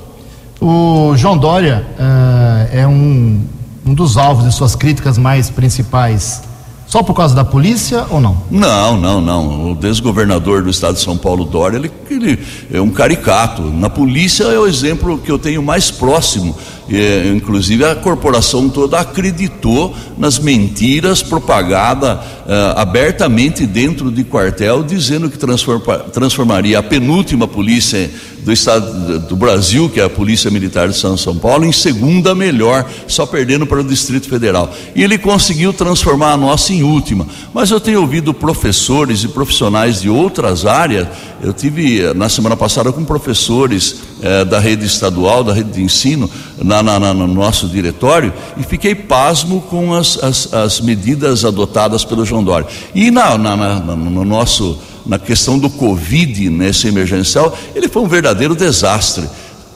O 0.61 1.15
João 1.17 1.37
Dória 1.37 1.87
uh, 1.99 2.77
é 2.77 2.87
um, 2.87 3.43
um 3.87 3.95
dos 3.95 4.17
alvos 4.17 4.45
de 4.45 4.53
suas 4.53 4.75
críticas 4.75 5.19
mais 5.19 5.51
principais 5.51 6.43
só 6.87 7.03
por 7.03 7.15
causa 7.15 7.35
da 7.35 7.45
polícia 7.45 8.07
ou 8.09 8.21
não? 8.21 8.37
Não, 8.49 8.97
não, 8.97 9.21
não. 9.21 9.73
O 9.73 9.75
desgovernador 9.75 10.63
do 10.63 10.71
estado 10.71 10.95
de 10.95 11.01
São 11.01 11.17
Paulo, 11.17 11.45
Dória, 11.45 11.77
ele, 11.77 11.91
ele 12.09 12.39
é 12.73 12.81
um 12.81 12.91
caricato. 12.91 13.63
Na 13.63 13.91
polícia 13.91 14.45
é 14.45 14.59
o 14.59 14.65
exemplo 14.65 15.19
que 15.19 15.29
eu 15.29 15.37
tenho 15.37 15.61
mais 15.61 15.91
próximo. 15.91 16.55
É, 16.91 17.29
inclusive 17.35 17.85
a 17.85 17.95
corporação 17.95 18.69
toda 18.69 19.01
acreditou 19.01 19.95
nas 20.19 20.39
mentiras 20.39 21.23
propagadas 21.23 22.19
é, 22.47 22.75
abertamente 22.77 23.67
dentro 23.67 24.11
de 24.11 24.23
quartel, 24.23 24.83
dizendo 24.83 25.31
que 25.31 25.39
transforma, 25.39 25.99
transformaria 26.13 26.79
a 26.79 26.83
penúltima 26.83 27.49
polícia 27.49 28.11
do 28.45 28.53
estado 28.53 29.21
do 29.21 29.35
Brasil, 29.35 29.89
que 29.89 29.99
é 29.99 30.05
a 30.05 30.11
Polícia 30.11 30.51
Militar 30.51 30.89
de 30.89 30.97
São, 30.97 31.17
São 31.17 31.35
Paulo, 31.37 31.65
em 31.65 31.73
segunda 31.73 32.35
melhor, 32.35 32.89
só 33.09 33.25
perdendo 33.25 33.67
para 33.67 33.81
o 33.81 33.85
Distrito 33.85 34.29
Federal. 34.29 34.73
E 34.95 35.03
ele 35.03 35.17
conseguiu 35.17 35.73
transformar 35.73 36.33
a 36.33 36.37
nossa 36.37 36.73
em 36.73 36.83
última. 36.83 37.27
Mas 37.55 37.71
eu 37.71 37.81
tenho 37.81 38.03
ouvido 38.03 38.35
professores 38.35 39.25
e 39.25 39.29
profissionais 39.29 40.03
de 40.03 40.11
outras 40.11 40.67
áreas. 40.67 41.09
Eu 41.43 41.55
tive 41.55 42.13
na 42.15 42.29
semana 42.29 42.57
passada 42.57 42.93
com 42.93 43.03
professores 43.03 43.97
eh, 44.21 44.45
da 44.45 44.59
rede 44.59 44.85
estadual, 44.85 45.43
da 45.43 45.55
rede 45.55 45.73
de 45.73 45.83
ensino, 45.83 46.31
na, 46.63 46.83
na, 46.83 47.01
na, 47.01 47.15
no 47.15 47.27
nosso 47.27 47.67
diretório, 47.67 48.33
e 48.59 48.63
fiquei 48.63 48.95
pasmo 48.95 49.63
com 49.63 49.95
as, 49.95 50.23
as, 50.23 50.53
as 50.53 50.81
medidas 50.81 51.45
adotadas 51.45 52.05
pelo 52.05 52.25
João 52.27 52.45
Dória. 52.45 52.67
E 52.95 53.11
na, 53.11 53.39
no 53.39 54.25
nosso 54.25 54.79
na 55.07 55.19
questão 55.19 55.59
do 55.59 55.69
Covid, 55.69 56.49
nesse 56.51 56.89
emergencial, 56.89 57.57
ele 57.75 57.89
foi 57.89 58.03
um 58.03 58.09
verdadeiro 58.09 58.55
desastre. 58.55 59.29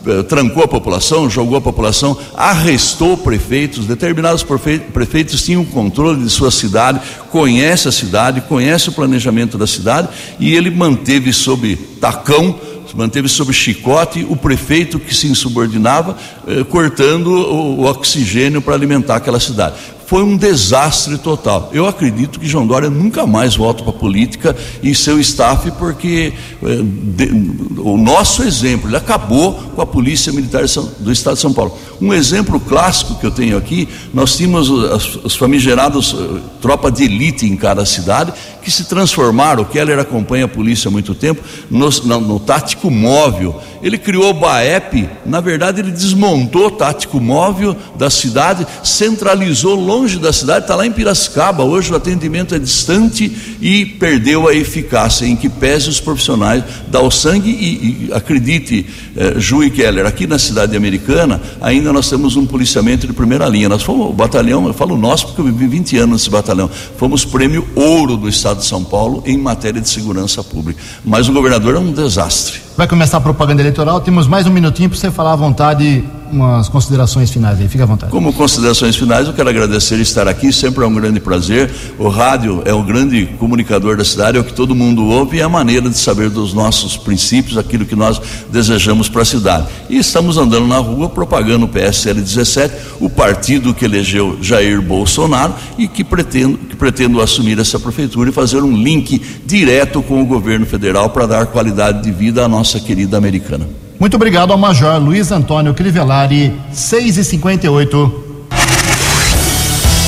eh, 0.06 0.22
trancou 0.22 0.62
a 0.62 0.68
população, 0.68 1.28
jogou 1.28 1.58
a 1.58 1.60
população, 1.60 2.16
arrestou 2.36 3.16
prefeitos, 3.16 3.84
determinados 3.84 4.44
prefeitos 4.92 5.42
tinham 5.42 5.64
controle 5.64 6.22
de 6.22 6.30
sua 6.30 6.52
cidade, 6.52 7.00
conhece 7.30 7.88
a 7.88 7.92
cidade, 7.92 8.40
conhece 8.42 8.88
o 8.88 8.92
planejamento 8.92 9.58
da 9.58 9.66
cidade 9.66 10.08
e 10.38 10.54
ele 10.54 10.70
manteve 10.70 11.32
sob 11.32 11.76
tacão 12.00 12.58
manteve 12.96 13.28
sob 13.28 13.52
chicote 13.52 14.26
o 14.28 14.34
prefeito 14.34 14.98
que 14.98 15.14
se 15.14 15.26
insubordinava, 15.26 16.16
eh, 16.46 16.64
cortando 16.64 17.28
o 17.28 17.84
oxigênio 17.84 18.62
para 18.62 18.74
alimentar 18.74 19.16
aquela 19.16 19.38
cidade 19.38 19.76
foi 20.08 20.22
um 20.22 20.38
desastre 20.38 21.18
total. 21.18 21.68
Eu 21.70 21.86
acredito 21.86 22.40
que 22.40 22.48
João 22.48 22.66
Dória 22.66 22.88
nunca 22.88 23.26
mais 23.26 23.54
volta 23.54 23.82
para 23.82 23.92
a 23.92 23.94
política 23.94 24.56
e 24.82 24.94
seu 24.94 25.20
staff, 25.20 25.70
porque 25.72 26.32
eh, 26.62 26.66
de, 26.82 27.30
o 27.76 27.98
nosso 27.98 28.42
exemplo, 28.42 28.88
ele 28.88 28.96
acabou 28.96 29.52
com 29.52 29.82
a 29.82 29.86
Polícia 29.86 30.32
Militar 30.32 30.62
do 30.98 31.12
Estado 31.12 31.34
de 31.34 31.42
São 31.42 31.52
Paulo. 31.52 31.76
Um 32.00 32.14
exemplo 32.14 32.58
clássico 32.58 33.16
que 33.16 33.26
eu 33.26 33.30
tenho 33.30 33.58
aqui, 33.58 33.86
nós 34.14 34.34
tínhamos 34.34 34.70
os, 34.70 35.16
os 35.16 35.36
famigerados 35.36 36.14
uh, 36.14 36.40
tropa 36.58 36.90
de 36.90 37.04
elite 37.04 37.44
em 37.44 37.54
cada 37.54 37.84
cidade, 37.84 38.32
que 38.62 38.70
se 38.70 38.84
transformaram, 38.84 39.62
o 39.62 39.66
Keller 39.66 39.98
acompanha 39.98 40.44
a 40.44 40.48
polícia 40.48 40.88
há 40.88 40.90
muito 40.90 41.14
tempo, 41.14 41.42
no, 41.70 41.88
no, 41.88 42.20
no 42.20 42.40
tático 42.40 42.90
móvel. 42.90 43.60
Ele 43.82 43.96
criou 43.96 44.30
o 44.30 44.34
BAEP, 44.34 45.08
na 45.24 45.40
verdade 45.40 45.80
ele 45.80 45.90
desmontou 45.90 46.66
o 46.66 46.70
tático 46.70 47.20
móvel 47.20 47.76
da 47.96 48.10
cidade, 48.10 48.66
centralizou 48.82 49.74
longe 49.74 50.18
da 50.18 50.32
cidade, 50.32 50.64
está 50.64 50.74
lá 50.74 50.86
em 50.86 50.90
Piracicaba, 50.90 51.62
hoje 51.62 51.92
o 51.92 51.96
atendimento 51.96 52.54
é 52.54 52.58
distante 52.58 53.56
e 53.60 53.86
perdeu 53.86 54.48
a 54.48 54.54
eficácia, 54.54 55.26
em 55.26 55.36
que 55.36 55.48
pese 55.48 55.88
os 55.88 56.00
profissionais 56.00 56.64
dar 56.88 57.02
o 57.02 57.10
sangue 57.10 57.50
e, 57.50 58.08
e 58.08 58.12
acredite, 58.12 58.86
eh, 59.16 59.34
Ju 59.38 59.62
e 59.62 59.70
Keller, 59.70 60.06
aqui 60.06 60.26
na 60.26 60.38
cidade 60.38 60.76
americana 60.76 61.40
ainda 61.60 61.92
nós 61.92 62.08
temos 62.08 62.36
um 62.36 62.46
policiamento 62.46 63.06
de 63.06 63.12
primeira 63.12 63.46
linha, 63.46 63.68
nós 63.68 63.82
fomos 63.82 64.10
o 64.10 64.12
batalhão, 64.12 64.66
eu 64.66 64.74
falo 64.74 64.96
nós 64.96 65.22
porque 65.22 65.40
eu 65.40 65.44
vivi 65.44 65.66
20 65.66 65.98
anos 65.98 66.20
nesse 66.20 66.30
batalhão, 66.30 66.68
fomos 66.96 67.24
prêmio 67.24 67.66
ouro 67.76 68.16
do 68.16 68.28
estado 68.28 68.57
Estado 68.58 68.60
de 68.60 68.66
São 68.66 68.84
Paulo 68.84 69.22
em 69.24 69.38
matéria 69.38 69.80
de 69.80 69.88
segurança 69.88 70.42
pública. 70.42 70.80
Mas 71.04 71.28
o 71.28 71.32
governador 71.32 71.76
é 71.76 71.78
um 71.78 71.92
desastre. 71.92 72.67
Vai 72.78 72.86
começar 72.86 73.16
a 73.16 73.20
propaganda 73.20 73.60
eleitoral, 73.60 74.00
temos 74.00 74.28
mais 74.28 74.46
um 74.46 74.52
minutinho 74.52 74.88
para 74.88 74.96
você 74.96 75.10
falar 75.10 75.32
à 75.32 75.36
vontade 75.36 76.04
umas 76.30 76.68
considerações 76.68 77.30
finais 77.30 77.60
aí, 77.60 77.68
fica 77.68 77.84
à 77.84 77.86
vontade. 77.86 78.12
Como 78.12 78.32
considerações 78.32 78.96
finais, 78.96 79.26
eu 79.26 79.32
quero 79.32 79.48
agradecer 79.48 79.96
estar 79.96 80.28
aqui, 80.28 80.52
sempre 80.52 80.84
é 80.84 80.86
um 80.86 80.94
grande 80.94 81.20
prazer. 81.20 81.70
O 81.98 82.08
rádio 82.08 82.62
é 82.64 82.72
o 82.72 82.82
grande 82.82 83.26
comunicador 83.38 83.96
da 83.96 84.04
cidade, 84.04 84.36
é 84.36 84.40
o 84.40 84.44
que 84.44 84.52
todo 84.52 84.74
mundo 84.74 85.04
ouve 85.06 85.38
e 85.38 85.40
é 85.40 85.42
a 85.42 85.48
maneira 85.48 85.88
de 85.88 85.96
saber 85.96 86.30
dos 86.30 86.52
nossos 86.52 86.96
princípios, 86.96 87.56
aquilo 87.56 87.84
que 87.84 87.96
nós 87.96 88.20
desejamos 88.50 89.08
para 89.08 89.22
a 89.22 89.24
cidade. 89.24 89.66
E 89.88 89.98
estamos 89.98 90.36
andando 90.36 90.66
na 90.66 90.78
rua 90.78 91.08
propagando 91.08 91.64
o 91.64 91.68
PSL 91.68 92.20
17, 92.20 92.74
o 93.00 93.08
partido 93.08 93.74
que 93.74 93.84
elegeu 93.84 94.38
Jair 94.40 94.80
Bolsonaro 94.82 95.54
e 95.76 95.88
que 95.88 96.04
pretendo, 96.04 96.58
que 96.58 96.76
pretendo 96.76 97.20
assumir 97.20 97.58
essa 97.58 97.78
prefeitura 97.78 98.30
e 98.30 98.32
fazer 98.32 98.62
um 98.62 98.76
link 98.76 99.20
direto 99.46 100.02
com 100.02 100.22
o 100.22 100.26
governo 100.26 100.66
federal 100.66 101.10
para 101.10 101.26
dar 101.26 101.46
qualidade 101.46 102.02
de 102.02 102.10
vida 102.10 102.44
à 102.44 102.48
nossa 102.68 102.80
querida 102.80 103.16
americana. 103.16 103.66
Muito 103.98 104.16
obrigado 104.16 104.52
ao 104.52 104.58
Major 104.58 105.00
Luiz 105.00 105.32
Antônio 105.32 105.72
Crivellari, 105.72 106.52
6 106.70 107.16
e 107.16 107.24
58 107.24 108.24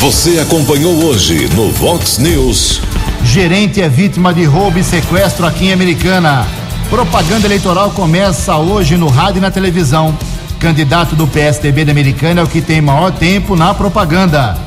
Você 0.01 0.39
acompanhou 0.39 0.93
hoje 1.07 1.49
no 1.55 1.71
Vox 1.71 2.19
News. 2.19 2.83
Gerente 3.25 3.81
é 3.81 3.89
vítima 3.89 4.35
de 4.35 4.45
roubo 4.45 4.79
e 4.79 4.85
sequestro 4.85 5.47
aqui 5.47 5.69
em 5.69 5.73
Americana. 5.73 6.47
Propaganda 6.91 7.47
eleitoral 7.47 7.93
começa 7.93 8.55
hoje 8.59 8.95
no 8.99 9.09
rádio 9.09 9.39
e 9.39 9.41
na 9.41 9.51
televisão. 9.51 10.15
Candidato 10.59 11.17
do 11.17 11.27
PSDB 11.27 11.87
da 11.87 11.93
Americana 11.93 12.43
é 12.43 12.45
o 12.45 12.47
que 12.47 12.61
tem 12.61 12.83
maior 12.83 13.11
tempo 13.11 13.57
na 13.57 13.73
propaganda. 13.73 14.59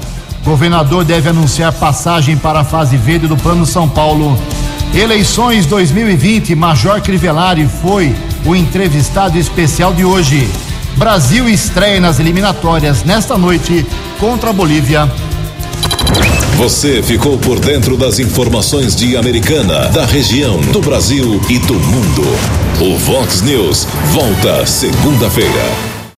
Governador 0.44 1.06
deve 1.06 1.30
anunciar 1.30 1.72
passagem 1.72 2.38
para 2.38 2.62
a 2.62 2.64
fase 2.64 2.98
verde 2.98 3.28
do 3.28 3.38
Plano 3.38 3.68
São 3.68 3.88
Paulo. 3.88 4.36
Eleições 4.94 5.66
2020, 5.66 6.56
Major 6.56 7.02
Crivellari 7.02 7.68
foi 7.82 8.16
o 8.46 8.56
entrevistado 8.56 9.38
especial 9.38 9.94
de 9.94 10.06
hoje. 10.06 10.48
Brasil 10.98 11.50
estreia 11.50 12.00
nas 12.00 12.20
eliminatórias 12.20 13.04
nesta 13.04 13.38
noite 13.38 13.86
contra 14.20 14.52
a 14.52 14.54
Bolívia. 14.54 15.12
Você 16.58 17.02
ficou 17.02 17.38
por 17.38 17.60
dentro 17.60 17.98
das 17.98 18.20
informações 18.20 18.96
de 18.96 19.18
Americana, 19.18 19.90
da 19.90 20.06
região, 20.06 20.62
do 20.62 20.80
Brasil 20.82 21.42
e 21.50 21.58
do 21.60 21.74
mundo. 21.74 22.24
O 22.80 22.98
Vox 22.98 23.42
News 23.42 23.88
volta 24.12 24.66
segunda-feira. 24.66 25.93